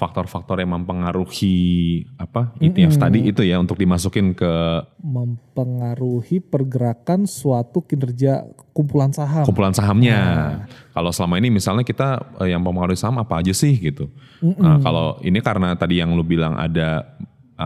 faktor-faktor 0.01 0.65
yang 0.65 0.81
mempengaruhi 0.81 2.09
apa 2.17 2.57
ETF 2.57 2.97
tadi 2.97 3.29
itu 3.29 3.45
ya 3.45 3.61
untuk 3.61 3.77
dimasukin 3.77 4.33
ke 4.33 4.81
Mempengaruhi 5.05 6.41
pergerakan 6.41 7.29
suatu 7.29 7.85
kinerja 7.85 8.49
kumpulan 8.73 9.13
saham. 9.13 9.45
kumpulan 9.45 9.77
sahamnya. 9.77 10.65
Kalau 10.97 11.13
selama 11.13 11.37
ini 11.37 11.53
misalnya 11.53 11.85
kita 11.85 12.17
eh, 12.41 12.49
yang 12.55 12.65
mempengaruhi 12.65 12.97
saham 12.97 13.21
apa 13.21 13.45
aja 13.45 13.53
sih 13.53 13.77
gitu. 13.77 14.09
Nah, 14.41 14.81
kalau 14.81 15.21
ini 15.21 15.37
karena 15.45 15.77
tadi 15.77 16.01
yang 16.01 16.17
lu 16.17 16.25
bilang 16.25 16.57
ada 16.57 17.05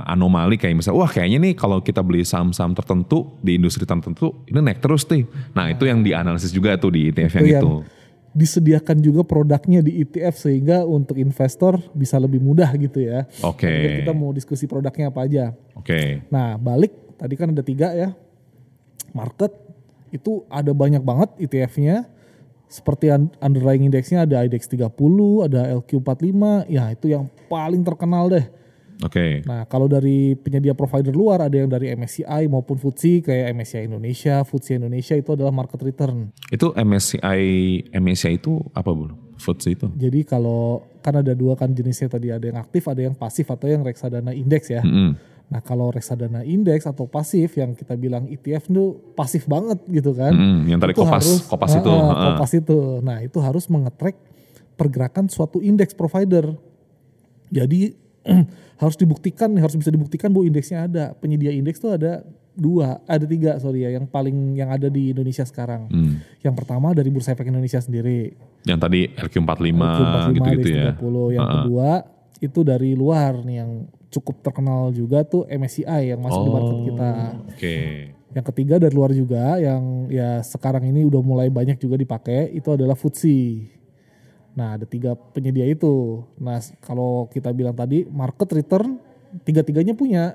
anomali 0.03 0.59
kayak 0.59 0.75
misalnya 0.75 0.99
wah 0.99 1.07
kayaknya 1.07 1.39
nih 1.39 1.55
kalau 1.55 1.79
kita 1.79 2.03
beli 2.03 2.27
saham-saham 2.27 2.75
tertentu 2.75 3.39
di 3.39 3.55
industri 3.55 3.87
tertentu 3.87 4.43
ini 4.51 4.59
naik 4.59 4.83
terus 4.83 5.07
nih. 5.07 5.23
Nah, 5.55 5.71
itu 5.71 5.87
yang 5.87 6.03
dianalisis 6.03 6.51
juga 6.51 6.75
tuh 6.75 6.91
di 6.91 7.15
ETF 7.15 7.33
yang 7.39 7.47
Itu 7.47 7.55
yang 7.55 7.63
itu. 7.63 7.73
disediakan 8.35 8.97
juga 8.99 9.23
produknya 9.23 9.79
di 9.79 10.03
ETF 10.03 10.35
sehingga 10.35 10.83
untuk 10.83 11.15
investor 11.15 11.79
bisa 11.95 12.19
lebih 12.19 12.43
mudah 12.43 12.75
gitu 12.75 12.99
ya. 12.99 13.31
Oke. 13.47 13.71
Jadi 13.71 14.03
Kita 14.03 14.13
mau 14.13 14.35
diskusi 14.35 14.67
produknya 14.67 15.15
apa 15.15 15.23
aja. 15.23 15.55
Oke. 15.79 16.27
Nah 16.27 16.59
balik 16.59 17.15
tadi 17.15 17.39
kan 17.39 17.55
ada 17.55 17.63
tiga 17.63 17.95
ya 17.95 18.11
market 19.15 19.55
itu 20.11 20.43
ada 20.51 20.75
banyak 20.75 21.03
banget 21.03 21.31
ETF-nya 21.39 22.11
seperti 22.67 23.07
un- 23.11 23.31
underlying 23.39 23.87
indeksnya 23.87 24.27
ada 24.27 24.43
IDX 24.43 24.67
30, 24.67 24.91
ada 25.47 25.71
LQ45, 25.79 26.67
ya 26.67 26.91
itu 26.91 27.07
yang 27.07 27.31
paling 27.47 27.87
terkenal 27.87 28.27
deh. 28.27 28.43
Oke. 29.03 29.43
Nah 29.43 29.67
kalau 29.67 29.91
dari 29.91 30.39
penyedia 30.39 30.71
provider 30.73 31.11
luar 31.11 31.43
ada 31.43 31.57
yang 31.57 31.67
dari 31.67 31.91
MSCI 31.91 32.47
maupun 32.47 32.79
FTSE 32.79 33.27
kayak 33.27 33.51
MSCI 33.51 33.91
Indonesia, 33.91 34.45
FTSE 34.45 34.79
Indonesia 34.79 35.15
itu 35.17 35.31
adalah 35.35 35.51
market 35.51 35.83
return. 35.83 36.31
Itu 36.47 36.71
MSCI 36.71 37.43
MSCI 37.91 38.39
itu 38.39 38.63
apa 38.71 38.95
bu? 38.95 39.11
FTSE 39.35 39.71
itu? 39.75 39.87
Jadi 39.99 40.23
kalau 40.23 40.87
kan 41.03 41.19
ada 41.19 41.35
dua 41.35 41.59
kan 41.59 41.69
jenisnya 41.69 42.07
tadi 42.07 42.31
ada 42.31 42.47
yang 42.47 42.57
aktif, 42.57 42.87
ada 42.87 43.03
yang 43.03 43.13
pasif 43.13 43.51
atau 43.51 43.67
yang 43.67 43.83
reksadana 43.83 44.31
indeks 44.31 44.71
ya. 44.71 44.81
Mm-mm. 44.81 45.19
Nah 45.45 45.61
kalau 45.61 45.91
reksadana 45.91 46.41
indeks 46.41 46.87
atau 46.87 47.05
pasif 47.05 47.59
yang 47.59 47.75
kita 47.75 47.99
bilang 47.99 48.25
ETF 48.25 48.71
itu 48.71 48.85
pasif 49.13 49.45
banget 49.45 49.83
gitu 49.91 50.15
kan. 50.15 50.33
Mm-mm. 50.33 50.71
Yang 50.71 50.79
tadi 50.81 50.93
Itu 50.95 51.03
kopas 51.03 51.25
harus- 51.27 51.45
kopas 51.45 51.73
itu. 51.75 51.91
ah, 51.91 51.99
heeh. 52.01 52.25
Kopas 52.31 52.51
itu. 52.55 52.79
Nah 53.03 53.19
itu 53.21 53.39
harus 53.43 53.65
mengetrack 53.67 54.17
pergerakan 54.79 55.27
suatu 55.27 55.59
indeks 55.61 55.93
provider. 55.93 56.55
Jadi 57.53 57.95
harus 58.83 58.97
dibuktikan, 58.99 59.53
harus 59.57 59.77
bisa 59.79 59.93
dibuktikan 59.93 60.33
bahwa 60.33 60.45
indeksnya 60.49 60.89
ada. 60.89 61.05
Penyedia 61.17 61.53
indeks 61.55 61.79
tuh 61.79 61.95
ada 61.95 62.25
dua, 62.55 63.03
ada 63.05 63.27
tiga 63.27 63.59
sorry 63.59 63.85
ya, 63.85 63.99
yang 63.99 64.07
paling 64.07 64.55
yang 64.55 64.71
ada 64.71 64.87
di 64.87 65.11
Indonesia 65.11 65.43
sekarang. 65.43 65.91
Hmm. 65.91 66.23
Yang 66.41 66.55
pertama 66.63 66.95
dari 66.95 67.11
Bursa 67.11 67.35
Efek 67.35 67.51
Indonesia 67.51 67.83
sendiri, 67.83 68.35
Yang 68.65 68.79
tadi 68.81 69.01
LQ45 69.13 69.81
LQ45, 69.81 70.35
gitu-gitu 70.39 70.69
ya. 70.71 70.93
DX30. 70.97 71.17
Yang 71.35 71.45
Heeh. 71.45 71.55
kedua 71.61 71.91
itu 72.43 72.61
dari 72.61 72.91
luar 72.93 73.33
nih 73.45 73.57
yang 73.63 73.71
cukup 74.15 74.37
terkenal 74.47 74.95
juga 74.95 75.27
tuh 75.27 75.43
MSCI 75.51 76.15
yang 76.15 76.21
masuk 76.23 76.41
di 76.47 76.51
market 76.55 76.79
kita. 76.87 77.11
Oke. 77.51 77.77
Yang 78.35 78.45
ketiga 78.51 78.75
dari 78.83 78.95
luar 78.95 79.11
juga 79.15 79.59
yang 79.59 80.11
ya 80.11 80.43
sekarang 80.43 80.87
ini 80.87 81.07
udah 81.07 81.23
mulai 81.23 81.51
banyak 81.51 81.79
juga 81.79 81.99
dipakai 81.99 82.51
itu 82.55 82.67
adalah 82.71 82.95
FTSE. 82.95 83.71
Nah 84.55 84.79
ada 84.79 84.87
tiga 84.87 85.19
penyedia 85.35 85.67
itu. 85.67 86.23
Nah 86.39 86.63
kalau 86.83 87.27
kita 87.31 87.51
bilang 87.51 87.75
tadi 87.75 88.07
market 88.07 88.47
return 88.55 88.99
tiga-tiganya 89.43 89.95
punya. 89.99 90.35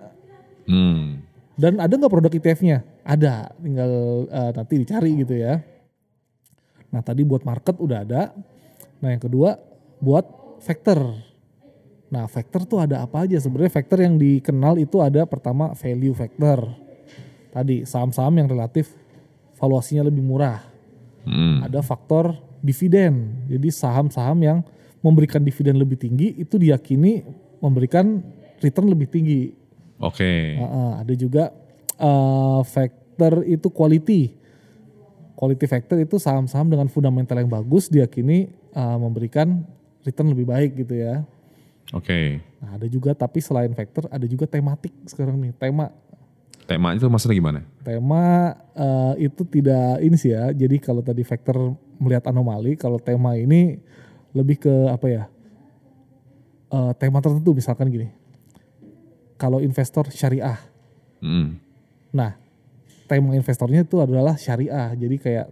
Hmm. 0.68 1.24
Dan 1.60 1.80
ada 1.80 1.92
nggak 1.92 2.12
produk 2.12 2.32
ETF-nya? 2.32 2.84
Ada, 3.04 3.52
tinggal 3.60 3.92
eh, 4.32 4.52
nanti 4.56 4.74
dicari 4.80 5.12
gitu 5.24 5.36
ya. 5.36 5.60
Nah 6.92 7.02
tadi 7.04 7.24
buat 7.24 7.44
market 7.48 7.80
udah 7.80 8.00
ada. 8.04 8.32
Nah 9.00 9.10
yang 9.16 9.24
kedua 9.24 9.56
buat 10.00 10.24
factor. 10.64 11.00
Nah 12.12 12.28
factor 12.28 12.68
tuh 12.68 12.80
ada 12.84 13.04
apa 13.04 13.24
aja? 13.24 13.40
Sebenarnya 13.40 13.72
factor 13.72 14.04
yang 14.04 14.20
dikenal 14.20 14.80
itu 14.80 15.00
ada 15.00 15.24
pertama 15.28 15.72
value 15.76 16.16
factor. 16.16 16.68
Tadi 17.50 17.88
saham-saham 17.88 18.36
yang 18.40 18.48
relatif 18.52 18.92
valuasinya 19.60 20.08
lebih 20.08 20.24
murah. 20.24 20.64
Hmm. 21.28 21.64
Ada 21.64 21.84
faktor 21.84 22.49
dividen. 22.60 23.46
Jadi 23.48 23.68
saham-saham 23.72 24.38
yang 24.44 24.60
memberikan 25.00 25.40
dividen 25.40 25.80
lebih 25.80 25.96
tinggi 25.96 26.36
itu 26.36 26.60
diyakini 26.60 27.24
memberikan 27.64 28.20
return 28.60 28.88
lebih 28.92 29.08
tinggi. 29.08 29.56
Oke. 30.00 30.60
Heeh, 30.60 30.92
ada 31.00 31.14
juga 31.16 31.52
eh, 32.00 32.62
factor 32.68 33.44
itu 33.48 33.68
quality. 33.72 34.36
Quality 35.40 35.66
factor 35.72 35.98
itu 36.04 36.20
saham-saham 36.20 36.68
dengan 36.68 36.88
fundamental 36.92 37.40
yang 37.40 37.52
bagus 37.52 37.88
diyakini 37.88 38.52
eh, 38.76 38.98
memberikan 39.00 39.64
return 40.04 40.32
lebih 40.32 40.48
baik 40.48 40.72
gitu 40.84 41.00
ya. 41.00 41.24
Oke. 41.96 42.44
Nah, 42.60 42.76
ada 42.76 42.88
juga 42.92 43.16
tapi 43.16 43.40
selain 43.40 43.72
factor 43.72 44.06
ada 44.12 44.28
juga 44.28 44.46
tematik 44.46 44.92
sekarang 45.08 45.40
nih. 45.40 45.56
Tema 45.56 45.90
Tema 46.70 46.94
itu 46.94 47.10
maksudnya 47.10 47.34
gimana? 47.34 47.60
tema 47.82 48.54
eh, 48.78 49.26
itu 49.26 49.42
tidak 49.42 50.06
ini 50.06 50.14
sih 50.22 50.38
ya. 50.38 50.54
Jadi 50.54 50.78
kalau 50.78 51.02
tadi 51.02 51.26
factor 51.26 51.74
melihat 52.00 52.32
anomali, 52.32 52.80
kalau 52.80 52.98
tema 52.98 53.36
ini 53.36 53.78
lebih 54.34 54.64
ke 54.64 54.74
apa 54.90 55.08
ya? 55.12 55.24
Eh, 56.70 56.92
tema 56.98 57.20
tertentu 57.20 57.52
misalkan 57.54 57.92
gini. 57.92 58.10
Kalau 59.40 59.64
investor 59.64 60.12
syariah, 60.12 60.60
Hmm. 61.20 61.60
Nah, 62.16 62.36
tema 63.06 63.36
investornya 63.36 63.84
itu 63.84 64.00
adalah 64.00 64.40
syariah. 64.40 64.96
Jadi 64.96 65.16
kayak 65.20 65.48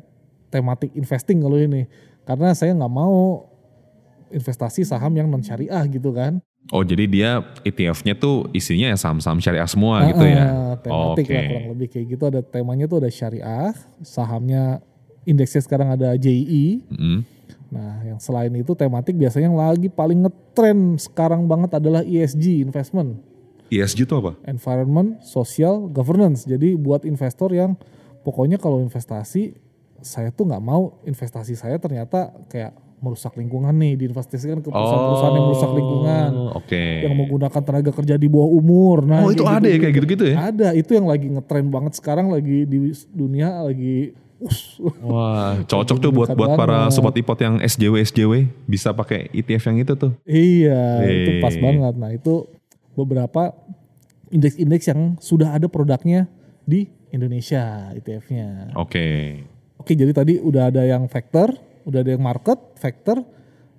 tematik 0.49 0.91
investing 0.95 1.43
kalau 1.43 1.59
ini. 1.59 1.85
Karena 2.23 2.51
saya 2.55 2.75
nggak 2.75 2.91
mau 2.91 3.47
investasi 4.27 4.83
saham 4.83 5.15
yang 5.15 5.31
non 5.31 5.43
syariah 5.43 5.83
gitu 5.87 6.11
kan. 6.11 6.43
Oh 6.75 6.83
jadi 6.83 7.07
dia 7.07 7.39
ETF-nya 7.63 8.19
tuh 8.19 8.51
isinya 8.51 8.91
ya 8.91 8.97
saham-saham 8.99 9.39
syariah 9.39 9.69
semua 9.69 10.03
gitu 10.11 10.25
ya? 10.27 10.43
Ah, 10.43 10.73
tematik 10.75 11.23
Oke. 11.23 11.31
lah 11.31 11.43
kurang 11.47 11.67
lebih 11.71 11.87
kayak 11.87 12.05
gitu. 12.11 12.23
Ada 12.27 12.41
temanya 12.43 12.85
tuh 12.91 12.97
ada 12.99 13.11
syariah, 13.11 13.71
sahamnya 14.03 14.83
indeksnya 15.27 15.59
sekarang 15.59 15.91
ada 15.91 16.15
JI. 16.15 16.87
Hmm. 16.87 17.21
Nah, 17.67 17.99
yang 18.07 18.19
selain 18.23 18.51
itu 18.55 18.71
tematik 18.71 19.19
biasanya 19.19 19.51
yang 19.51 19.59
lagi 19.59 19.91
paling 19.91 20.23
ngetren 20.23 20.95
sekarang 20.95 21.43
banget 21.51 21.75
adalah 21.75 21.99
ESG 21.99 22.63
investment. 22.63 23.19
ESG 23.67 24.07
itu 24.07 24.15
apa? 24.15 24.39
environment, 24.47 25.19
social, 25.19 25.91
governance. 25.91 26.47
Jadi 26.47 26.79
buat 26.79 27.03
investor 27.03 27.51
yang 27.51 27.75
pokoknya 28.23 28.55
kalau 28.55 28.79
investasi 28.79 29.59
saya 29.99 30.31
tuh 30.31 30.47
nggak 30.47 30.63
mau 30.63 30.95
investasi 31.03 31.59
saya 31.59 31.75
ternyata 31.75 32.31
kayak 32.47 32.71
merusak 32.97 33.37
lingkungan 33.37 33.75
nih 33.77 33.93
diinvestasikan 33.93 34.57
ke 34.63 34.73
perusahaan-perusahaan 34.73 35.35
yang 35.37 35.45
merusak 35.45 35.71
lingkungan, 35.77 36.31
Oh, 36.33 36.57
Oke. 36.57 37.05
yang 37.05 37.13
menggunakan 37.13 37.61
tenaga 37.61 37.91
kerja 37.93 38.17
di 38.17 38.25
bawah 38.25 38.49
umur. 38.49 39.05
Nah, 39.05 39.21
Oh 39.21 39.29
itu 39.29 39.45
ada 39.45 39.69
ya 39.69 39.77
kayak 39.77 39.93
gitu-gitu 40.01 40.25
ya? 40.33 40.49
Ada, 40.49 40.73
itu 40.73 40.97
yang 40.97 41.05
lagi 41.05 41.29
ngetren 41.29 41.69
banget 41.69 41.93
sekarang 41.93 42.33
lagi 42.33 42.65
di 42.65 42.89
dunia 43.13 43.61
lagi 43.61 44.17
Wah 45.01 45.65
cocok 45.65 45.97
tuh 45.97 46.11
buat 46.13 46.29
buat 46.37 46.53
para 46.53 46.93
sobat 46.93 47.17
ipot 47.17 47.37
yang 47.41 47.57
SJW 47.57 48.05
SJW 48.05 48.33
bisa 48.69 48.93
pakai 48.93 49.33
ETF 49.33 49.73
yang 49.73 49.77
itu 49.81 49.93
tuh. 49.97 50.11
Iya, 50.29 51.05
itu 51.05 51.31
pas 51.41 51.55
banget. 51.57 51.93
Nah, 51.97 52.11
itu 52.13 52.45
beberapa 52.93 53.53
indeks-indeks 54.29 54.85
yang 54.89 55.01
sudah 55.17 55.57
ada 55.57 55.65
produknya 55.65 56.29
di 56.67 56.89
Indonesia 57.09 57.93
ETF-nya. 57.95 58.77
Oke. 58.77 59.41
Oke, 59.77 59.93
jadi 59.95 60.11
tadi 60.11 60.41
udah 60.41 60.73
ada 60.73 60.83
yang 60.83 61.07
factor, 61.07 61.53
udah 61.87 61.99
ada 62.03 62.11
yang 62.13 62.23
market, 62.23 62.59
factor. 62.75 63.23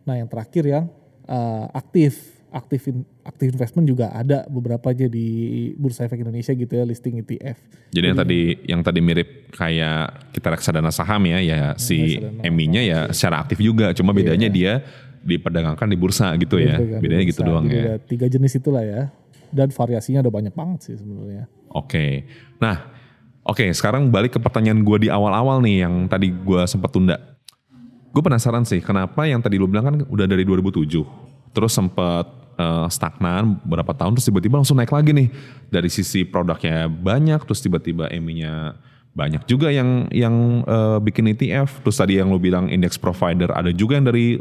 Nah, 0.08 0.16
yang 0.16 0.30
terakhir 0.30 0.64
yang 0.64 0.84
eh, 1.28 1.66
aktif, 1.76 2.37
aktif 2.48 2.88
in- 2.88 3.04
aktif 3.22 3.52
investment 3.52 3.84
juga 3.84 4.08
ada 4.08 4.48
beberapa 4.48 4.88
aja 4.88 5.04
di 5.04 5.26
Bursa 5.76 6.08
Efek 6.08 6.24
Indonesia 6.24 6.52
gitu 6.56 6.72
ya 6.72 6.84
listing 6.84 7.20
ETF. 7.20 7.56
Jadi 7.92 8.04
yang 8.08 8.18
tadi 8.18 8.40
yang 8.64 8.80
tadi 8.80 9.00
mirip 9.04 9.52
kayak 9.52 10.32
kita 10.32 10.48
reksadana 10.56 10.88
saham 10.88 11.28
ya, 11.28 11.38
ya 11.44 11.58
si 11.76 12.16
reksadana 12.16 12.42
EMI-nya 12.44 12.82
ya 12.84 12.98
secara 13.12 13.44
aktif 13.44 13.60
juga, 13.60 13.92
cuma 13.92 14.16
bedanya 14.16 14.48
dia 14.48 14.80
diperdagangkan 15.20 15.88
di 15.92 15.96
bursa 15.98 16.32
gitu 16.40 16.56
ya. 16.56 16.80
Gitu 16.80 17.00
Bedanya 17.04 17.24
gitu 17.28 17.40
bursa. 17.44 17.50
doang 17.52 17.64
Jadi 17.68 17.76
ya. 17.76 17.82
ada 17.84 17.96
tiga 18.00 18.26
jenis 18.30 18.52
itulah 18.56 18.84
ya. 18.84 19.02
Dan 19.48 19.68
variasinya 19.72 20.20
ada 20.20 20.32
banyak 20.32 20.52
banget 20.52 20.78
sih 20.88 20.94
sebenarnya. 20.96 21.48
Oke. 21.72 22.24
Nah, 22.60 22.92
oke 23.44 23.64
sekarang 23.72 24.08
balik 24.08 24.36
ke 24.36 24.40
pertanyaan 24.40 24.80
gue 24.84 25.04
di 25.04 25.08
awal-awal 25.08 25.60
nih 25.60 25.84
yang 25.84 26.08
tadi 26.08 26.32
gue 26.32 26.60
sempat 26.64 26.92
tunda. 26.92 27.16
Gue 28.12 28.24
penasaran 28.24 28.64
sih 28.64 28.80
kenapa 28.80 29.28
yang 29.28 29.40
tadi 29.44 29.60
lu 29.60 29.68
bilang 29.68 29.84
kan 29.84 29.96
udah 30.08 30.24
dari 30.24 30.44
2007. 30.48 31.28
Terus 31.58 31.74
sempat 31.74 32.30
eh, 32.54 32.86
stagnan 32.86 33.58
beberapa 33.66 33.90
tahun 33.90 34.14
terus 34.14 34.30
tiba-tiba 34.30 34.62
langsung 34.62 34.78
naik 34.78 34.94
lagi 34.94 35.10
nih 35.10 35.28
dari 35.66 35.90
sisi 35.90 36.22
produknya 36.22 36.86
banyak 36.86 37.42
terus 37.42 37.58
tiba-tiba 37.58 38.06
EMI-nya 38.14 38.78
banyak 39.18 39.42
juga 39.50 39.74
yang 39.74 40.06
yang 40.14 40.62
eh, 40.62 40.98
bikin 41.02 41.34
ETF 41.34 41.82
terus 41.82 41.98
tadi 41.98 42.22
yang 42.22 42.30
lo 42.30 42.38
bilang 42.38 42.70
index 42.70 42.94
provider 42.94 43.50
ada 43.50 43.74
juga 43.74 43.98
yang 43.98 44.06
dari 44.06 44.38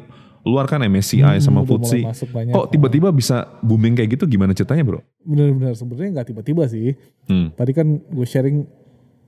luar 0.48 0.66
kan 0.70 0.80
MSCI 0.80 1.44
sama 1.44 1.68
Hmm, 1.68 1.76
mulai 1.76 2.16
FTSE 2.16 2.56
kok 2.56 2.66
tiba-tiba 2.72 3.12
bisa 3.12 3.44
booming 3.60 4.00
kayak 4.00 4.16
gitu 4.16 4.24
gimana 4.32 4.56
ceritanya 4.56 4.84
bro? 4.88 5.00
Bener-bener 5.28 5.76
sebenarnya 5.76 6.10
nggak 6.22 6.28
tiba-tiba 6.32 6.64
sih. 6.72 6.96
Hmm. 7.28 7.52
Tadi 7.52 7.72
kan 7.76 8.00
gue 8.00 8.28
sharing 8.28 8.64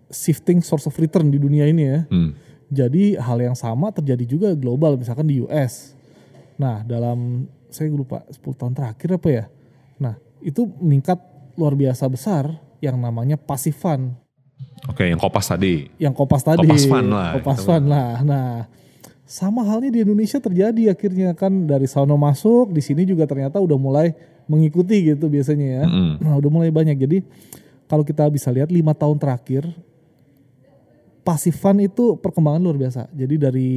shifting 0.08 0.64
source 0.64 0.88
of 0.88 0.96
return 0.96 1.28
di 1.28 1.36
dunia 1.36 1.68
ini 1.68 1.84
ya. 1.84 2.00
Hmm. 2.08 2.32
Jadi 2.72 3.20
hal 3.20 3.38
yang 3.44 3.58
sama 3.58 3.92
terjadi 3.92 4.24
juga 4.24 4.50
global 4.56 4.96
misalkan 4.96 5.28
di 5.28 5.44
US. 5.44 5.92
Nah 6.56 6.88
dalam 6.88 7.50
saya 7.70 7.90
lupa 7.94 8.26
10 8.30 8.42
tahun 8.60 8.74
terakhir 8.74 9.10
apa 9.16 9.30
ya. 9.30 9.46
Nah 10.02 10.16
itu 10.42 10.66
meningkat 10.82 11.22
luar 11.56 11.74
biasa 11.78 12.06
besar 12.10 12.50
yang 12.82 12.98
namanya 12.98 13.36
passive 13.36 13.78
fund. 13.78 14.16
Oke 14.88 15.08
yang 15.08 15.20
kopas 15.20 15.52
tadi. 15.52 15.88
Yang 16.00 16.14
kopas 16.18 16.44
tadi. 16.44 16.68
Kopas 16.68 16.86
fund 16.88 17.10
lah. 17.12 17.30
Kopas 17.40 17.60
fund 17.64 17.86
lah. 17.88 18.12
Nah 18.26 18.48
sama 19.30 19.62
halnya 19.62 19.94
di 19.94 20.02
Indonesia 20.02 20.42
terjadi 20.42 20.98
akhirnya 20.98 21.38
kan 21.38 21.70
dari 21.70 21.86
sono 21.86 22.18
masuk 22.18 22.74
di 22.74 22.82
sini 22.82 23.06
juga 23.06 23.30
ternyata 23.30 23.62
udah 23.62 23.78
mulai 23.78 24.10
mengikuti 24.50 25.14
gitu 25.14 25.30
biasanya 25.30 25.68
ya. 25.68 25.84
Mm-mm. 25.86 26.26
Nah 26.26 26.34
udah 26.42 26.50
mulai 26.50 26.74
banyak. 26.74 26.98
Jadi 26.98 27.18
kalau 27.86 28.02
kita 28.02 28.26
bisa 28.34 28.50
lihat 28.50 28.74
lima 28.74 28.98
tahun 28.98 29.22
terakhir 29.22 29.70
passive 31.22 31.54
fund 31.54 31.86
itu 31.86 32.18
perkembangan 32.18 32.58
luar 32.58 32.78
biasa. 32.82 33.06
Jadi 33.14 33.36
dari 33.38 33.72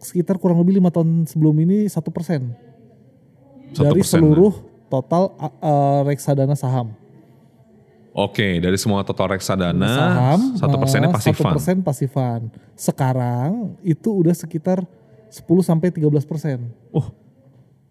sekitar 0.00 0.40
kurang 0.40 0.58
lebih 0.64 0.80
lima 0.80 0.88
tahun 0.88 1.28
sebelum 1.28 1.54
ini 1.60 1.84
satu 1.86 2.08
persen 2.08 2.56
dari 3.76 4.00
seluruh 4.00 4.56
total 4.90 5.36
uh, 5.38 6.02
reksadana 6.08 6.56
saham. 6.58 6.96
Oke 8.10 8.58
dari 8.58 8.74
semua 8.74 9.06
total 9.06 9.38
reksadana 9.38 9.86
saham 9.94 10.40
satu 10.58 10.76
persennya 10.80 11.10
uh, 11.12 11.14
passive 11.14 11.38
satu 11.38 11.54
persen 11.54 11.76
passive 11.84 12.10
fund. 12.10 12.50
Sekarang 12.74 13.78
itu 13.86 14.10
udah 14.10 14.34
sekitar 14.34 14.82
10 15.30 15.46
sampai 15.62 15.94
13 15.94 16.10
persen. 16.26 16.58
Oh 16.90 17.14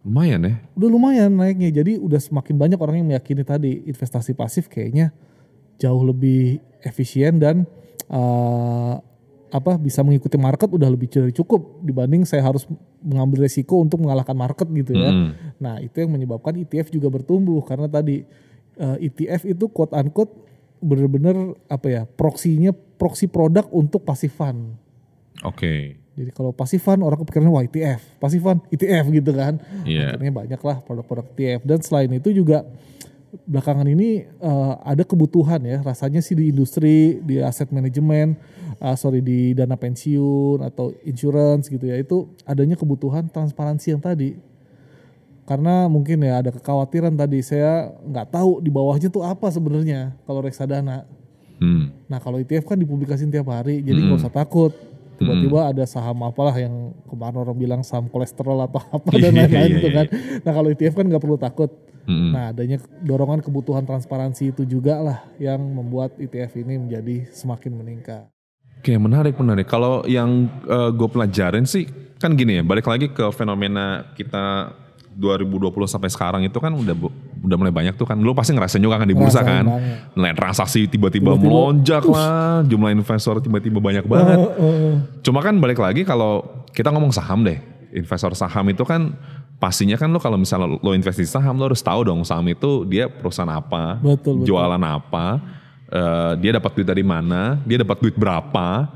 lumayan 0.03 0.43
ya. 0.43 0.55
Udah 0.75 0.89
lumayan 0.91 1.31
naiknya. 1.31 1.71
Jadi 1.71 1.95
udah 1.95 2.19
semakin 2.19 2.55
banyak 2.59 2.79
orang 2.81 2.99
yang 2.99 3.07
meyakini 3.15 3.47
tadi 3.47 3.85
investasi 3.87 4.35
pasif 4.35 4.67
kayaknya 4.67 5.15
jauh 5.79 6.03
lebih 6.03 6.59
efisien 6.83 7.39
dan 7.39 7.63
uh, 8.11 8.99
apa 9.49 9.75
bisa 9.81 10.05
mengikuti 10.05 10.37
market 10.37 10.69
udah 10.69 10.89
lebih 10.89 11.09
dari 11.09 11.33
cukup 11.33 11.81
dibanding 11.81 12.23
saya 12.25 12.45
harus 12.45 12.69
mengambil 13.01 13.45
resiko 13.45 13.81
untuk 13.81 14.01
mengalahkan 14.01 14.37
market 14.37 14.69
gitu 14.69 14.93
ya. 14.93 15.09
Mm. 15.09 15.29
Nah 15.57 15.75
itu 15.81 16.05
yang 16.05 16.13
menyebabkan 16.13 16.53
ETF 16.57 16.93
juga 16.93 17.09
bertumbuh 17.09 17.61
karena 17.65 17.89
tadi 17.89 18.23
eh, 18.77 18.97
ETF 19.09 19.49
itu 19.49 19.65
quote 19.69 19.93
unquote 19.97 20.33
bener-bener 20.79 21.59
apa 21.67 21.87
ya 21.91 22.01
proksinya 22.07 22.71
proksi 22.71 23.27
produk 23.27 23.67
untuk 23.73 24.05
passive 24.05 24.31
fund. 24.31 24.75
Oke. 25.43 25.99
Jadi 26.19 26.35
kalau 26.35 26.51
passive 26.51 26.83
fund 26.83 26.99
orang 26.99 27.19
kepikirannya 27.23 27.51
wah 27.51 27.63
ETF, 27.63 28.19
passive 28.19 28.43
fund 28.43 28.59
ETF 28.67 29.05
gitu 29.07 29.31
kan. 29.31 29.59
Iya. 29.87 30.15
Akhirnya 30.15 30.33
banyak 30.35 30.61
lah 30.63 30.77
produk-produk 30.83 31.27
ETF 31.31 31.61
dan 31.63 31.79
selain 31.79 32.11
itu 32.11 32.35
juga 32.35 32.67
belakangan 33.45 33.85
ini 33.85 34.25
eh, 34.25 34.73
ada 34.85 35.03
kebutuhan 35.05 35.61
ya 35.61 35.81
rasanya 35.85 36.21
sih 36.21 36.33
di 36.33 36.49
industri 36.49 37.21
di 37.21 37.41
aset 37.41 37.69
manajemen 37.69 38.37
eh, 38.81 38.95
sorry 38.97 39.21
di 39.21 39.53
dana 39.53 39.77
pensiun 39.77 40.65
atau 40.65 40.93
insurance 41.05 41.69
gitu 41.69 41.85
ya 41.85 41.97
itu 41.97 42.29
adanya 42.45 42.75
kebutuhan 42.75 43.29
transparansi 43.29 43.93
yang 43.93 44.01
tadi 44.01 44.37
karena 45.49 45.89
mungkin 45.89 46.21
ya 46.21 46.45
ada 46.45 46.53
kekhawatiran 46.53 47.17
tadi 47.17 47.41
saya 47.41 47.89
nggak 48.05 48.33
tahu 48.33 48.61
di 48.61 48.69
bawahnya 48.69 49.09
tuh 49.09 49.25
apa 49.25 49.49
sebenarnya 49.49 50.13
kalau 50.29 50.45
reksadana 50.45 51.09
Hmm. 51.59 51.91
Nah 52.07 52.23
kalau 52.23 52.39
ETF 52.39 52.71
kan 52.71 52.79
dipublikasin 52.79 53.27
tiap 53.27 53.51
hari, 53.51 53.83
jadi 53.83 53.99
nggak 53.99 54.19
usah 54.23 54.31
takut. 54.31 54.71
Tiba-tiba 55.19 55.59
ada 55.75 55.83
saham 55.83 56.23
apalah 56.23 56.55
yang 56.55 56.95
kemarin 57.05 57.37
orang 57.43 57.57
bilang 57.59 57.81
saham 57.83 58.07
kolesterol 58.07 58.65
atau 58.65 58.79
apa 58.95 59.11
dan 59.19 59.35
Iya, 59.35 59.45
lain-lain 59.45 59.69
gitu 59.77 59.89
kan. 59.91 60.05
Nah 60.47 60.51
kalau 60.55 60.67
ETF 60.71 60.93
kan 60.95 61.05
nggak 61.11 61.23
perlu 61.23 61.37
takut. 61.37 61.69
Mm-mm. 62.09 62.31
Nah 62.33 62.55
adanya 62.55 62.81
dorongan 63.03 63.43
kebutuhan 63.43 63.83
transparansi 63.85 64.55
itu 64.55 64.63
juga 64.65 64.97
lah 65.03 65.19
yang 65.37 65.59
membuat 65.61 66.17
ETF 66.17 66.57
ini 66.57 66.79
menjadi 66.81 67.27
semakin 67.29 67.71
meningkat. 67.75 68.25
Oke 68.79 68.95
menarik 68.95 69.35
menarik. 69.35 69.67
Kalau 69.67 70.07
yang 70.07 70.47
gue 70.95 71.09
pelajarin 71.11 71.67
sih 71.67 71.85
kan 72.17 72.33
gini 72.39 72.59
ya. 72.59 72.63
Balik 72.63 72.87
lagi 72.87 73.11
ke 73.11 73.27
fenomena 73.35 74.15
kita 74.15 74.71
2020 75.19 75.75
sampai 75.83 76.07
sekarang 76.07 76.41
itu 76.47 76.55
kan 76.63 76.71
udah 76.71 76.95
udah 77.43 77.57
mulai 77.59 77.73
banyak 77.75 77.99
tuh 77.99 78.07
kan. 78.07 78.15
Lu 78.15 78.31
pasti 78.31 78.55
ngerasain 78.55 78.79
juga 78.79 78.95
kan 78.95 79.07
di 79.07 79.13
bursa 79.13 79.43
kan. 79.43 79.67
Nilai 80.15 80.33
transaksi 80.33 80.87
tiba-tiba 80.87 81.35
melonjak 81.35 82.07
lah. 82.07 82.63
Jumlah 82.63 82.95
investor 82.95 83.43
tiba-tiba 83.43 83.83
banyak 83.83 84.07
banget. 84.07 84.39
Heeh. 84.39 84.91
Cuma 85.19 85.43
kan 85.43 85.59
balik 85.59 85.83
lagi 85.83 86.07
kalau 86.07 86.63
kita 86.71 86.87
ngomong 86.95 87.11
saham 87.11 87.43
deh, 87.43 87.59
investor 87.91 88.31
saham 88.31 88.63
itu 88.71 88.87
kan 88.87 89.11
pastinya 89.59 89.99
kan 89.99 90.07
lo 90.07 90.23
kalau 90.23 90.39
misalnya 90.39 90.79
lo 90.79 90.95
investasi 90.95 91.27
saham 91.27 91.59
lo 91.59 91.67
harus 91.67 91.83
tahu 91.83 92.07
dong 92.07 92.23
saham 92.23 92.47
itu 92.47 92.87
dia 92.87 93.11
perusahaan 93.11 93.51
apa, 93.51 93.99
Betul, 93.99 94.39
betul. 94.39 94.55
jualan 94.55 94.79
apa, 94.79 95.43
eh, 95.91 96.31
dia 96.39 96.55
dapat 96.55 96.71
duit 96.79 96.87
dari 96.87 97.03
mana, 97.03 97.59
dia 97.67 97.83
dapat 97.83 97.99
duit 97.99 98.15
berapa. 98.15 98.87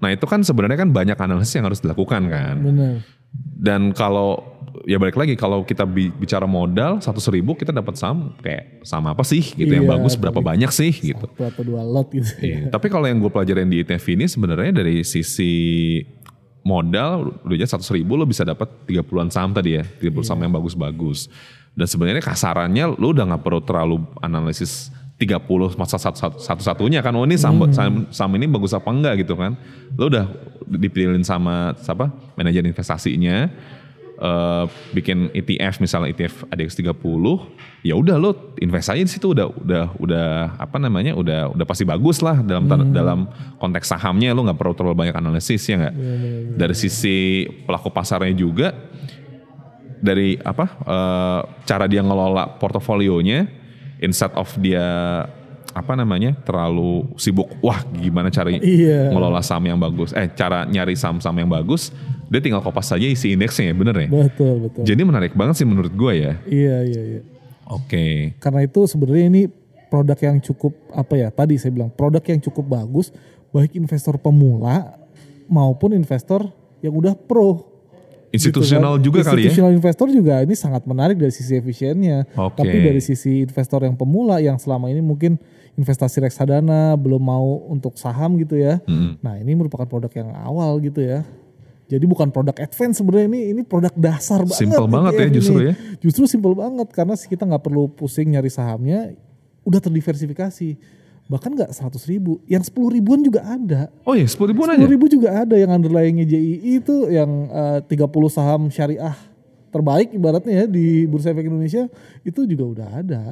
Nah 0.00 0.08
itu 0.12 0.24
kan 0.24 0.40
sebenarnya 0.40 0.88
kan 0.88 0.90
banyak 0.92 1.16
analisis 1.20 1.52
yang 1.60 1.68
harus 1.68 1.84
dilakukan 1.84 2.32
kan. 2.32 2.56
Bener. 2.64 3.04
Dan 3.36 3.92
kalau 3.92 4.55
ya 4.86 5.02
balik 5.02 5.18
lagi 5.18 5.34
kalau 5.34 5.66
kita 5.66 5.82
bi- 5.82 6.14
bicara 6.14 6.46
modal 6.46 7.02
satu 7.02 7.18
ribu 7.34 7.58
kita 7.58 7.74
dapat 7.74 7.98
saham 7.98 8.38
kayak 8.38 8.86
sama 8.86 9.10
apa 9.10 9.26
sih 9.26 9.42
gitu 9.42 9.66
yang 9.66 9.82
Iya, 9.82 9.92
bagus 9.98 10.14
berapa 10.14 10.38
banyak 10.38 10.70
sih 10.70 10.94
gitu. 10.94 11.26
Satu 11.26 11.42
atau 11.42 11.62
dua 11.66 11.82
lot 11.82 12.06
gitu. 12.14 12.22
Iya, 12.38 12.70
Tapi 12.70 12.86
kalau 12.86 13.10
yang 13.10 13.18
gue 13.18 13.26
pelajarin 13.26 13.66
di 13.66 13.82
ETF 13.82 14.06
ini 14.14 14.30
sebenarnya 14.30 14.70
dari 14.70 15.02
sisi 15.02 15.52
modal 16.62 17.34
udah 17.42 17.54
aja 17.54 17.66
seratus 17.66 17.90
ribu 17.90 18.14
lo 18.14 18.26
bisa 18.26 18.46
dapat 18.46 18.66
30-an 18.86 19.30
saham 19.30 19.50
tadi 19.50 19.78
ya, 19.78 19.84
30 19.86 20.22
saham 20.22 20.40
yang 20.46 20.54
bagus-bagus. 20.54 21.30
Dan 21.76 21.86
sebenarnya 21.90 22.22
kasarannya 22.22 22.94
lo 22.94 23.10
udah 23.10 23.26
nggak 23.26 23.42
perlu 23.42 23.60
terlalu 23.66 23.96
analisis 24.22 24.90
30 25.16 25.74
masa 25.74 25.96
satu, 25.96 26.14
satu, 26.18 26.36
satu-satunya 26.38 27.00
kan 27.00 27.10
oh 27.16 27.24
ini 27.24 27.34
saham, 27.34 27.58
saham, 27.72 28.06
saham 28.12 28.32
ini 28.38 28.46
bagus 28.46 28.70
apa 28.70 28.86
enggak 28.92 29.26
gitu 29.26 29.34
kan. 29.34 29.58
Lo 29.98 30.06
udah 30.06 30.30
dipilihin 30.66 31.26
sama 31.26 31.74
siapa 31.78 32.10
manajer 32.38 32.62
investasinya 32.62 33.50
eh, 34.16 34.64
bikin 34.90 35.30
ETF 35.30 35.78
misalnya 35.78 36.10
ETF 36.10 36.48
ADX 36.48 36.70
30 36.76 36.96
ya 37.82 37.94
udah 37.94 38.16
lo 38.16 38.30
invest 38.58 38.88
aja 38.88 38.98
di 38.98 39.08
situ 39.08 39.30
udah 39.30 39.46
udah 39.46 39.84
udah 39.96 40.26
apa 40.56 40.76
namanya 40.76 41.12
udah 41.12 41.52
udah 41.52 41.64
pasti 41.64 41.84
bagus 41.84 42.18
lah 42.18 42.40
dalam 42.40 42.66
tan- 42.66 42.90
dalam 42.90 43.28
konteks 43.56 43.86
sahamnya 43.88 44.32
lo 44.32 44.42
nggak 44.42 44.56
perlu 44.56 44.74
terlalu 44.74 44.96
banyak 44.96 45.14
analisis 45.14 45.62
ya 45.64 45.76
nggak? 45.78 45.94
Dari 46.56 46.74
sisi 46.74 47.16
pelaku 47.62 47.88
pasarnya 47.88 48.32
juga 48.32 48.74
dari 49.96 50.36
apa 50.36 50.64
eh, 50.82 51.40
cara 51.64 51.84
dia 51.84 52.02
ngelola 52.02 52.58
portofolionya 52.58 53.48
instead 53.98 54.32
of 54.34 54.48
dia 54.58 54.84
apa 55.76 55.92
namanya 55.92 56.32
terlalu 56.40 57.04
sibuk 57.20 57.52
wah 57.60 57.84
gimana 57.92 58.32
cara 58.32 58.48
Iya. 58.48 59.12
ngelola 59.12 59.44
saham 59.44 59.60
yang 59.62 59.76
bagus 59.76 60.16
eh 60.16 60.24
cara 60.32 60.64
nyari 60.64 60.96
saham-saham 60.96 61.36
yang 61.36 61.50
bagus 61.52 61.92
dia 62.26 62.40
tinggal 62.40 62.64
kopas 62.64 62.88
saja 62.88 63.04
isi 63.04 63.36
indeksnya 63.36 63.70
ya 63.70 63.74
bener 63.76 63.94
ya 63.94 64.08
Betul 64.08 64.64
betul. 64.64 64.82
jadi 64.82 65.02
menarik 65.04 65.36
banget 65.36 65.60
sih 65.60 65.68
menurut 65.68 65.92
gue 65.92 66.12
ya 66.16 66.32
Iya 66.48 66.76
iya 66.82 67.02
iya. 67.06 67.20
oke 67.68 68.40
Karena 68.40 68.64
itu 68.64 68.80
sebenarnya 68.88 69.26
ini 69.28 69.42
produk 69.86 70.18
yang 70.18 70.42
cukup 70.42 70.72
apa 70.90 71.14
ya? 71.14 71.28
Tadi 71.30 71.54
saya 71.56 71.70
bilang 71.70 71.92
produk 71.92 72.24
yang 72.24 72.40
cukup 72.40 72.64
bagus 72.66 73.14
baik 73.52 73.76
investor 73.76 74.16
pemula 74.16 74.96
maupun 75.46 75.94
investor 75.94 76.42
yang 76.80 76.90
udah 76.92 77.14
pro. 77.14 77.75
Institusional 78.34 78.98
Gitu 78.98 79.12
juga 79.12 79.20
kali 79.26 79.46
ya 79.46 79.50
Institutional 79.50 79.72
investor 79.76 80.06
juga 80.10 80.34
ini 80.42 80.54
sangat 80.54 80.82
menarik 80.86 81.16
dari 81.20 81.32
sisi 81.34 81.58
efisiennya. 81.58 82.26
Oke. 82.34 82.62
Tapi 82.64 82.76
dari 82.82 83.00
sisi 83.02 83.46
investor 83.46 83.84
yang 83.86 83.94
pemula 83.94 84.42
yang 84.42 84.58
selama 84.58 84.90
ini 84.90 85.02
mungkin 85.04 85.38
investasi 85.76 86.24
reksadana 86.24 86.96
belum 86.96 87.20
mau 87.20 87.68
untuk 87.68 88.00
saham 88.00 88.40
gitu 88.40 88.56
ya. 88.56 88.80
Mm-mm. 88.88 89.20
Nah 89.20 89.36
ini 89.36 89.52
merupakan 89.52 89.84
produk 89.84 90.10
yang 90.16 90.32
awal 90.32 90.80
gitu 90.80 91.04
ya. 91.04 91.22
Jadi 91.86 92.02
bukan 92.02 92.34
produk 92.34 92.58
advance 92.58 92.98
sebenarnya 92.98 93.26
ini 93.30 93.40
ini 93.54 93.62
produk 93.62 93.94
dasar 93.94 94.42
banget. 94.42 94.58
Simple 94.66 94.88
banget 94.90 95.12
ya 95.22 95.26
justru 95.30 95.58
ini. 95.62 95.66
ya. 95.70 95.74
Justru 96.02 96.24
simple 96.26 96.54
banget 96.58 96.88
karena 96.90 97.14
kita 97.14 97.46
nggak 97.46 97.62
perlu 97.62 97.86
pusing 97.94 98.34
nyari 98.34 98.50
sahamnya, 98.50 99.14
udah 99.62 99.78
terdiversifikasi. 99.78 100.74
Bahkan 101.26 101.50
nggak 101.52 101.70
100 101.72 102.06
ribu, 102.06 102.38
yang 102.46 102.62
10 102.62 102.70
ribuan 102.92 103.18
juga 103.18 103.42
ada. 103.42 103.90
oh 104.02 104.14
ya 104.14 104.22
sepuluh 104.24 104.54
ribuan 104.54 104.70
aja 104.70 104.78
10 104.80 104.94
ribu 104.94 105.06
juga 105.06 105.42
ada 105.42 105.54
yang 105.54 105.70
underlyingnya 105.70 106.22
JII 106.24 106.54
itu 106.78 107.10
yang 107.10 107.30
eh, 107.48 107.78
30 107.82 108.06
saham 108.28 108.60
syariah 108.68 109.16
terbaik 109.68 110.08
ibaratnya 110.10 110.62
ya 110.62 110.66
di 110.66 111.04
Bursa 111.04 111.30
Efek 111.30 111.44
Indonesia 111.44 111.90
itu 112.22 112.40
juga 112.44 112.64
udah 112.64 112.88
ada. 112.96 113.22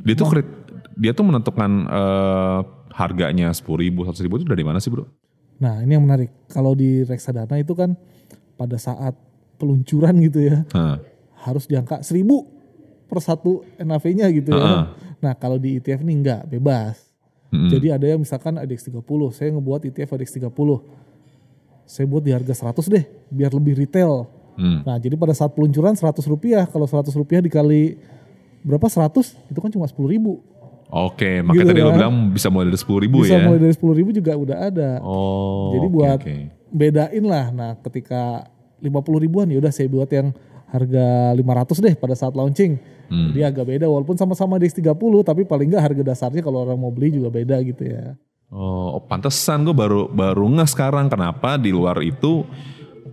dia 0.00 0.14
tuh 0.14 0.26
krit- 0.26 0.56
dia 0.94 1.12
tuh 1.12 1.22
menentukan 1.22 1.70
eh, 1.84 2.60
harganya 2.90 3.52
sepuluh 3.52 3.82
ribu 3.82 4.02
seratus 4.02 4.22
ribu 4.22 4.34
itu 4.36 4.46
dari 4.46 4.62
mana 4.62 4.78
sih 4.78 4.88
bro 4.88 5.04
Nah 5.54 5.78
ini 5.80 5.92
yang 5.92 6.02
menarik. 6.02 6.34
Kalau 6.46 6.72
di 6.72 7.02
reksadana 7.02 7.54
itu 7.56 7.72
kan 7.72 7.94
pada 8.54 8.74
saat 8.74 9.14
peluncuran 9.54 10.18
gitu 10.20 10.42
ya 10.42 10.66
Nah, 10.72 10.98
harus 11.40 11.64
di 11.64 11.76
angka 11.76 12.00
1000 12.00 12.26
per 13.04 13.18
satu 13.20 13.62
NAV-nya 13.76 14.26
gitu 14.32 14.50
ya. 14.50 14.58
Heeh. 14.58 14.82
Nah 15.20 15.32
kalau 15.34 15.54
di 15.56 15.78
ETF 15.78 16.00
nih 16.00 16.16
enggak, 16.16 16.42
bebas. 16.48 17.13
Mm-mm. 17.54 17.70
Jadi 17.70 17.86
ada 17.94 18.06
yang 18.10 18.18
misalkan 18.18 18.58
ADX 18.58 18.90
30, 18.90 18.98
saya 19.30 19.48
ngebuat 19.54 19.86
ETF 19.86 20.18
ADX 20.18 20.42
30. 20.42 20.50
Saya 21.86 22.04
buat 22.10 22.22
di 22.24 22.34
harga 22.34 22.50
100 22.50 22.90
deh, 22.90 23.04
biar 23.30 23.54
lebih 23.54 23.78
retail. 23.78 24.26
Hmm. 24.58 24.82
Nah 24.82 24.98
jadi 24.98 25.14
pada 25.14 25.30
saat 25.30 25.54
peluncuran 25.54 25.94
100 25.94 26.18
rupiah, 26.26 26.66
kalau 26.66 26.90
100 26.90 27.14
rupiah 27.14 27.38
dikali 27.38 27.94
berapa 28.66 28.90
100, 28.90 29.38
itu 29.52 29.58
kan 29.62 29.70
cuma 29.70 29.86
10 29.86 29.94
ribu. 30.10 30.42
Oke, 30.88 31.42
makanya 31.42 31.58
Gitu 31.58 31.70
tadi 31.74 31.80
lo 31.82 31.90
kan. 31.90 31.96
bilang 31.98 32.14
bisa 32.30 32.48
mulai 32.50 32.70
dari 32.70 32.78
sepuluh 32.78 33.00
ribu 33.02 33.26
Bisa 33.26 33.34
ya. 33.34 33.44
mulai 33.44 33.58
dari 33.58 33.74
10 33.74 33.98
ribu 33.98 34.10
juga 34.14 34.32
udah 34.38 34.56
ada. 34.62 34.90
Oh. 35.02 35.74
Jadi 35.74 35.86
buat 35.90 36.18
oke. 36.22 36.36
bedain 36.70 37.24
lah. 37.26 37.46
Nah, 37.50 37.70
ketika 37.82 38.46
50 38.78 39.18
ribuan 39.18 39.46
ya 39.50 39.58
udah 39.58 39.72
saya 39.74 39.90
buat 39.90 40.06
yang 40.12 40.30
harga 40.70 41.34
500 41.34 41.84
deh 41.84 41.94
pada 41.98 42.14
saat 42.14 42.34
launching. 42.34 42.78
Hmm. 43.08 43.32
Jadi 43.32 43.40
agak 43.44 43.64
beda 43.68 43.86
walaupun 43.86 44.16
sama-sama 44.16 44.56
DX 44.56 44.80
30 44.80 44.94
tapi 45.24 45.42
paling 45.44 45.68
nggak 45.72 45.84
harga 45.92 46.02
dasarnya 46.02 46.42
kalau 46.44 46.64
orang 46.64 46.78
mau 46.78 46.92
beli 46.92 47.14
juga 47.16 47.28
beda 47.32 47.60
gitu 47.64 47.84
ya. 47.84 48.16
Oh, 48.54 49.00
oh, 49.00 49.02
pantesan 49.02 49.66
gue 49.66 49.74
baru 49.74 50.06
baru 50.06 50.46
nggak 50.46 50.70
sekarang 50.70 51.10
kenapa 51.10 51.58
di 51.58 51.74
luar 51.74 51.98
itu 52.04 52.46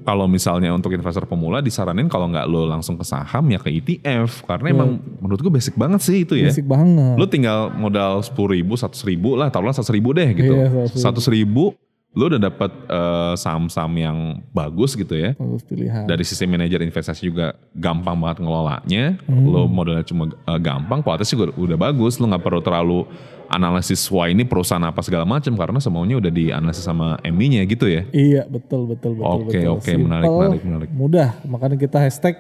kalau 0.02 0.26
misalnya 0.26 0.74
untuk 0.74 0.94
investor 0.94 1.26
pemula 1.30 1.62
disaranin 1.62 2.10
kalau 2.10 2.30
nggak 2.30 2.46
lo 2.50 2.66
langsung 2.66 2.98
ke 2.98 3.06
saham 3.06 3.46
ya 3.54 3.62
ke 3.62 3.70
ETF 3.70 4.50
karena 4.50 4.74
emang 4.74 4.98
menurut 5.22 5.40
gue 5.42 5.54
basic 5.54 5.78
banget 5.78 6.02
sih 6.02 6.26
itu 6.26 6.34
ya. 6.38 6.50
Basic 6.50 6.66
banget. 6.66 7.16
Lo 7.18 7.26
tinggal 7.30 7.70
modal 7.74 8.22
sepuluh 8.26 8.58
ribu, 8.58 8.74
seratus 8.78 9.06
ribu 9.06 9.38
lah, 9.38 9.54
taruhlah 9.54 9.74
seratus 9.74 9.94
ribu 9.94 10.10
deh 10.14 10.30
gitu. 10.34 10.54
Iya, 10.58 10.90
100.000. 10.90 10.98
Seratus 10.98 11.28
ribu, 11.30 11.78
lo 12.12 12.28
udah 12.28 12.42
dapat 12.44 12.72
eh, 12.92 13.34
saham-saham 13.40 13.94
yang 13.96 14.18
bagus 14.52 15.00
gitu 15.00 15.16
ya. 15.16 15.32
Terus 15.32 15.64
pilihan. 15.64 16.04
Dari 16.04 16.24
sisi 16.28 16.44
manajer 16.44 16.84
investasi 16.84 17.24
juga 17.24 17.56
gampang 17.72 18.20
banget 18.20 18.44
ngelolanya. 18.44 19.16
Hmm. 19.24 19.48
Lo 19.48 19.72
modalnya 19.72 20.04
cuma 20.04 20.28
eh, 20.28 20.60
gampang, 20.60 21.00
kualitasnya 21.00 21.36
juga 21.40 21.48
udah 21.56 21.78
bagus. 21.80 22.20
Lo 22.20 22.28
nggak 22.28 22.44
perlu 22.44 22.60
terlalu 22.60 23.00
analisis 23.52 24.00
wah 24.08 24.32
ini 24.32 24.48
perusahaan 24.48 24.84
apa 24.84 25.04
segala 25.04 25.28
macam 25.28 25.52
karena 25.60 25.80
semuanya 25.84 26.16
udah 26.24 26.32
dianalisis 26.32 26.84
sama 26.88 27.20
MI-nya 27.24 27.64
gitu 27.68 27.88
ya. 27.88 28.04
Iya 28.12 28.44
betul 28.48 28.92
betul 28.92 29.20
betul. 29.20 29.48
Oke, 29.48 29.60
betul. 29.60 29.76
oke, 29.76 29.92
menarik, 29.96 30.28
Simple, 30.28 30.40
menarik, 30.40 30.64
menarik. 30.64 30.90
Mudah 30.92 31.30
makanya 31.48 31.78
kita 31.80 31.98
hashtag 32.00 32.36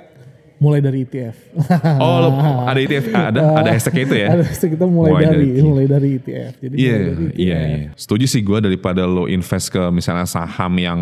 mulai 0.62 0.78
dari 0.80 1.02
ETF. 1.02 1.36
Oh, 1.98 2.30
ada 2.62 2.78
ETF, 2.78 3.06
ada 3.10 3.40
ada 3.58 3.70
hashtagnya 3.76 4.04
itu 4.06 4.16
ya. 4.16 4.28
Ada 4.30 4.44
hashtag 4.46 4.78
kita 4.78 4.86
mulai, 4.86 5.10
Mulai 5.12 5.26
dari, 5.26 5.48
dari- 5.50 5.64
mulai 5.66 5.86
dari 5.90 6.10
ETF. 6.16 6.52
Jadi 6.62 6.76
Iya, 6.78 6.94
mulai 6.94 7.10
dari 7.10 7.26
iya, 7.36 7.60
iya. 7.66 7.90
Setuju 7.98 8.26
sih 8.30 8.42
gue 8.42 8.58
daripada 8.62 9.04
lo 9.04 9.26
invest 9.26 9.74
ke 9.74 9.82
misalnya 9.90 10.30
saham 10.30 10.78
yang 10.78 11.02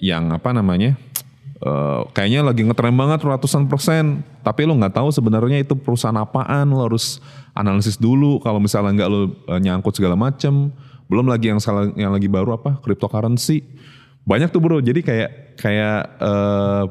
yang 0.00 0.32
apa 0.32 0.50
namanya? 0.50 0.96
eh, 1.58 2.00
kayaknya 2.14 2.46
lagi 2.46 2.62
ngetren 2.62 2.94
banget 2.94 3.18
ratusan 3.20 3.66
persen, 3.66 4.22
tapi 4.40 4.62
lo 4.62 4.78
nggak 4.78 4.94
tahu 4.94 5.10
sebenarnya 5.10 5.58
itu 5.58 5.74
perusahaan 5.74 6.14
apaan, 6.14 6.70
lo 6.70 6.86
harus 6.86 7.18
analisis 7.50 7.98
dulu. 7.98 8.38
Kalau 8.38 8.62
misalnya 8.62 8.94
nggak 8.94 9.10
lo 9.10 9.20
eh, 9.26 9.58
nyangkut 9.58 9.90
segala 9.98 10.14
macem, 10.14 10.70
belum 11.10 11.26
lagi 11.26 11.50
yang 11.50 11.58
salah 11.58 11.90
yang 11.98 12.14
lagi 12.14 12.30
baru 12.30 12.54
apa 12.54 12.78
cryptocurrency, 12.78 13.66
banyak 14.22 14.54
tuh 14.54 14.62
bro. 14.62 14.78
Jadi 14.78 15.02
kayak 15.02 15.58
kayak 15.58 15.98
eh, 16.22 16.84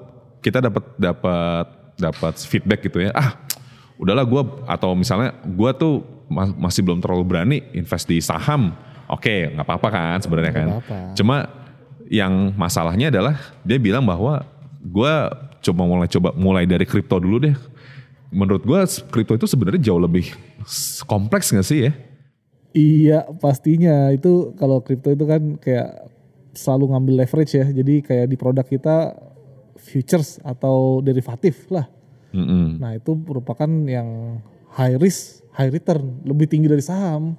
kita 0.43 0.59
dapat 0.59 0.83
dapat 0.99 1.65
dapat 1.97 2.37
feedback 2.45 2.85
gitu 2.85 3.03
ya. 3.03 3.11
Ah, 3.11 3.37
udahlah 3.97 4.23
gue 4.23 4.41
atau 4.69 4.93
misalnya 4.93 5.33
gue 5.43 5.69
tuh 5.75 6.05
ma- 6.29 6.55
masih 6.69 6.85
belum 6.85 7.01
terlalu 7.01 7.23
berani 7.25 7.57
invest 7.73 8.05
di 8.07 8.21
saham. 8.21 8.73
Oke, 9.09 9.51
nggak 9.51 9.65
apa-apa 9.65 9.87
kan 9.89 10.17
sebenarnya 10.21 10.53
kan. 10.53 10.67
apa-apa. 10.77 10.97
Cuma 11.17 11.37
yang 12.07 12.55
masalahnya 12.55 13.11
adalah 13.11 13.35
dia 13.65 13.79
bilang 13.81 14.05
bahwa 14.05 14.45
gue 14.79 15.13
coba 15.63 15.83
mulai 15.83 16.07
coba 16.07 16.29
mulai 16.37 16.63
dari 16.63 16.85
kripto 16.87 17.19
dulu 17.19 17.41
deh. 17.43 17.55
Menurut 18.31 18.63
gue 18.63 18.79
kripto 19.11 19.33
itu 19.35 19.47
sebenarnya 19.47 19.91
jauh 19.91 19.99
lebih 19.99 20.31
kompleks 21.07 21.51
gak 21.51 21.63
sih 21.63 21.87
ya? 21.87 21.91
Iya 22.75 23.19
pastinya 23.39 24.11
itu 24.13 24.53
kalau 24.59 24.83
kripto 24.83 25.09
itu 25.09 25.23
kan 25.23 25.55
kayak 25.57 26.11
selalu 26.53 26.91
ngambil 26.93 27.13
leverage 27.23 27.55
ya. 27.55 27.65
Jadi 27.65 28.03
kayak 28.03 28.27
di 28.27 28.35
produk 28.35 28.67
kita 28.67 29.15
futures 29.77 30.41
atau 30.43 30.99
derivatif 30.99 31.69
lah. 31.71 31.87
Mm-mm. 32.35 32.81
Nah 32.81 32.97
itu 32.97 33.15
merupakan 33.15 33.69
yang 33.87 34.41
high 34.75 34.99
risk, 34.99 35.41
high 35.55 35.71
return, 35.71 36.21
lebih 36.27 36.45
tinggi 36.45 36.67
dari 36.67 36.83
saham. 36.83 37.33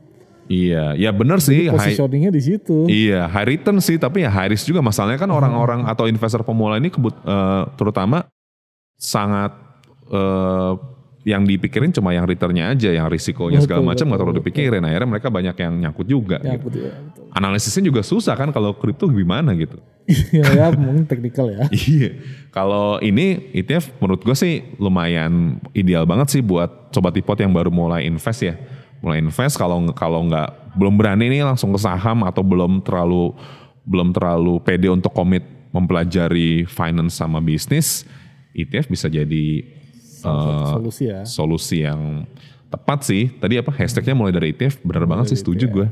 Iya, 0.49 0.97
ya 0.97 1.13
bener 1.13 1.45
sih. 1.45 1.69
Positioningnya 1.69 2.33
di 2.33 2.41
situ. 2.41 2.89
Iya, 2.89 3.29
high 3.29 3.49
return 3.53 3.85
sih, 3.85 4.01
tapi 4.01 4.25
ya 4.25 4.33
high 4.33 4.49
risk 4.49 4.65
juga. 4.65 4.81
Masalahnya 4.81 5.21
kan 5.21 5.29
orang-orang 5.29 5.85
atau 5.85 6.09
investor 6.09 6.41
pemula 6.41 6.81
ini 6.81 6.89
kebut, 6.89 7.13
eh, 7.21 7.63
terutama 7.77 8.25
sangat 8.97 9.53
eh, 10.09 10.73
yang 11.29 11.45
dipikirin 11.45 11.93
cuma 11.93 12.17
yang 12.17 12.25
returnnya 12.25 12.73
aja, 12.73 12.89
yang 12.89 13.13
risikonya 13.13 13.61
segala 13.61 13.85
macam 13.85 14.09
nggak 14.09 14.21
terlalu 14.25 14.37
dipikirin. 14.41 14.81
Akhirnya 14.81 15.09
mereka 15.13 15.29
banyak 15.29 15.57
yang 15.61 15.73
nyangkut 15.77 16.07
juga. 16.09 16.41
Ya, 16.41 16.57
gitu. 16.57 16.81
ya, 16.81 16.97
betul. 16.97 17.18
Analisisnya 17.35 17.85
juga 17.85 18.01
susah 18.01 18.35
kan 18.35 18.51
kalau 18.51 18.73
kripto 18.75 19.07
gimana 19.09 19.53
gitu. 19.55 19.79
Iya 20.09 20.45
ya, 20.57 20.67
mungkin 20.73 21.05
teknikal 21.05 21.53
ya. 21.53 21.69
Iya, 21.93 22.17
kalau 22.49 22.97
ini 23.05 23.53
ETF 23.53 23.93
menurut 24.01 24.25
gue 24.25 24.33
sih 24.33 24.65
lumayan 24.81 25.61
ideal 25.77 26.09
banget 26.09 26.33
sih 26.39 26.43
buat 26.43 26.89
sobat 26.97 27.13
ipot 27.21 27.37
yang 27.37 27.53
baru 27.53 27.69
mulai 27.69 28.09
invest 28.09 28.41
ya. 28.41 28.57
Mulai 29.05 29.21
invest 29.21 29.61
kalau 29.61 29.85
kalau 29.93 30.25
nggak 30.25 30.75
belum 30.81 30.97
berani 30.97 31.29
nih 31.29 31.45
langsung 31.45 31.71
ke 31.77 31.81
saham 31.81 32.25
atau 32.25 32.41
belum 32.41 32.81
terlalu 32.81 33.37
belum 33.85 34.17
terlalu 34.17 34.61
pede 34.65 34.89
untuk 34.89 35.13
komit 35.13 35.45
mempelajari 35.73 36.65
finance 36.65 37.21
sama 37.21 37.45
bisnis, 37.45 38.09
ETF 38.57 38.89
bisa 38.89 39.07
jadi 39.13 39.47
eh, 40.25 40.69
Solusi 40.73 41.05
ya. 41.05 41.21
solusi 41.29 41.77
yang 41.85 42.25
tepat 42.73 43.05
sih. 43.05 43.29
Tadi 43.29 43.61
apa 43.61 43.73
hashtagnya 43.77 44.17
mulai 44.17 44.33
dari 44.33 44.57
ETF, 44.57 44.81
benar 44.85 45.05
banget 45.05 45.37
sih 45.37 45.39
setuju 45.41 45.69
gue. 45.69 45.87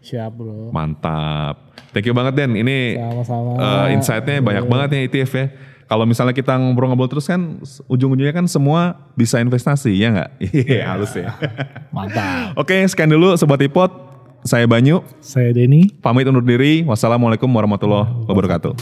Siap 0.00 0.32
bro. 0.32 0.72
Mantap. 0.72 1.60
Thank 1.92 2.06
you 2.06 2.14
banget 2.14 2.34
Den. 2.36 2.56
Ini 2.56 2.96
Sama-sama. 2.96 3.50
eh, 3.58 3.86
insight-nya 3.94 4.40
banyak 4.40 4.64
banget 4.64 4.88
ya 4.90 5.00
ETF 5.04 5.32
ya. 5.34 5.46
Kalau 5.84 6.06
misalnya 6.06 6.30
kita 6.30 6.54
ngobrol-ngobrol 6.54 7.10
terus 7.10 7.26
kan 7.26 7.58
ujung-ujungnya 7.84 8.30
kan 8.30 8.46
semua 8.46 8.94
bisa 9.12 9.42
investasi 9.42 9.90
ya 9.92 10.08
nggak? 10.14 10.30
Iya 10.70 10.86
halus 10.86 11.12
ya. 11.12 11.34
Mantap. 11.96 12.54
Oke 12.56 12.78
sekian 12.86 13.10
dulu 13.10 13.34
Sobat 13.34 13.60
Ipot. 13.60 13.90
Saya 14.40 14.64
Banyu. 14.64 15.04
Saya 15.20 15.52
Denny. 15.52 15.92
Pamit 16.00 16.24
undur 16.24 16.40
diri. 16.40 16.80
Wassalamualaikum 16.86 17.50
warahmatullahi 17.50 18.24
wabarakatuh. 18.24 18.72